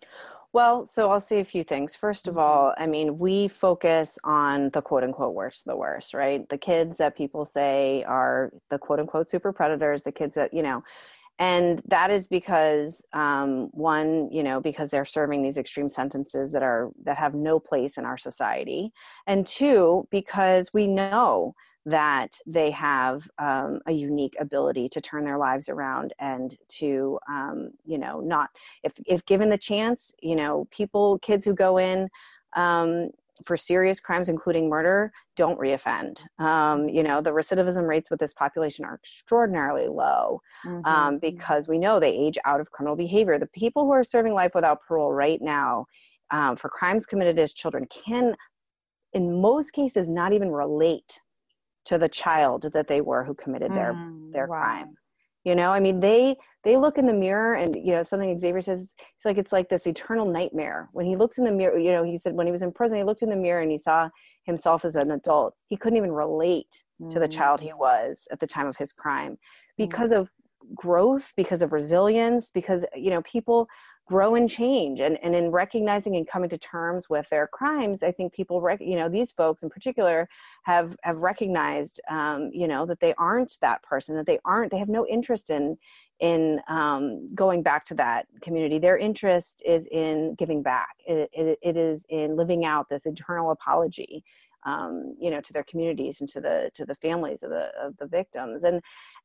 well 0.53 0.87
so 0.87 1.11
i'll 1.11 1.21
say 1.21 1.41
a 1.41 1.45
few 1.45 1.63
things 1.63 1.95
first 1.95 2.27
of 2.27 2.35
mm-hmm. 2.35 2.41
all 2.41 2.75
i 2.79 2.87
mean 2.87 3.19
we 3.19 3.47
focus 3.49 4.19
on 4.25 4.71
the 4.71 4.81
quote 4.81 5.05
unquote 5.05 5.35
worst 5.35 5.65
the 5.67 5.77
worst 5.77 6.15
right 6.15 6.49
the 6.49 6.59
kids 6.59 6.97
that 6.97 7.17
people 7.17 7.45
say 7.45 8.05
are 8.09 8.53
the 8.71 8.79
quote 8.79 9.01
unquote 9.01 9.29
super 9.29 9.53
predators 9.53 10.03
the 10.03 10.13
kids 10.13 10.35
that 10.35 10.53
you 10.53 10.63
know 10.63 10.83
and 11.39 11.83
that 11.87 12.11
is 12.11 12.27
because 12.27 13.03
um, 13.13 13.69
one 13.73 14.31
you 14.31 14.43
know 14.43 14.61
because 14.61 14.91
they're 14.91 15.05
serving 15.05 15.43
these 15.43 15.57
extreme 15.57 15.89
sentences 15.89 16.53
that 16.53 16.63
are 16.63 16.91
that 17.05 17.17
have 17.17 17.35
no 17.35 17.59
place 17.59 17.99
in 17.99 18.05
our 18.05 18.19
society. 18.19 18.93
And 19.27 19.47
two 19.47 20.07
because 20.11 20.73
we 20.73 20.87
know 20.87 21.55
that 21.85 22.39
they 22.47 22.71
have 22.71 23.29
um, 23.39 23.81
a 23.87 23.93
unique 23.93 24.35
ability 24.39 24.89
to 24.89 25.01
turn 25.01 25.25
their 25.25 25.39
lives 25.39 25.69
around 25.69 26.13
and 26.21 26.57
to 26.69 27.19
um, 27.29 27.71
you 27.85 27.99
know 27.99 28.21
not 28.21 28.51
if 28.85 28.93
if 29.07 29.25
given 29.27 29.49
the 29.49 29.59
chance 29.59 30.13
you 30.23 30.37
know 30.37 30.69
people 30.71 31.19
kids 31.21 31.45
who 31.45 31.55
go 31.55 31.79
in 31.79 32.09
um, 32.55 33.09
for 33.47 33.57
serious 33.57 34.01
crimes, 34.01 34.29
including 34.29 34.69
murder, 34.69 35.13
don't 35.37 35.59
reoffend. 35.59 36.23
Um, 36.39 36.89
you 36.89 37.03
know, 37.03 37.21
the 37.21 37.31
recidivism 37.31 37.87
rates 37.87 38.11
with 38.11 38.21
this 38.21 38.35
population 38.35 38.85
are 38.85 38.95
extraordinarily 38.95 39.89
low 39.89 40.41
mm-hmm. 40.67 40.85
um, 40.87 41.19
because 41.19 41.69
we 41.69 41.79
know 41.79 41.99
they 41.99 42.13
age 42.13 42.39
out 42.45 42.61
of 42.61 42.71
criminal 42.71 42.97
behavior. 42.97 43.39
The 43.39 43.47
people 43.47 43.85
who 43.85 43.93
are 43.93 44.05
serving 44.05 44.35
life 44.35 44.53
without 44.55 44.81
parole 44.87 45.13
right 45.13 45.41
now 45.41 45.87
um, 46.31 46.57
for 46.57 46.69
crimes 46.69 47.07
committed 47.07 47.39
as 47.39 47.53
children 47.53 47.87
can, 47.87 48.35
in 49.13 49.41
most 49.41 49.73
cases, 49.73 50.09
not 50.09 50.33
even 50.33 50.51
relate 50.51 51.21
to 51.85 51.99
the 51.99 52.09
child 52.09 52.71
that 52.73 52.87
they 52.89 53.01
were 53.01 53.25
who 53.25 53.35
committed 53.35 53.73
their 53.73 53.93
mm, 53.93 54.33
their 54.33 54.47
wow. 54.47 54.63
crime 54.63 54.95
you 55.45 55.55
know 55.55 55.71
i 55.73 55.81
mean 55.81 56.01
they 56.01 56.37
they 56.65 56.77
look 56.77 56.99
in 56.99 57.07
the 57.07 57.13
mirror 57.13 57.55
and 57.55 57.75
you 57.77 57.93
know 57.93 58.03
something 58.03 58.39
xavier 58.39 58.61
says 58.61 58.95
it's 59.17 59.25
like 59.25 59.39
it's 59.39 59.53
like 59.53 59.69
this 59.69 59.87
eternal 59.87 60.27
nightmare 60.27 60.89
when 60.93 61.07
he 61.07 61.17
looks 61.17 61.39
in 61.39 61.45
the 61.45 61.53
mirror 61.53 61.79
you 61.79 61.91
know 61.91 62.03
he 62.03 62.17
said 62.17 62.35
when 62.35 62.47
he 62.47 62.53
was 62.53 62.63
in 62.63 62.73
prison 62.73 62.99
he 62.99 63.05
looked 63.05 63.23
in 63.23 63.31
the 63.31 63.37
mirror 63.37 63.63
and 63.63 63.71
he 63.71 63.79
saw 63.79 64.09
himself 64.45 64.85
as 64.85 64.97
an 64.97 65.11
adult 65.11 65.55
he 65.69 65.77
couldn't 65.77 65.97
even 65.97 66.13
relate 66.13 66.83
mm-hmm. 67.01 67.11
to 67.11 67.19
the 67.19 67.29
child 67.29 67.61
he 67.61 67.71
mm. 67.71 67.79
was 67.79 68.27
at 68.31 68.41
the 68.41 68.47
time 68.47 68.67
of 68.67 68.77
his 68.77 68.93
crime 68.93 69.37
because 69.77 70.11
mm-hmm. 70.11 70.21
of 70.21 70.31
growth 70.75 71.33
because 71.37 71.63
of 71.63 71.73
resilience 71.73 72.51
because 72.55 72.85
you 72.95 73.11
know 73.11 73.23
people 73.23 73.67
grow 74.07 74.35
and 74.35 74.51
change 74.51 75.01
and, 75.01 75.17
and 75.23 75.35
in 75.35 75.51
recognizing 75.51 76.17
and 76.17 76.29
coming 76.29 76.51
to 76.51 76.59
terms 76.59 77.09
with 77.09 77.29
their 77.31 77.47
crimes 77.47 78.03
i 78.03 78.11
think 78.11 78.33
people 78.33 78.61
rec- 78.61 78.81
you 78.81 78.97
know 78.97 79.09
these 79.09 79.33
folks 79.33 79.63
in 79.63 79.71
particular 79.71 80.29
have 80.65 80.97
have 81.03 81.19
recognized 81.19 82.01
um, 82.11 82.51
you 82.53 82.67
know 82.67 82.85
that 82.85 83.01
they 83.01 83.15
aren't 83.15 83.57
that 83.61 83.83
person 83.83 84.17
that 84.17 84.27
they 84.27 84.39
aren't 84.45 84.71
they 84.71 84.79
have 84.79 84.89
no 84.89 85.07
interest 85.07 85.51
in 85.51 85.77
in 86.21 86.61
um, 86.69 87.29
going 87.35 87.65
back 87.65 87.85
to 87.85 87.95
that 87.95 88.27
community. 88.43 88.79
Their 88.79 88.97
interest 88.97 89.61
is 89.67 89.89
in 89.91 90.37
giving 90.37 90.63
back. 90.63 90.95
It, 91.05 91.29
it, 91.33 91.59
it 91.61 91.77
is 91.77 92.07
in 92.11 92.37
living 92.37 92.65
out 92.65 92.89
this 92.89 93.07
eternal 93.07 93.51
apology 93.51 94.23
um, 94.65 95.17
you 95.19 95.31
know 95.31 95.41
to 95.41 95.53
their 95.53 95.65
communities 95.65 96.21
and 96.21 96.29
to 96.31 96.41
the 96.41 96.71
to 96.75 96.85
the 96.85 96.95
families 96.97 97.43
of 97.43 97.51
the 97.51 97.71
of 97.81 97.97
the 97.99 98.07
victims. 98.07 98.65
And 98.65 98.81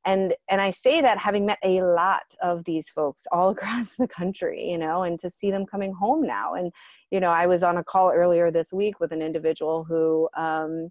and 0.07 0.33
and 0.49 0.59
i 0.59 0.71
say 0.71 1.01
that 1.01 1.19
having 1.19 1.45
met 1.45 1.59
a 1.63 1.81
lot 1.81 2.33
of 2.41 2.63
these 2.63 2.89
folks 2.89 3.23
all 3.31 3.49
across 3.55 3.95
the 3.95 4.07
country 4.07 4.67
you 4.67 4.77
know 4.77 5.03
and 5.03 5.19
to 5.19 5.29
see 5.29 5.51
them 5.51 5.65
coming 5.65 5.93
home 5.93 6.25
now. 6.25 6.55
And 6.55 6.71
you 7.11 7.19
know 7.19 7.29
i 7.29 7.45
was 7.45 7.61
on 7.61 7.77
a 7.77 7.83
call 7.83 8.11
earlier 8.11 8.49
this 8.49 8.73
week 8.73 8.99
with 8.99 9.11
an 9.11 9.21
individual 9.21 9.83
who 9.83 10.27
um, 10.35 10.89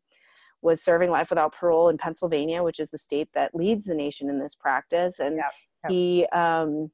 was 0.62 0.82
serving 0.82 1.10
life 1.10 1.30
without 1.30 1.54
parole 1.54 1.88
in 1.88 1.98
pennsylvania 1.98 2.62
which 2.62 2.78
is 2.78 2.90
the 2.90 2.98
state 2.98 3.28
that 3.34 3.54
leads 3.54 3.84
the 3.84 3.94
nation 3.94 4.28
in 4.28 4.38
this 4.38 4.54
practice. 4.54 5.18
And 5.18 5.40
he 5.88 6.26
um, 6.32 6.90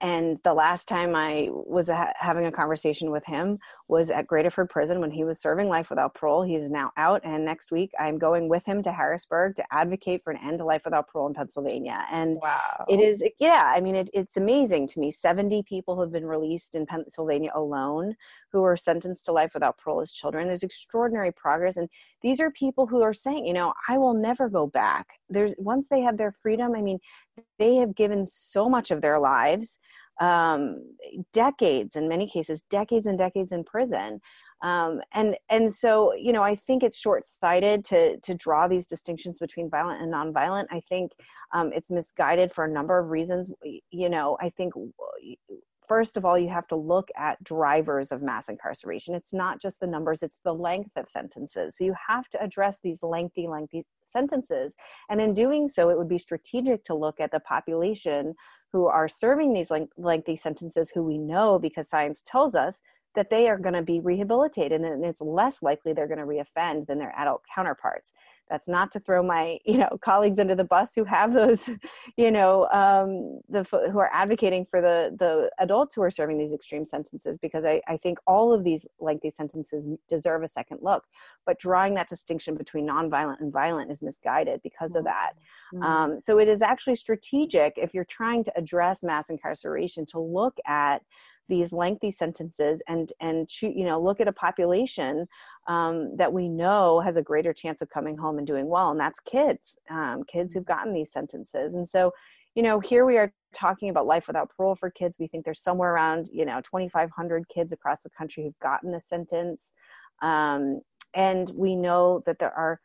and 0.00 0.38
the 0.44 0.54
last 0.54 0.86
time 0.86 1.16
I 1.16 1.48
was 1.50 1.88
ha- 1.88 2.12
having 2.16 2.46
a 2.46 2.52
conversation 2.52 3.10
with 3.10 3.24
him 3.24 3.58
was 3.92 4.08
at 4.08 4.26
Graterford 4.26 4.70
Prison 4.70 5.00
when 5.00 5.10
he 5.10 5.22
was 5.22 5.38
serving 5.38 5.68
life 5.68 5.90
without 5.90 6.14
parole. 6.14 6.42
He 6.42 6.56
is 6.56 6.70
now 6.70 6.92
out, 6.96 7.20
and 7.24 7.44
next 7.44 7.70
week 7.70 7.92
I'm 8.00 8.16
going 8.16 8.48
with 8.48 8.64
him 8.64 8.82
to 8.84 8.90
Harrisburg 8.90 9.54
to 9.56 9.64
advocate 9.70 10.24
for 10.24 10.30
an 10.30 10.38
end 10.42 10.60
to 10.60 10.64
life 10.64 10.86
without 10.86 11.08
parole 11.08 11.26
in 11.26 11.34
Pennsylvania. 11.34 12.06
And 12.10 12.38
wow. 12.40 12.86
it 12.88 13.00
is, 13.00 13.22
yeah, 13.38 13.70
I 13.76 13.82
mean, 13.82 13.94
it, 13.94 14.08
it's 14.14 14.38
amazing 14.38 14.88
to 14.88 14.98
me. 14.98 15.10
70 15.10 15.62
people 15.64 16.00
have 16.00 16.10
been 16.10 16.24
released 16.24 16.74
in 16.74 16.86
Pennsylvania 16.86 17.50
alone 17.54 18.16
who 18.50 18.62
were 18.62 18.78
sentenced 18.78 19.26
to 19.26 19.32
life 19.32 19.52
without 19.52 19.76
parole 19.76 20.00
as 20.00 20.10
children. 20.10 20.48
There's 20.48 20.62
extraordinary 20.62 21.30
progress, 21.30 21.76
and 21.76 21.90
these 22.22 22.40
are 22.40 22.50
people 22.50 22.86
who 22.86 23.02
are 23.02 23.12
saying, 23.12 23.46
you 23.46 23.52
know, 23.52 23.74
I 23.90 23.98
will 23.98 24.14
never 24.14 24.48
go 24.48 24.66
back. 24.66 25.20
There's 25.28 25.52
once 25.58 25.88
they 25.88 26.00
have 26.00 26.16
their 26.16 26.32
freedom. 26.32 26.74
I 26.74 26.80
mean, 26.80 26.98
they 27.58 27.76
have 27.76 27.94
given 27.94 28.24
so 28.24 28.70
much 28.70 28.90
of 28.90 29.02
their 29.02 29.20
lives 29.20 29.78
um, 30.22 30.80
decades 31.32 31.96
in 31.96 32.08
many 32.08 32.28
cases 32.28 32.62
decades 32.70 33.06
and 33.06 33.18
decades 33.18 33.52
in 33.52 33.64
prison. 33.64 34.20
Um, 34.62 35.00
and 35.12 35.36
and 35.50 35.74
so 35.74 36.14
you 36.14 36.32
know 36.32 36.44
i 36.44 36.54
think 36.54 36.84
it's 36.84 36.98
short-sighted 36.98 37.84
to 37.86 38.18
to 38.20 38.34
draw 38.34 38.68
these 38.68 38.86
distinctions 38.86 39.36
between 39.38 39.68
violent 39.68 40.00
and 40.00 40.12
nonviolent. 40.12 40.66
I 40.70 40.80
think 40.88 41.10
um, 41.52 41.72
it's 41.72 41.90
misguided 41.90 42.52
for 42.52 42.64
a 42.64 42.70
number 42.70 42.96
of 42.98 43.10
reasons. 43.10 43.50
You 43.90 44.08
know 44.08 44.38
i 44.40 44.48
think 44.50 44.72
first 45.88 46.16
of 46.16 46.24
all 46.24 46.38
you 46.38 46.48
have 46.48 46.68
to 46.68 46.76
look 46.76 47.08
at 47.16 47.42
drivers 47.42 48.12
of 48.12 48.22
mass 48.22 48.48
incarceration. 48.48 49.16
It's 49.16 49.34
not 49.34 49.60
just 49.60 49.80
the 49.80 49.88
numbers 49.88 50.22
it's 50.22 50.38
the 50.44 50.54
length 50.54 50.96
of 50.96 51.08
sentences. 51.08 51.76
So 51.76 51.82
you 51.84 51.94
have 52.08 52.28
to 52.28 52.40
address 52.40 52.78
these 52.80 53.02
lengthy 53.02 53.48
lengthy 53.48 53.84
sentences. 54.06 54.76
And 55.10 55.20
in 55.20 55.34
doing 55.34 55.68
so 55.68 55.90
it 55.90 55.98
would 55.98 56.08
be 56.08 56.18
strategic 56.18 56.84
to 56.84 56.94
look 56.94 57.18
at 57.18 57.32
the 57.32 57.40
population 57.40 58.34
who 58.72 58.86
are 58.86 59.08
serving 59.08 59.52
these 59.52 59.70
lengthy 59.96 60.36
sentences 60.36 60.90
who 60.90 61.02
we 61.02 61.18
know 61.18 61.58
because 61.58 61.88
science 61.88 62.22
tells 62.26 62.54
us 62.54 62.80
that 63.14 63.30
they 63.30 63.48
are 63.48 63.58
going 63.58 63.74
to 63.74 63.82
be 63.82 64.00
rehabilitated 64.00 64.80
and 64.80 65.04
it's 65.04 65.20
less 65.20 65.62
likely 65.62 65.92
they're 65.92 66.08
going 66.08 66.18
to 66.18 66.24
reoffend 66.24 66.86
than 66.86 66.98
their 66.98 67.14
adult 67.16 67.42
counterparts 67.54 68.12
that's 68.52 68.68
not 68.68 68.92
to 68.92 69.00
throw 69.00 69.22
my 69.22 69.58
you 69.64 69.78
know 69.78 69.88
colleagues 70.02 70.38
under 70.38 70.54
the 70.54 70.64
bus 70.64 70.92
who 70.94 71.04
have 71.04 71.32
those 71.32 71.70
you 72.16 72.30
know 72.30 72.68
um, 72.68 73.40
the 73.48 73.64
who 73.90 73.98
are 73.98 74.10
advocating 74.12 74.64
for 74.64 74.80
the 74.80 75.16
the 75.18 75.50
adults 75.58 75.94
who 75.94 76.02
are 76.02 76.10
serving 76.10 76.38
these 76.38 76.52
extreme 76.52 76.84
sentences 76.84 77.38
because 77.38 77.64
I, 77.64 77.80
I 77.88 77.96
think 77.96 78.18
all 78.26 78.52
of 78.52 78.62
these 78.62 78.86
lengthy 79.00 79.30
sentences 79.30 79.88
deserve 80.08 80.42
a 80.42 80.48
second 80.48 80.78
look 80.82 81.04
but 81.46 81.58
drawing 81.58 81.94
that 81.94 82.08
distinction 82.08 82.54
between 82.54 82.86
nonviolent 82.86 83.40
and 83.40 83.52
violent 83.52 83.90
is 83.90 84.02
misguided 84.02 84.60
because 84.62 84.94
of 84.94 85.04
that 85.04 85.32
mm-hmm. 85.74 85.82
um, 85.82 86.20
so 86.20 86.38
it 86.38 86.48
is 86.48 86.60
actually 86.60 86.96
strategic 86.96 87.72
if 87.76 87.94
you're 87.94 88.04
trying 88.04 88.44
to 88.44 88.52
address 88.56 89.02
mass 89.02 89.30
incarceration 89.30 90.04
to 90.04 90.20
look 90.20 90.58
at 90.66 91.02
these 91.48 91.72
lengthy 91.72 92.10
sentences 92.10 92.80
and 92.88 93.12
and 93.20 93.50
you 93.60 93.84
know 93.84 94.00
look 94.00 94.20
at 94.20 94.28
a 94.28 94.32
population 94.32 95.26
um, 95.68 96.16
that 96.16 96.32
we 96.32 96.48
know 96.48 97.00
has 97.00 97.16
a 97.16 97.22
greater 97.22 97.52
chance 97.52 97.80
of 97.80 97.90
coming 97.90 98.16
home 98.16 98.38
and 98.38 98.46
doing 98.46 98.68
well 98.68 98.90
and 98.90 99.00
that's 99.00 99.20
kids 99.20 99.76
um, 99.90 100.22
kids 100.24 100.52
who've 100.52 100.64
gotten 100.64 100.92
these 100.92 101.12
sentences 101.12 101.74
and 101.74 101.88
so 101.88 102.12
you 102.54 102.62
know, 102.62 102.80
here 102.80 103.04
we 103.04 103.16
are 103.16 103.32
talking 103.54 103.88
about 103.88 104.06
life 104.06 104.26
without 104.26 104.50
parole 104.54 104.74
for 104.74 104.90
kids. 104.90 105.16
We 105.18 105.26
think 105.26 105.44
there's 105.44 105.62
somewhere 105.62 105.92
around, 105.92 106.28
you 106.32 106.44
know, 106.44 106.60
2,500 106.60 107.48
kids 107.48 107.72
across 107.72 108.02
the 108.02 108.10
country 108.10 108.44
who've 108.44 108.58
gotten 108.60 108.94
a 108.94 109.00
sentence. 109.00 109.72
Um, 110.20 110.80
and 111.14 111.50
we 111.54 111.76
know 111.76 112.22
that 112.26 112.38
there 112.38 112.52
are 112.52 112.80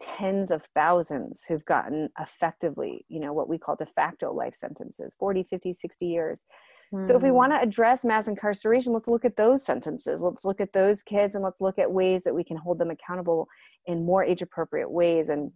tens 0.00 0.50
of 0.50 0.64
thousands 0.74 1.42
who've 1.46 1.64
gotten 1.64 2.08
effectively, 2.18 3.04
you 3.08 3.20
know, 3.20 3.32
what 3.32 3.48
we 3.48 3.58
call 3.58 3.76
de 3.76 3.86
facto 3.86 4.32
life 4.32 4.54
sentences 4.54 5.14
40, 5.18 5.44
50, 5.44 5.72
60 5.72 6.06
years. 6.06 6.44
Mm. 6.94 7.06
So, 7.06 7.16
if 7.16 7.22
we 7.22 7.30
hmm. 7.30 7.34
want 7.34 7.52
to 7.52 7.60
address 7.60 8.04
mass 8.04 8.28
incarceration, 8.28 8.92
let's 8.92 9.08
look 9.08 9.24
at 9.24 9.36
those 9.36 9.64
sentences. 9.64 10.20
Let's 10.20 10.44
look 10.44 10.60
at 10.60 10.72
those 10.72 11.02
kids 11.02 11.34
and 11.34 11.42
let's 11.42 11.60
look 11.60 11.78
at 11.78 11.90
ways 11.90 12.22
that 12.22 12.34
we 12.34 12.44
can 12.44 12.56
hold 12.56 12.78
them 12.78 12.90
accountable 12.90 13.48
in 13.86 14.06
more 14.06 14.22
age 14.22 14.42
appropriate 14.42 14.90
ways 14.90 15.28
and 15.28 15.50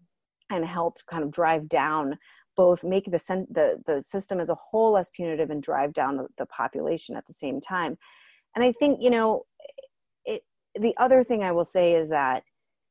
and 0.51 0.67
help 0.67 0.97
kind 1.09 1.23
of 1.23 1.31
drive 1.31 1.69
down 1.69 2.19
both 2.59 2.83
make 2.83 3.05
the, 3.05 3.47
the, 3.51 3.81
the 3.87 4.03
system 4.03 4.41
as 4.41 4.49
a 4.49 4.55
whole 4.57 4.91
less 4.91 5.11
punitive 5.11 5.49
and 5.51 5.63
drive 5.63 5.93
down 5.93 6.17
the, 6.17 6.27
the 6.39 6.47
population 6.47 7.17
at 7.17 7.25
the 7.27 7.33
same 7.33 7.61
time. 7.61 7.97
And 8.57 8.65
I 8.65 8.73
think, 8.73 8.99
you 9.01 9.11
know, 9.11 9.45
it, 10.25 10.43
the 10.75 10.93
other 10.99 11.23
thing 11.23 11.45
I 11.45 11.53
will 11.53 11.65
say 11.65 11.95
is 11.95 12.09
that 12.09 12.43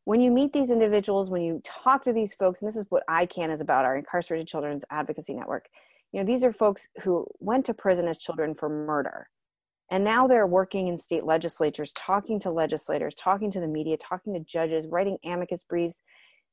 when 0.05 0.21
you 0.21 0.31
meet 0.31 0.53
these 0.53 0.71
individuals, 0.71 1.29
when 1.29 1.41
you 1.41 1.61
talk 1.65 2.01
to 2.05 2.13
these 2.13 2.33
folks, 2.33 2.61
and 2.61 2.69
this 2.69 2.77
is 2.77 2.85
what 2.87 3.03
ICAN 3.09 3.51
is 3.51 3.59
about, 3.59 3.83
our 3.83 3.97
Incarcerated 3.97 4.47
Children's 4.47 4.85
Advocacy 4.89 5.33
Network, 5.33 5.65
you 6.11 6.19
know, 6.19 6.25
these 6.25 6.43
are 6.43 6.53
folks 6.53 6.87
who 7.03 7.25
went 7.39 7.65
to 7.65 7.73
prison 7.73 8.07
as 8.07 8.17
children 8.17 8.55
for 8.55 8.69
murder. 8.69 9.29
And 9.89 10.03
now 10.03 10.27
they're 10.27 10.47
working 10.47 10.87
in 10.87 10.97
state 10.97 11.23
legislatures, 11.23 11.93
talking 11.93 12.39
to 12.41 12.51
legislators, 12.51 13.15
talking 13.15 13.51
to 13.51 13.59
the 13.59 13.67
media, 13.67 13.97
talking 13.97 14.33
to 14.33 14.39
judges, 14.41 14.85
writing 14.87 15.17
amicus 15.23 15.63
briefs. 15.63 16.01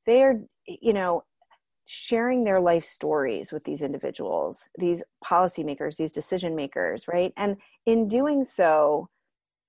They 0.05 0.23
are, 0.23 0.39
you 0.67 0.93
know, 0.93 1.23
sharing 1.85 2.43
their 2.43 2.59
life 2.59 2.85
stories 2.85 3.51
with 3.51 3.63
these 3.63 3.81
individuals, 3.81 4.57
these 4.77 5.03
policymakers, 5.23 5.97
these 5.97 6.11
decision 6.11 6.55
makers, 6.55 7.05
right? 7.07 7.33
And 7.37 7.57
in 7.85 8.07
doing 8.07 8.43
so, 8.45 9.09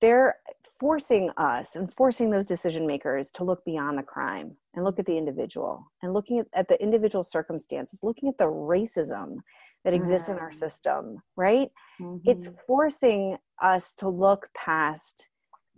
they're 0.01 0.37
forcing 0.78 1.30
us 1.37 1.74
and 1.74 1.93
forcing 1.93 2.30
those 2.30 2.47
decision 2.47 2.87
makers 2.87 3.30
to 3.32 3.45
look 3.45 3.64
beyond 3.64 3.99
the 3.99 4.03
crime 4.03 4.57
and 4.74 4.84
look 4.84 4.99
at 4.99 5.07
the 5.07 5.16
individual 5.16 5.91
and 6.03 6.12
looking 6.12 6.39
at, 6.39 6.47
at 6.53 6.68
the 6.68 6.80
individual 6.82 7.24
circumstances, 7.24 8.01
looking 8.03 8.28
at 8.28 8.39
the 8.39 8.45
racism 8.45 9.39
that 9.87 9.95
exists 9.95 10.28
mm-hmm. 10.28 10.37
in 10.37 10.45
our 10.45 10.51
mm. 10.51 10.55
system, 10.55 11.22
right? 11.37 11.70
Mm-hmm. 11.99 12.28
It's 12.30 12.51
forcing 12.66 13.39
us 13.62 13.95
to 14.01 14.11
look 14.11 14.49
past 14.55 15.28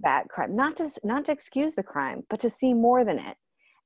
that 0.00 0.28
crime, 0.28 0.56
not 0.56 0.76
to 0.78 0.90
not 1.04 1.26
to 1.26 1.32
excuse 1.32 1.76
the 1.76 1.84
crime, 1.84 2.24
but 2.28 2.40
to 2.40 2.50
see 2.50 2.74
more 2.74 3.04
than 3.04 3.20
it 3.20 3.36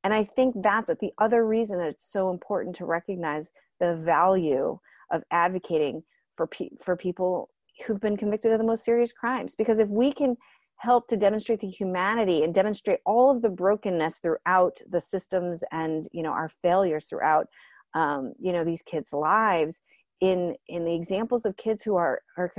and 0.04 0.12
I 0.12 0.24
think 0.24 0.56
that's 0.62 0.90
the 1.00 1.12
other 1.18 1.46
reason 1.46 1.78
that 1.78 1.88
it's 1.88 2.10
so 2.10 2.30
important 2.30 2.76
to 2.76 2.86
recognize 2.86 3.50
the 3.78 3.94
value 3.94 4.78
of 5.10 5.22
advocating 5.30 6.02
for 6.36 6.46
pe- 6.46 6.70
for 6.82 6.96
people 6.96 7.50
who've 7.86 8.00
been 8.00 8.16
convicted 8.16 8.52
of 8.52 8.58
the 8.58 8.64
most 8.64 8.84
serious 8.84 9.12
crimes. 9.12 9.54
Because 9.54 9.78
if 9.78 9.88
we 9.88 10.12
can 10.12 10.36
help 10.76 11.06
to 11.08 11.16
demonstrate 11.16 11.60
the 11.60 11.68
humanity 11.68 12.42
and 12.42 12.52
demonstrate 12.52 12.98
all 13.06 13.30
of 13.30 13.42
the 13.42 13.50
brokenness 13.50 14.16
throughout 14.16 14.78
the 14.90 15.00
systems 15.00 15.62
and 15.70 16.08
you 16.12 16.22
know 16.22 16.32
our 16.32 16.48
failures 16.48 17.06
throughout 17.06 17.46
um, 17.94 18.32
you 18.40 18.52
know 18.52 18.64
these 18.64 18.82
kids' 18.82 19.12
lives 19.12 19.80
in 20.22 20.54
in 20.68 20.84
the 20.84 20.94
examples 20.94 21.44
of 21.44 21.56
kids 21.56 21.82
who 21.82 21.96
are, 21.96 22.22
are 22.38 22.52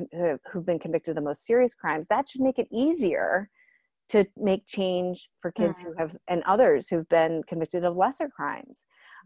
who've 0.51 0.66
been 0.66 0.80
convicted 0.80 1.11
of 1.11 1.16
the 1.16 1.22
most 1.22 1.45
serious 1.47 1.74
crimes, 1.74 2.05
that 2.09 2.28
should 2.28 2.41
make 2.41 2.59
it 2.59 2.68
easier 2.72 3.49
to 4.09 4.26
make 4.38 4.66
change 4.66 5.30
for 5.39 5.49
kids 5.51 5.80
mm-hmm. 5.80 5.91
who 5.91 5.97
have 5.97 6.16
and 6.28 6.43
others 6.43 6.88
who've 6.89 7.07
been 7.07 7.41
convicted 7.47 7.86
of 7.86 7.95
lesser 7.95 8.28
crimes 8.28 8.84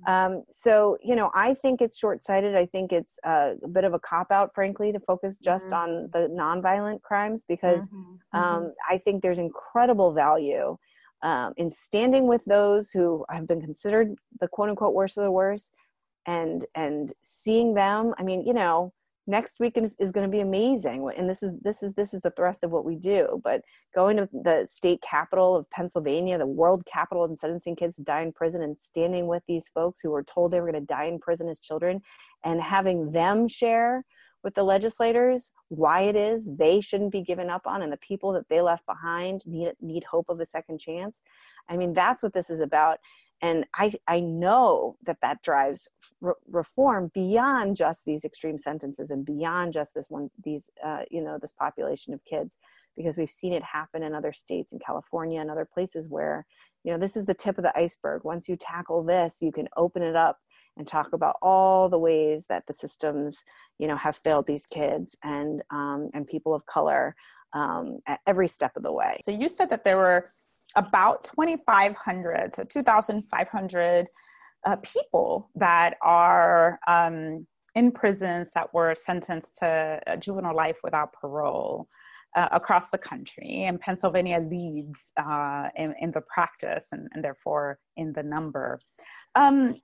mm-hmm. 0.08 0.36
um, 0.36 0.44
so 0.52 0.98
you 1.04 1.16
know 1.16 1.32
i 1.34 1.52
think 1.56 1.82
it's 1.82 1.98
short-sighted 1.98 2.56
i 2.56 2.66
think 2.66 2.94
it's 2.94 3.18
a, 3.26 3.56
a 3.64 3.68
bit 3.68 3.84
of 3.84 3.96
a 3.96 4.00
cop-out 4.00 4.52
frankly 4.54 4.92
to 4.92 5.00
focus 5.00 5.40
just 5.40 5.72
mm-hmm. 5.72 5.92
on 5.92 6.10
the 6.14 6.28
nonviolent 6.32 7.02
crimes 7.02 7.44
because 7.48 7.90
mm-hmm. 7.90 8.38
um, 8.40 8.62
mm-hmm. 8.62 8.68
i 8.88 9.00
think 9.00 9.22
there's 9.22 9.40
incredible 9.40 10.14
value 10.14 10.78
um, 11.24 11.54
in 11.58 11.72
standing 11.72 12.28
with 12.28 12.46
those 12.46 12.92
who 12.92 13.26
have 13.32 13.48
been 13.48 13.62
considered 13.62 14.14
the 14.40 14.48
quote-unquote 14.48 14.94
worst 14.94 15.18
of 15.18 15.24
the 15.24 15.32
worst 15.32 15.74
and 16.28 16.66
and 16.76 17.14
seeing 17.24 17.74
them 17.74 18.14
i 18.20 18.24
mean 18.24 18.46
you 18.46 18.54
know 18.54 18.94
next 19.28 19.56
week 19.60 19.78
is, 19.78 19.96
is 20.00 20.12
going 20.12 20.26
to 20.26 20.32
be 20.32 20.40
amazing. 20.40 21.10
And 21.16 21.30
this 21.30 21.44
is 21.44 21.54
this 21.62 21.84
is 21.84 21.94
this 21.94 22.14
is 22.14 22.22
the 22.22 22.32
thrust 22.32 22.64
of 22.64 22.72
what 22.72 22.86
we 22.86 22.96
do. 22.96 23.42
But 23.44 23.62
going 23.94 24.18
to 24.18 24.30
the 24.32 24.68
state 24.72 25.02
capital 25.08 25.56
of 25.56 25.70
pennsylvania 25.70 26.38
the 26.38 26.46
world 26.46 26.86
capital 26.86 27.26
and 27.26 27.38
sentencing 27.38 27.76
kids 27.76 27.98
to 27.98 28.04
die 28.04 28.22
in 28.22 28.32
prison 28.32 28.62
and 28.62 28.78
standing 28.78 29.28
with 29.28 29.44
these 29.48 29.68
folks 29.70 30.00
who 30.02 30.12
were 30.12 30.24
told 30.24 30.52
they 30.52 30.62
were 30.62 30.72
going 30.72 30.82
to 30.82 30.94
die 30.94 31.06
in 31.06 31.20
prison 31.20 31.50
as 31.50 31.60
children 31.60 32.02
and 32.44 32.62
having 32.62 33.12
them 33.12 33.48
share 33.48 34.06
with 34.44 34.54
the 34.56 34.64
legislators 34.64 35.52
why 35.70 36.02
it 36.02 36.16
is 36.16 36.50
they 36.58 36.80
shouldn't 36.80 37.12
be 37.12 37.22
given 37.22 37.50
up 37.50 37.66
on 37.66 37.82
and 37.82 37.92
the 37.92 37.98
people 37.98 38.32
that 38.32 38.48
they 38.50 38.62
left 38.62 38.86
behind 38.86 39.42
need 39.46 39.74
need 39.82 40.04
hope 40.04 40.30
of 40.30 40.40
a 40.40 40.46
second 40.46 40.80
chance. 40.80 41.22
I 41.70 41.76
mean 41.76 41.94
that's 41.94 42.24
what 42.24 42.34
this 42.34 42.50
is 42.50 42.62
about 42.62 43.00
and 43.42 43.66
i 43.76 43.94
i 44.08 44.20
know 44.20 44.98
that 45.04 45.18
that 45.22 45.42
drives 45.44 45.88
re- 46.22 46.34
reform 46.48 47.12
beyond 47.14 47.76
just 47.76 48.06
these 48.06 48.26
extreme 48.26 48.58
sentences 48.58 49.12
and 49.12 49.26
beyond 49.26 49.72
just 49.72 49.94
this 49.94 50.10
one 50.10 50.30
these 50.44 50.70
uh, 50.86 51.04
you 51.10 51.22
know 51.22 51.38
this 51.42 51.54
population 51.54 52.14
of 52.14 52.24
kids 52.26 52.56
because 52.96 53.16
we've 53.16 53.30
seen 53.30 53.54
it 53.54 53.64
happen 53.64 54.04
in 54.04 54.16
other 54.16 54.34
states 54.34 54.74
in 54.74 54.80
california 54.80 55.40
and 55.40 55.52
other 55.52 55.68
places 55.72 56.08
where 56.10 56.46
you 56.88 56.94
know 56.94 57.00
this 57.00 57.18
is 57.18 57.26
the 57.26 57.34
tip 57.34 57.58
of 57.58 57.64
the 57.64 57.78
iceberg. 57.78 58.24
Once 58.24 58.48
you 58.48 58.56
tackle 58.56 59.04
this 59.04 59.38
you 59.42 59.52
can 59.52 59.68
open 59.76 60.02
it 60.02 60.16
up 60.16 60.40
and 60.78 60.88
talk 60.88 61.12
about 61.12 61.36
all 61.42 61.90
the 61.90 62.00
ways 62.00 62.46
that 62.48 62.64
the 62.66 62.74
systems 62.74 63.44
you 63.78 63.88
know 63.88 63.98
have 63.98 64.16
failed 64.16 64.48
these 64.48 64.66
kids 64.66 65.18
and 65.24 65.62
um, 65.70 66.10
and 66.14 66.28
people 66.28 66.54
of 66.56 66.66
color 66.66 67.14
um, 67.54 68.00
at 68.08 68.20
every 68.26 68.48
step 68.48 68.72
of 68.76 68.84
the 68.84 68.92
way. 68.92 69.18
So 69.24 69.32
you 69.32 69.50
said 69.50 69.70
that 69.70 69.84
there 69.84 69.98
were 69.98 70.32
about 70.76 71.24
2,500 71.24 72.54
to 72.54 72.66
2,500 72.66 74.08
uh, 74.66 74.76
people 74.78 75.50
that 75.56 75.96
are 76.02 76.80
um, 76.88 77.48
in 77.76 77.92
prisons 77.92 78.52
that 78.54 78.74
were 78.74 78.96
sentenced 78.96 79.58
to 79.60 80.00
juvenile 80.20 80.56
life 80.56 80.78
without 80.84 81.14
parole. 81.14 81.88
Uh, 82.36 82.50
across 82.52 82.90
the 82.92 82.98
country, 82.98 83.64
and 83.64 83.80
Pennsylvania 83.80 84.38
leads 84.40 85.12
uh, 85.18 85.70
in, 85.76 85.96
in, 86.00 86.12
the 86.12 86.22
practice 86.22 86.86
and, 86.92 87.08
and, 87.14 87.24
therefore 87.24 87.80
in 87.96 88.14
the 88.14 88.22
number. 88.22 88.80
Um, 89.34 89.76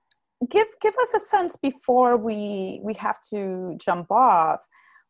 give 0.50 0.68
give 0.80 0.94
us 0.94 1.14
a 1.14 1.20
sense 1.20 1.56
before 1.56 2.16
we 2.16 2.80
we 2.82 2.94
have 2.94 3.18
to 3.30 3.76
jump 3.78 4.10
off. 4.12 4.64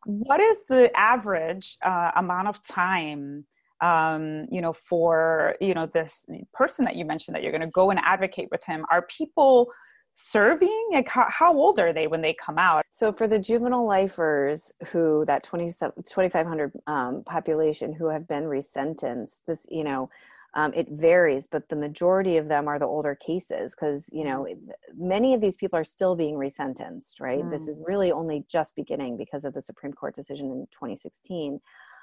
What 0.07 0.41
is 0.41 0.65
the 0.69 0.91
average 0.97 1.77
uh, 1.85 2.13
amount 2.17 2.49
of 2.49 2.63
time 2.67 3.47
um, 3.85 4.47
you 4.51 4.63
know, 4.63 4.73
for 4.73 5.57
you 5.61 5.75
know 5.75 5.87
this 5.87 6.25
person 6.53 6.85
that 6.87 6.97
you 6.97 7.05
mentioned 7.05 7.35
that 7.35 7.43
you're 7.43 7.53
going 7.53 7.61
to 7.61 7.67
go 7.83 7.91
and 7.91 8.01
advocate 8.03 8.49
with 8.51 8.65
him? 8.65 8.85
Are 8.91 9.03
people 9.03 9.69
serving? 10.15 10.89
Like, 10.93 11.09
how, 11.09 11.27
how 11.29 11.53
old 11.53 11.79
are 11.79 11.93
they 11.93 12.07
when 12.07 12.23
they 12.23 12.35
come 12.35 12.57
out? 12.57 12.85
So 12.91 13.13
for 13.13 13.27
the 13.27 13.39
juvenile 13.39 13.85
lifers 13.85 14.73
who 14.87 15.25
that 15.27 15.43
2,500 15.43 16.73
um, 16.87 17.25
population 17.27 17.93
who 17.93 18.09
have 18.09 18.27
been 18.27 18.45
resentenced, 18.45 19.41
this 19.47 19.67
you 19.71 19.85
know. 19.85 20.09
Um, 20.57 20.73
it 20.73 20.87
varies, 20.89 21.49
but 21.49 21.69
the 21.69 21.75
majority 21.75 22.37
of 22.37 22.47
them 22.47 22.69
are 22.69 22.79
the 22.79 22.85
older 22.85 23.17
cases 23.17 23.75
because 23.75 24.09
you 24.13 24.23
know 24.23 24.47
mm-hmm. 24.49 25.09
many 25.09 25.35
of 25.35 25.41
these 25.41 25.57
people 25.57 25.77
are 25.77 25.83
still 25.83 26.15
being 26.15 26.37
resentenced. 26.37 27.21
Right, 27.21 27.43
mm. 27.43 27.51
this 27.51 27.67
is 27.67 27.83
really 27.85 28.13
only 28.13 28.45
just 28.49 28.77
beginning 28.77 29.17
because 29.17 29.45
of 29.45 29.53
the 29.53 29.61
Supreme 29.61 29.93
Court 29.93 30.15
decision 30.15 30.53
in 30.53 30.69
2016. 30.71 31.59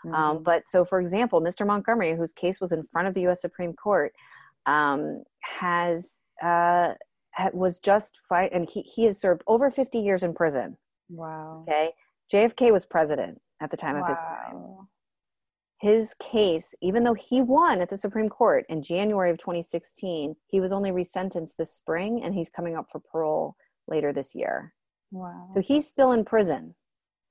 Um, 0.06 0.12
mm-hmm. 0.12 0.16
Um, 0.16 0.44
but 0.44 0.64
so, 0.68 0.86
for 0.86 1.00
example, 1.00 1.42
Mr. 1.42 1.66
Montgomery, 1.66 2.16
whose 2.16 2.34
case 2.34 2.60
was 2.60 2.72
in 2.72 2.84
front 2.92 3.08
of 3.08 3.14
the 3.14 3.22
U.S. 3.22 3.42
Supreme 3.42 3.74
Court, 3.74 4.14
um, 4.66 5.24
has 5.42 6.20
uh, 6.44 6.94
was 7.54 7.80
just 7.80 8.20
fight, 8.28 8.52
and 8.54 8.70
he 8.70 8.82
he 8.82 9.06
has 9.06 9.20
served 9.20 9.44
over 9.48 9.72
50 9.72 10.00
years 10.00 10.24
in 10.24 10.34
prison. 10.34 10.78
Wow. 11.10 11.66
Okay. 11.68 11.92
JFK 12.34 12.72
was 12.72 12.86
president 12.86 13.42
at 13.62 13.70
the 13.72 13.78
time 13.78 13.96
wow. 13.96 14.04
of 14.04 14.08
his 14.08 14.20
crime. 14.20 14.88
His 15.82 16.14
case, 16.22 16.76
even 16.82 17.04
though 17.04 17.16
he 17.16 17.42
won 17.42 17.82
at 17.82 17.90
the 17.90 17.98
Supreme 17.98 18.30
Court 18.30 18.66
in 18.70 18.84
January 18.84 19.32
of 19.32 19.40
2016, 19.40 20.36
he 20.48 20.62
was 20.62 20.72
only 20.72 20.92
resentenced 20.92 21.56
this 21.58 21.74
spring, 21.74 22.22
and 22.24 22.36
he's 22.36 22.50
coming 22.50 22.78
up 22.78 22.86
for 22.92 23.00
parole 23.00 23.56
later 23.88 24.14
this 24.14 24.36
year. 24.36 24.74
Wow. 25.12 25.50
So 25.54 25.60
he's 25.60 25.88
still 25.88 26.12
in 26.12 26.24
prison. 26.24 26.76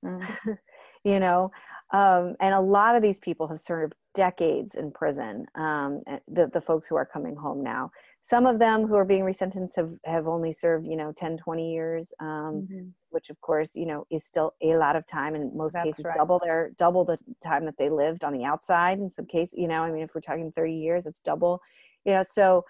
Mm. 0.05 0.27
you 1.05 1.19
know 1.19 1.51
um, 1.93 2.37
and 2.41 2.55
a 2.55 2.61
lot 2.61 2.95
of 2.95 3.03
these 3.03 3.19
people 3.19 3.49
have 3.49 3.61
served 3.61 3.95
decades 4.15 4.75
in 4.75 4.91
prison 4.91 5.47
um, 5.55 6.03
eh, 6.09 6.19
the, 6.29 6.49
the 6.49 6.61
folks 6.61 6.87
who 6.87 6.97
are 6.97 7.07
coming 7.07 7.37
home 7.37 7.63
now 7.63 7.91
some 8.21 8.45
of 8.45 8.59
them 8.59 8.87
who 8.87 8.97
are 8.97 9.05
being 9.05 9.23
resentenced 9.23 9.77
have, 9.77 9.93
have 10.05 10.27
only 10.27 10.51
served 10.51 10.87
you 10.87 10.97
know 10.97 11.13
10 11.13 11.37
20 11.37 11.73
years 11.73 12.13
um, 12.21 12.29
mm-hmm. 12.29 12.89
which 13.11 13.31
of 13.31 13.41
course 13.41 13.77
you 13.77 13.87
know 13.87 14.05
is 14.11 14.25
still 14.25 14.53
a 14.63 14.75
lot 14.75 14.97
of 14.97 15.07
time 15.07 15.35
in 15.35 15.57
most 15.57 15.75
That's 15.75 15.85
cases 15.85 16.05
right. 16.05 16.17
double 16.17 16.41
their 16.43 16.73
double 16.77 17.05
the 17.05 17.19
time 17.43 17.65
that 17.67 17.77
they 17.79 17.89
lived 17.89 18.25
on 18.25 18.33
the 18.33 18.45
outside 18.45 18.99
in 18.99 19.11
some 19.11 19.27
cases 19.27 19.55
you 19.57 19.69
know 19.69 19.83
i 19.83 19.91
mean 19.91 20.03
if 20.03 20.15
we're 20.15 20.21
talking 20.21 20.51
30 20.53 20.75
years 20.75 21.07
it's 21.07 21.21
double 21.21 21.63
you 22.05 22.13
know 22.13 22.23
so 22.23 22.65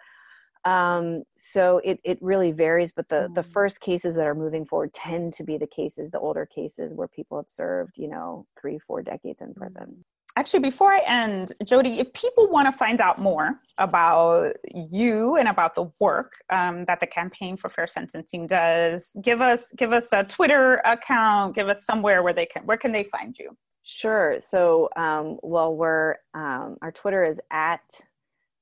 Um, 0.64 1.24
so 1.38 1.80
it, 1.84 2.00
it 2.04 2.18
really 2.20 2.52
varies, 2.52 2.92
but 2.92 3.08
the, 3.08 3.30
the 3.34 3.42
Mm. 3.42 3.52
first 3.52 3.80
cases 3.80 4.14
that 4.16 4.26
are 4.26 4.34
moving 4.34 4.64
forward 4.64 4.92
tend 4.92 5.32
to 5.34 5.44
be 5.44 5.56
the 5.56 5.66
cases, 5.66 6.10
the 6.10 6.18
older 6.20 6.46
cases 6.46 6.92
where 6.94 7.08
people 7.08 7.38
have 7.38 7.48
served, 7.48 7.96
you 7.98 8.08
know, 8.08 8.46
three, 8.60 8.78
four 8.78 9.02
decades 9.02 9.40
in 9.40 9.54
prison. 9.54 10.04
Actually, 10.36 10.60
before 10.60 10.92
I 10.92 11.02
end, 11.08 11.52
Jody, 11.64 11.98
if 11.98 12.12
people 12.12 12.48
want 12.48 12.66
to 12.66 12.72
find 12.72 13.00
out 13.00 13.18
more 13.18 13.60
about 13.78 14.54
you 14.72 15.36
and 15.36 15.48
about 15.48 15.74
the 15.74 15.90
work 15.98 16.32
um, 16.50 16.84
that 16.84 17.00
the 17.00 17.06
Campaign 17.06 17.56
for 17.56 17.68
Fair 17.68 17.88
Sentencing 17.88 18.46
does, 18.46 19.10
give 19.20 19.40
us 19.40 19.64
give 19.76 19.92
us 19.92 20.06
a 20.12 20.22
Twitter 20.22 20.76
account, 20.84 21.56
give 21.56 21.68
us 21.68 21.84
somewhere 21.84 22.22
where 22.22 22.32
they 22.32 22.46
can 22.46 22.64
where 22.64 22.76
can 22.76 22.92
they 22.92 23.02
find 23.02 23.36
you? 23.38 23.56
Sure. 23.82 24.38
So, 24.40 24.88
um, 24.94 25.38
well, 25.42 25.74
we're 25.74 26.16
um, 26.34 26.76
our 26.80 26.92
Twitter 26.92 27.24
is 27.24 27.40
at 27.50 27.80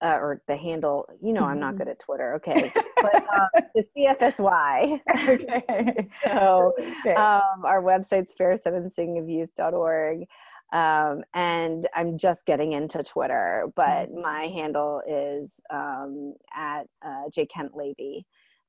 uh, 0.03 0.16
or 0.20 0.42
the 0.46 0.57
handle. 0.57 1.07
You 1.22 1.32
know, 1.32 1.44
I'm 1.44 1.59
not 1.61 1.76
Mhm. 1.76 1.78
good 1.78 1.88
at 1.88 1.99
Twitter. 1.99 2.34
Okay, 2.34 2.72
but 3.03 3.22
um, 3.38 3.49
it's 3.74 3.88
CFSY. 3.96 5.01
okay. 5.28 6.09
so, 6.24 6.72
Okay. 6.78 7.14
um, 7.16 7.64
our 7.64 7.82
website's 7.82 8.32
fairsentencingofyouth.org. 8.38 10.26
Um, 10.70 11.24
and 11.32 11.88
I'm 11.94 12.18
just 12.18 12.44
getting 12.44 12.72
into 12.72 13.03
Twitter, 13.03 13.68
but 13.74 14.11
Mhm. 14.11 14.22
my 14.22 14.49
handle 14.49 15.01
is 15.07 15.61
um, 15.70 16.34
at 16.55 16.86
uh, 17.03 17.30
J 17.32 17.46
Kent. 17.46 17.72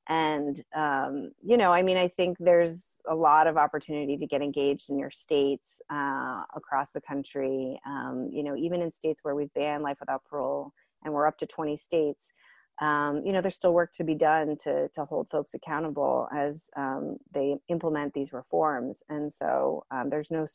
And, 0.07 0.63
um, 0.73 1.31
you 1.43 1.55
know, 1.55 1.71
I 1.71 1.83
mean, 1.83 1.97
I 1.97 2.07
think 2.07 2.37
there's 2.39 2.99
a 3.07 3.13
lot 3.13 3.45
of 3.45 3.57
opportunity 3.57 4.17
to 4.17 4.25
get 4.25 4.41
engaged 4.41 4.89
in 4.89 4.97
your 4.97 5.11
states 5.11 5.81
uh, 5.91 6.43
across 6.55 6.91
the 6.91 7.01
country. 7.01 7.79
Um, 7.85 8.29
you 8.31 8.41
know, 8.43 8.55
even 8.55 8.81
in 8.81 8.91
states 8.91 9.23
where 9.23 9.35
we've 9.35 9.53
banned 9.53 9.83
life 9.83 9.99
without 9.99 10.25
parole 10.25 10.73
and 11.03 11.13
we're 11.13 11.27
up 11.27 11.37
to 11.39 11.45
20 11.45 11.75
states, 11.77 12.33
um, 12.81 13.21
you 13.25 13.33
know, 13.33 13.41
there's 13.41 13.55
still 13.55 13.73
work 13.73 13.91
to 13.93 14.03
be 14.03 14.15
done 14.15 14.55
to, 14.63 14.87
to 14.89 15.05
hold 15.05 15.29
folks 15.29 15.53
accountable 15.53 16.29
as 16.33 16.69
um, 16.77 17.17
they 17.33 17.57
implement 17.67 18.13
these 18.13 18.31
reforms. 18.31 19.03
And 19.09 19.33
so 19.33 19.83
um, 19.91 20.09
there's 20.09 20.31
no 20.31 20.47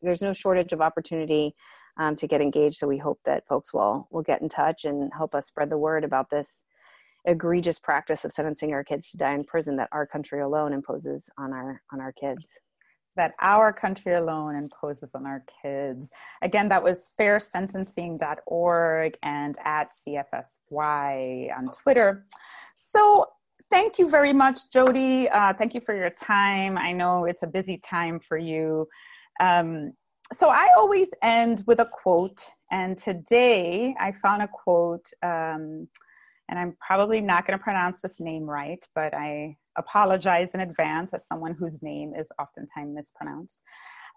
there's 0.00 0.22
no 0.22 0.32
shortage 0.32 0.72
of 0.72 0.80
opportunity 0.80 1.54
um, 1.96 2.14
to 2.16 2.28
get 2.28 2.40
engaged. 2.40 2.76
So 2.76 2.86
we 2.86 2.98
hope 2.98 3.20
that 3.24 3.48
folks 3.48 3.72
will 3.72 4.06
will 4.12 4.22
get 4.22 4.42
in 4.42 4.48
touch 4.48 4.84
and 4.84 5.10
help 5.12 5.34
us 5.34 5.46
spread 5.48 5.70
the 5.70 5.78
word 5.78 6.04
about 6.04 6.30
this 6.30 6.64
egregious 7.24 7.78
practice 7.78 8.24
of 8.24 8.32
sentencing 8.32 8.72
our 8.72 8.84
kids 8.84 9.10
to 9.10 9.16
die 9.16 9.34
in 9.34 9.44
prison 9.44 9.76
that 9.76 9.88
our 9.92 10.06
country 10.06 10.40
alone 10.40 10.72
imposes 10.72 11.30
on 11.36 11.52
our 11.52 11.82
on 11.92 12.00
our 12.00 12.12
kids 12.12 12.60
that 13.16 13.34
our 13.40 13.72
country 13.72 14.14
alone 14.14 14.56
imposes 14.56 15.14
on 15.14 15.26
our 15.26 15.44
kids. 15.62 16.10
Again, 16.42 16.68
that 16.68 16.82
was 16.82 17.10
fairsentencing.org 17.20 19.18
and 19.22 19.58
at 19.64 19.90
CFSY 19.92 21.56
on 21.56 21.70
Twitter. 21.72 22.26
So 22.74 23.26
thank 23.70 23.98
you 23.98 24.08
very 24.08 24.32
much, 24.32 24.70
Jody. 24.70 25.28
Uh, 25.28 25.52
thank 25.54 25.74
you 25.74 25.80
for 25.80 25.94
your 25.94 26.10
time. 26.10 26.78
I 26.78 26.92
know 26.92 27.24
it's 27.24 27.42
a 27.42 27.46
busy 27.46 27.78
time 27.78 28.20
for 28.20 28.38
you. 28.38 28.88
Um, 29.40 29.92
so 30.32 30.48
I 30.48 30.68
always 30.76 31.10
end 31.22 31.62
with 31.66 31.80
a 31.80 31.86
quote, 31.86 32.42
and 32.70 32.96
today 32.96 33.94
I 34.00 34.12
found 34.12 34.42
a 34.42 34.48
quote. 34.48 35.06
Um, 35.22 35.88
and 36.48 36.58
I'm 36.58 36.76
probably 36.86 37.20
not 37.20 37.46
going 37.46 37.58
to 37.58 37.62
pronounce 37.62 38.02
this 38.02 38.20
name 38.20 38.44
right, 38.44 38.84
but 38.94 39.14
I 39.14 39.56
apologize 39.76 40.54
in 40.54 40.60
advance 40.60 41.14
as 41.14 41.26
someone 41.26 41.54
whose 41.54 41.82
name 41.82 42.12
is 42.14 42.30
oftentimes 42.40 42.94
mispronounced. 42.94 43.62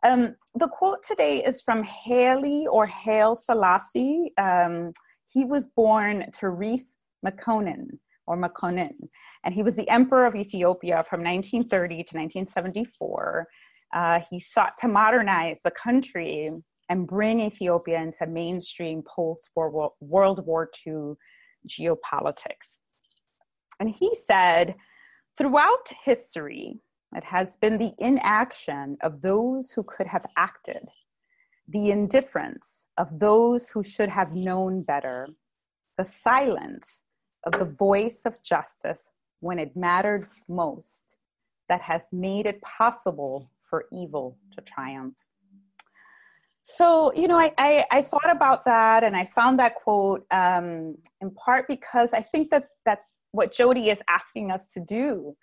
Um, 0.04 0.36
the 0.56 0.68
quote 0.68 1.02
today 1.04 1.44
is 1.44 1.62
from 1.62 1.84
Haley 1.84 2.68
or 2.68 2.86
Haile 2.86 3.36
Selassie. 3.36 4.32
Um, 4.38 4.92
he 5.32 5.46
was 5.46 5.68
born 5.68 6.26
Tarif 6.32 6.84
Makonnen 7.26 8.00
or 8.28 8.38
Makonnen, 8.38 8.96
and 9.44 9.54
he 9.54 9.64
was 9.64 9.76
the 9.76 9.90
emperor 9.90 10.26
of 10.26 10.36
Ethiopia 10.36 11.04
from 11.10 11.24
1930 11.24 11.96
to 11.96 12.00
1974. 12.00 13.48
Uh, 13.94 14.20
he 14.30 14.40
sought 14.40 14.76
to 14.78 14.88
modernize 14.88 15.62
the 15.64 15.72
country 15.72 16.52
and 16.90 17.08
bring 17.08 17.40
Ethiopia 17.40 18.00
into 18.00 18.28
mainstream 18.28 19.02
post 19.04 19.50
World 19.56 20.46
War 20.46 20.70
II 20.86 21.14
geopolitics. 21.68 22.80
And 23.80 23.90
he 23.90 24.14
said, 24.16 24.76
throughout 25.38 25.90
history, 26.04 26.80
it 27.16 27.24
has 27.24 27.58
been 27.58 27.78
the 27.78 27.94
inaction 28.00 28.98
of 29.02 29.22
those 29.22 29.72
who 29.72 29.84
could 29.84 30.08
have 30.08 30.26
acted, 30.38 30.88
the 31.68 31.92
indifference 31.92 32.86
of 32.98 33.20
those 33.20 33.70
who 33.70 33.84
should 33.84 34.10
have 34.10 34.34
known 34.36 34.82
better, 34.82 35.28
the 35.98 36.06
silence 36.06 37.04
of 37.46 37.54
the 37.54 37.66
voice 37.66 38.26
of 38.26 38.42
justice 38.44 39.10
when 39.40 39.60
it 39.60 39.76
mattered 39.76 40.28
most 40.48 41.18
that 41.70 41.82
has 41.82 42.04
made 42.12 42.46
it 42.46 42.62
possible 42.62 43.52
for 43.62 43.86
evil 43.92 44.38
to 44.54 44.62
triumph. 44.62 45.16
So, 46.64 47.14
you 47.14 47.28
know, 47.28 47.38
I, 47.38 47.54
I, 47.58 47.86
I, 47.92 48.02
thought 48.02 48.30
about 48.30 48.66
that 48.66 49.04
and 49.04 49.16
I 49.16 49.24
found 49.24 49.60
that 49.60 49.76
quote 49.76 50.26
um, 50.32 50.98
in 51.22 51.30
part 51.32 51.68
because 51.68 52.12
I 52.12 52.22
think 52.22 52.50
that, 52.50 52.64
that 52.64 52.70
what 53.36 53.54
Jody 53.54 53.90
is 53.90 54.02
asking 54.10 54.52
us 54.52 54.72
to 54.74 54.80
do 54.80 55.36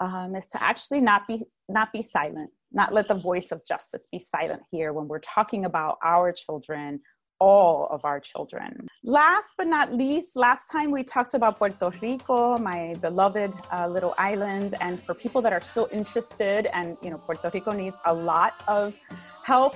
um, 0.00 0.34
is 0.36 0.46
to 0.48 0.62
actually 0.62 1.00
not 1.00 1.26
be, 1.26 1.42
not 1.68 1.88
be 1.92 2.02
silent, 2.02 2.50
not 2.72 2.92
let 2.92 3.08
the 3.08 3.14
voice 3.14 3.52
of 3.52 3.64
justice 3.66 4.06
be 4.10 4.18
silent 4.18 4.62
here 4.70 4.92
when 4.92 5.08
we're 5.08 5.26
talking 5.36 5.64
about 5.64 5.96
our 6.04 6.32
children, 6.32 7.00
all 7.40 7.88
of 7.90 8.00
our 8.04 8.20
children. 8.20 8.86
Last 9.02 9.54
but 9.58 9.66
not 9.66 9.92
least, 9.92 10.36
last 10.36 10.68
time 10.70 10.90
we 10.90 11.02
talked 11.02 11.34
about 11.34 11.58
Puerto 11.58 11.90
Rico, 12.00 12.58
my 12.58 12.94
beloved 13.00 13.52
uh, 13.72 13.86
little 13.86 14.14
island. 14.18 14.74
And 14.80 15.02
for 15.02 15.14
people 15.14 15.40
that 15.42 15.52
are 15.52 15.60
still 15.60 15.88
interested, 15.90 16.68
and, 16.72 16.96
you 17.02 17.10
know, 17.10 17.18
Puerto 17.18 17.50
Rico 17.52 17.72
needs 17.72 17.96
a 18.04 18.14
lot 18.14 18.54
of 18.68 18.98
help 19.44 19.74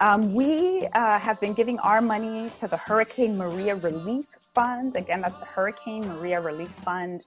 um, 0.00 0.34
we 0.34 0.86
uh, 0.94 1.18
have 1.18 1.40
been 1.40 1.54
giving 1.54 1.78
our 1.80 2.00
money 2.00 2.50
to 2.58 2.68
the 2.68 2.76
Hurricane 2.76 3.36
Maria 3.36 3.74
Relief 3.74 4.26
Fund. 4.54 4.96
Again, 4.96 5.20
that's 5.20 5.40
the 5.40 5.46
Hurricane 5.46 6.06
Maria 6.08 6.40
Relief 6.40 6.70
Fund. 6.84 7.26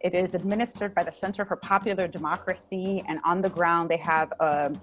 It 0.00 0.14
is 0.14 0.34
administered 0.34 0.94
by 0.94 1.02
the 1.02 1.12
Center 1.12 1.44
for 1.44 1.56
Popular 1.56 2.06
Democracy, 2.06 3.02
and 3.08 3.20
on 3.24 3.40
the 3.40 3.48
ground 3.48 3.88
they 3.88 3.96
have 3.96 4.32
an 4.40 4.78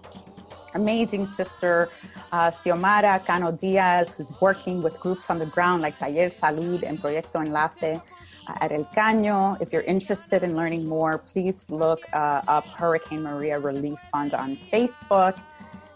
amazing 0.74 1.28
sister, 1.28 1.90
uh, 2.32 2.50
Xiomara 2.50 3.24
Cano 3.26 3.52
Diaz, 3.52 4.16
who's 4.16 4.34
working 4.42 4.82
with 4.82 5.00
groups 5.00 5.30
on 5.30 5.38
the 5.38 5.46
ground 5.46 5.82
like 5.82 5.98
Taller 6.00 6.30
Salud 6.30 6.82
and 6.84 7.00
Proyecto 7.00 7.46
Enlace 7.46 8.02
uh, 8.48 8.54
at 8.62 8.72
El 8.72 8.86
Caño. 8.86 9.62
If 9.62 9.72
you're 9.72 9.84
interested 9.84 10.44
in 10.44 10.56
learning 10.56 10.88
more, 10.88 11.20
please 11.20 11.70
look 11.70 12.02
uh, 12.14 12.42
up 12.48 12.66
Hurricane 12.66 13.22
Maria 13.22 13.60
Relief 13.60 14.00
Fund 14.12 14.34
on 14.34 14.58
Facebook. 14.72 15.38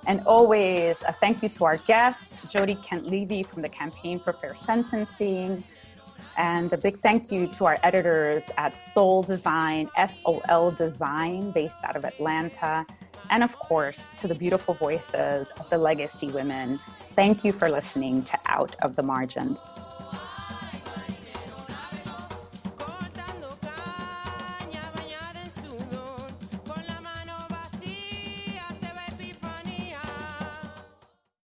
And 0.07 0.21
always 0.27 1.01
a 1.07 1.13
thank 1.13 1.41
you 1.41 1.49
to 1.49 1.65
our 1.65 1.77
guests, 1.77 2.41
Jody 2.51 2.75
Kent 2.75 3.07
Levy 3.07 3.43
from 3.43 3.61
the 3.61 3.69
Campaign 3.69 4.19
for 4.19 4.33
Fair 4.33 4.55
Sentencing. 4.55 5.63
And 6.37 6.71
a 6.73 6.77
big 6.77 6.97
thank 6.97 7.31
you 7.31 7.47
to 7.47 7.65
our 7.65 7.77
editors 7.81 8.43
at 8.57 8.77
Soul 8.77 9.23
Design, 9.23 9.89
S 9.97 10.19
O 10.25 10.41
L 10.49 10.69
Design, 10.69 11.51
based 11.51 11.83
out 11.83 11.95
of 11.95 12.05
Atlanta. 12.05 12.85
And 13.29 13.43
of 13.43 13.57
course, 13.57 14.07
to 14.19 14.27
the 14.27 14.35
beautiful 14.35 14.73
voices 14.75 15.51
of 15.59 15.69
the 15.69 15.77
legacy 15.77 16.29
women. 16.29 16.79
Thank 17.15 17.43
you 17.43 17.51
for 17.51 17.69
listening 17.69 18.23
to 18.25 18.37
Out 18.45 18.75
of 18.81 18.95
the 18.95 19.03
Margins. 19.03 19.59